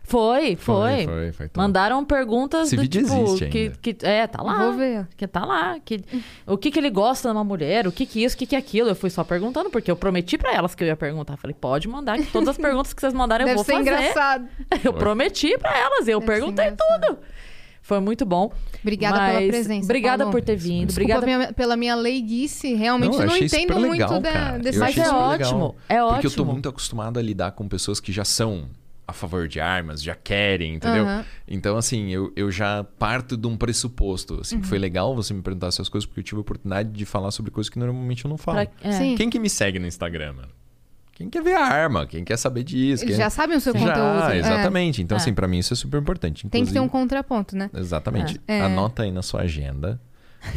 [0.07, 1.05] Foi, foi.
[1.05, 1.49] Foi, foi, foi.
[1.57, 3.23] Mandaram perguntas Esse do vídeo tipo.
[3.23, 3.75] existe que, ainda.
[3.81, 4.65] que, é, tá lá.
[4.65, 5.07] Vou ver.
[5.17, 5.77] Que tá lá.
[5.83, 5.99] Que,
[6.45, 8.89] o que, que ele gosta numa mulher, o que, que isso, o que, que aquilo.
[8.89, 11.37] Eu fui só perguntando, porque eu prometi pra elas que eu ia perguntar.
[11.37, 13.81] Falei, pode mandar, que todas as perguntas que vocês mandarem eu Deve vou ser fazer.
[13.89, 14.47] engraçado.
[14.83, 17.17] Eu prometi pra elas, eu Deve perguntei tudo.
[17.81, 18.51] Foi muito bom.
[18.81, 20.31] Obrigada pela Mas presença, Obrigada Paulo.
[20.39, 20.87] por ter vindo.
[20.87, 22.73] Desculpa Obrigada minha- pela minha leiguice.
[22.75, 25.27] Realmente Não, eu não, achei entendo super legal, muito da, desse Eu Mas é ótimo,
[25.29, 25.75] legal.
[25.89, 26.51] é Porque eu tô ótimo.
[26.53, 28.65] muito acostumado a lidar com pessoas que já são
[29.07, 31.03] a favor de armas, já querem, entendeu?
[31.03, 31.25] Aham.
[31.47, 34.39] Então, assim, eu, eu já parto de um pressuposto.
[34.41, 34.61] Assim, Uhum.
[34.61, 37.29] que Foi legal você me perguntar essas coisas, porque eu tive a oportunidade de falar
[37.31, 38.65] sobre coisas que normalmente eu não falo.
[38.65, 38.91] Pra- é.
[38.93, 39.15] Sim.
[39.15, 40.49] Quem que me segue no Instagram, mano?
[41.13, 42.05] Quem quer ver a arma?
[42.05, 43.03] Quem quer saber disso?
[43.05, 43.23] Eles quem...
[43.23, 44.31] já sabem o seu Já, conteúdo.
[44.33, 44.37] É.
[44.37, 45.01] exatamente.
[45.01, 45.21] Então, É.
[45.21, 46.45] assim, pra mim isso é super importante.
[46.49, 47.69] Tem que ter um inclusive- contraponto, né?
[47.73, 48.41] Exatamente.
[48.47, 48.59] É.
[48.61, 50.01] Anota aí na sua agenda.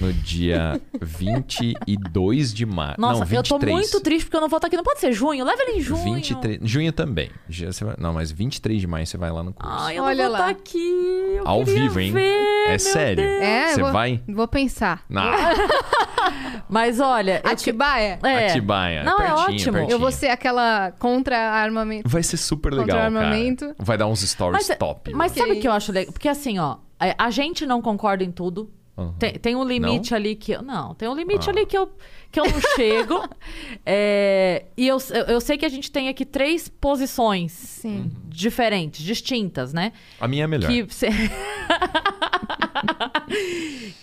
[0.01, 2.95] No dia 22 de maio.
[2.99, 3.51] Nossa, não, 23.
[3.53, 4.77] eu tô muito triste porque eu não vou estar aqui.
[4.77, 5.45] Não pode ser junho.
[5.45, 6.03] Leva ele em junho.
[6.15, 6.61] 23.
[6.63, 7.31] Junho também.
[7.49, 9.73] Já você vai- Não, mas 23 de maio você vai lá no curso.
[9.73, 10.51] Ai, eu Olha não vou lá.
[10.51, 11.35] estar aqui.
[11.37, 12.13] Eu Ao vivo, hein?
[12.13, 13.17] ver, é sério.
[13.25, 13.43] Deus.
[13.43, 14.23] É, Você vou, vai?
[14.29, 15.05] Vou pensar.
[16.69, 17.41] Mas olha.
[17.45, 18.19] Atibaia?
[18.23, 18.47] É.
[18.51, 19.03] Atibaia.
[19.03, 19.73] Não, é pertinho, ótimo.
[19.73, 19.95] pertinho.
[19.95, 22.09] Eu vou ser aquela contra-armamento.
[22.09, 23.05] Vai ser super legal, cara.
[23.05, 23.75] armamento.
[23.79, 25.13] Vai dar uns stories Mas, top.
[25.15, 25.43] mas Ok.
[25.43, 26.13] sabe o que eu acho legal?
[26.13, 28.71] Porque assim, ó, é, a gente não concorda em tudo.
[28.99, 29.13] Uhum.
[29.13, 30.61] Tem, tem um limite ali que eu.
[30.61, 31.53] Não, tem um limite Ah.
[31.53, 31.89] ali que eu,
[32.33, 33.27] que eu não chego.
[33.91, 34.99] É, e eu,
[35.29, 38.11] eu, sei que a gente tem aqui três posições Sim.
[38.27, 39.93] diferentes, distintas, né?
[40.21, 40.71] A minha é melhor.
[40.71, 41.07] Que, se-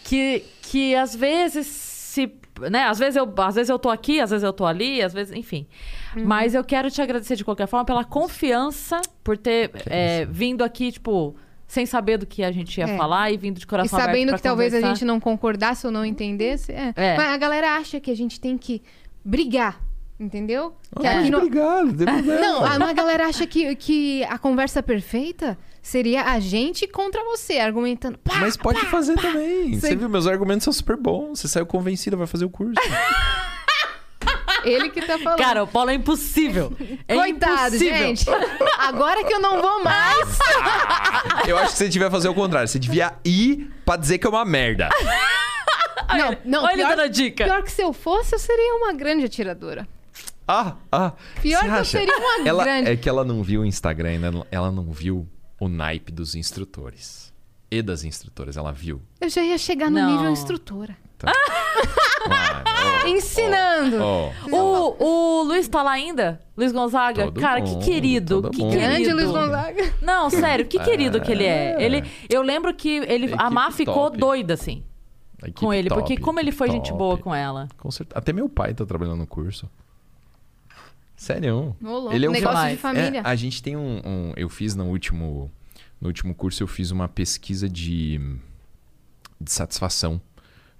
[0.04, 2.32] que, que às vezes se.
[2.72, 2.84] Né?
[2.86, 5.36] Às, vezes eu, às vezes eu tô aqui, às vezes eu tô ali, às vezes,
[5.36, 5.68] enfim.
[6.16, 10.94] Mas eu quero te agradecer de qualquer forma pela confiança por ter é, vindo aqui,
[10.94, 11.36] tipo,
[11.68, 12.98] sem saber do que a gente ia É.
[12.98, 14.96] falar e vindo de E coração aberto sabendo pra que talvez a conversar.
[14.96, 16.72] gente não concordasse ou não entendesse.
[16.72, 16.94] É.
[16.96, 17.18] É.
[17.18, 18.82] Mas a galera acha que a gente tem que
[19.24, 19.82] brigar.
[20.18, 20.74] Entendeu?
[20.98, 21.18] Que É.
[21.18, 22.22] aqui no- Obrigado, não.
[22.24, 27.60] Não, a, uma galera acha que, que a conversa perfeita seria a gente contra você,
[27.60, 28.18] argumentando.
[28.20, 29.24] Pá, Mas pode pá, fazer pá.
[29.24, 29.74] também.
[29.74, 31.42] Você- Você viu, meus argumentos são super bons.
[31.42, 32.76] Você saiu convencido, vai fazer o curso.
[34.66, 35.38] Ele que tá falando.
[35.38, 36.74] Cara, o Paulo é impossível.
[37.08, 37.98] É Coitado, impossível.
[37.98, 38.26] gente.
[38.80, 40.40] Agora que eu não vou mais.
[41.48, 42.68] Eu acho que você devia fazer o contrário.
[42.68, 44.90] Você devia ir pra dizer que é uma merda.
[46.10, 46.64] Não, não.
[46.64, 47.44] Olha pior, dando a dica.
[47.46, 49.88] pior que se eu fosse, eu seria uma grande atiradora.
[50.48, 51.14] Ah, ah.
[51.42, 54.48] Pior que eu seria uma ela, grande- É que ela não viu o Instagram ainda.
[54.52, 55.28] Ela não viu
[55.60, 57.34] o naipe dos instrutores.
[57.72, 59.02] E das instrutoras, ela viu.
[59.20, 60.12] Eu já ia chegar no Não.
[60.16, 60.96] nível instrutora.
[61.24, 62.64] Mano,
[63.04, 63.98] ó, Ensinando.
[64.02, 64.96] ó, ó.
[65.00, 66.42] O, o Luiz tá lá ainda?
[66.58, 67.26] Luiz Gonzaga?
[67.26, 68.50] Todo Cara, mundo, que querido.
[68.50, 68.72] Que mundo.
[68.72, 68.90] querido.
[68.92, 69.94] Grande Luiz Gonzaga.
[70.02, 71.74] Não, sério, que querido que ele é.
[71.74, 71.84] É.
[71.84, 74.18] Ele, eu lembro que ele, a Má ficou top.
[74.18, 74.84] doida, assim,
[75.56, 75.90] com ele.
[75.90, 76.98] top, porque como ele foi gente top.
[76.98, 77.68] boa com ela.
[77.78, 78.18] Com certeza.
[78.18, 79.70] Até meu pai tá trabalhando no curso.
[81.16, 81.76] Sério.
[82.12, 83.20] Ele é um Negócio de família.
[83.20, 85.50] É, a gente tem um, um- Eu fiz no último.
[86.02, 88.20] No último curso, eu fiz uma pesquisa de.
[89.40, 90.20] de satisfação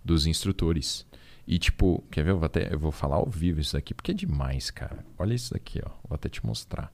[0.06, 1.06] dos instrutores.
[1.48, 2.32] E, tipo, quer ver?
[2.32, 5.06] Eu vou, até, eu vou falar ao vivo isso daqui, porque é demais, cara.
[5.18, 5.90] Olha isso daqui, ó.
[6.08, 6.92] Vou até te mostrar.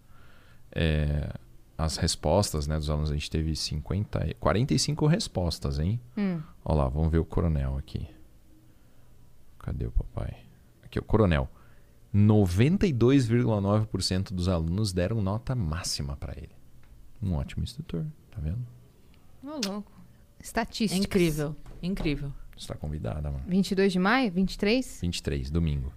[0.71, 1.31] É,
[1.77, 5.99] as respostas, né, dos alunos, a gente teve 50, e- 45 respostas, hein?
[6.17, 6.41] Hum.
[6.65, 8.07] Olha lá, vamos ver o coronel aqui.
[9.59, 10.37] Cadê o papai?
[10.83, 11.49] Aqui, o coronel.
[12.13, 16.51] 92,9% dos alunos deram nota máxima para ele.
[17.21, 18.59] Um ótimo instrutor, tá vendo?
[19.43, 19.91] Ô, louco.
[20.39, 21.05] É Estatísticas.
[21.05, 22.33] incrível, incrível.
[22.61, 23.43] Você tá convidada, mano.
[23.47, 24.31] 22 de maio?
[24.31, 24.99] 23?
[25.01, 25.91] 23, domingo.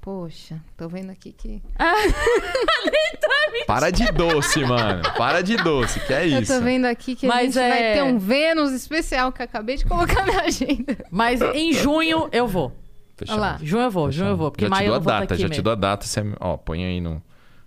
[0.00, 1.60] Poxa, tô vendo aqui que.
[3.66, 5.02] Para de doce, mano.
[5.16, 6.52] Para de doce, que é Eu isso.
[6.54, 9.44] tô vendo aqui que a Mas gente vai é- ter um Vênus especial que eu
[9.44, 10.96] acabei de colocar na agenda.
[11.10, 12.70] Mas em junho eu vou.
[13.16, 13.38] Fechado.
[13.40, 13.58] Olha lá.
[13.60, 14.50] Junho eu vou, junho eu vou.
[14.52, 16.06] Porque já te maio dou eu a estar data, já te dou a data.
[16.06, 17.20] Você, ó, põe aí no,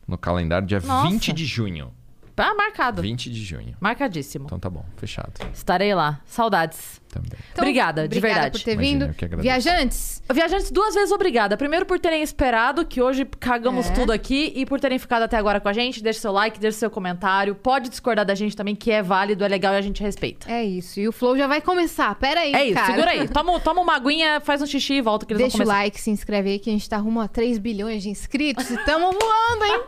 [0.07, 1.09] no calendário dia Nossa.
[1.09, 1.91] 20 de junho.
[2.35, 3.01] Tá marcado.
[3.01, 3.75] 20 de junho.
[3.79, 4.45] Marcadíssimo.
[4.45, 5.31] Então tá bom, fechado.
[5.51, 6.21] Estarei lá.
[6.23, 7.01] Saudades.
[7.09, 7.31] Também.
[7.57, 8.59] Obrigada, de obrigada verdade.
[8.59, 9.11] por ter Imagina, vindo.
[9.11, 9.43] eu que agradeço.
[9.43, 11.57] Viajantes, Viajantes, duas vezes obrigada.
[11.57, 13.93] Primeiro por terem esperado, que hoje cagamos É.
[13.93, 16.03] tudo aqui, e por terem ficado até agora com a gente.
[16.03, 17.55] Deixe seu like, deixe seu comentário.
[17.55, 20.51] Pode discordar da gente também, que é válido, é legal e a gente respeita.
[20.51, 20.99] é isso.
[20.99, 22.13] E o Flow já vai começar.
[22.15, 22.87] Pera aí, É isso, cara.
[22.93, 23.27] segura aí.
[23.27, 25.83] Toma, toma uma aguinha, faz um xixi e volta que eles Deixa vão o começar.
[25.83, 28.77] like, se inscreve aí que a gente tá rumo a 3 bilhões de inscritos e
[28.85, 29.81] tamo voando, hein?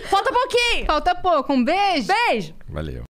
[0.08, 0.86] Falta pouquinho!
[0.86, 1.52] Falta pouco.
[1.52, 2.08] Um beijo.
[2.08, 2.54] Beijo!
[2.68, 3.09] Valeu.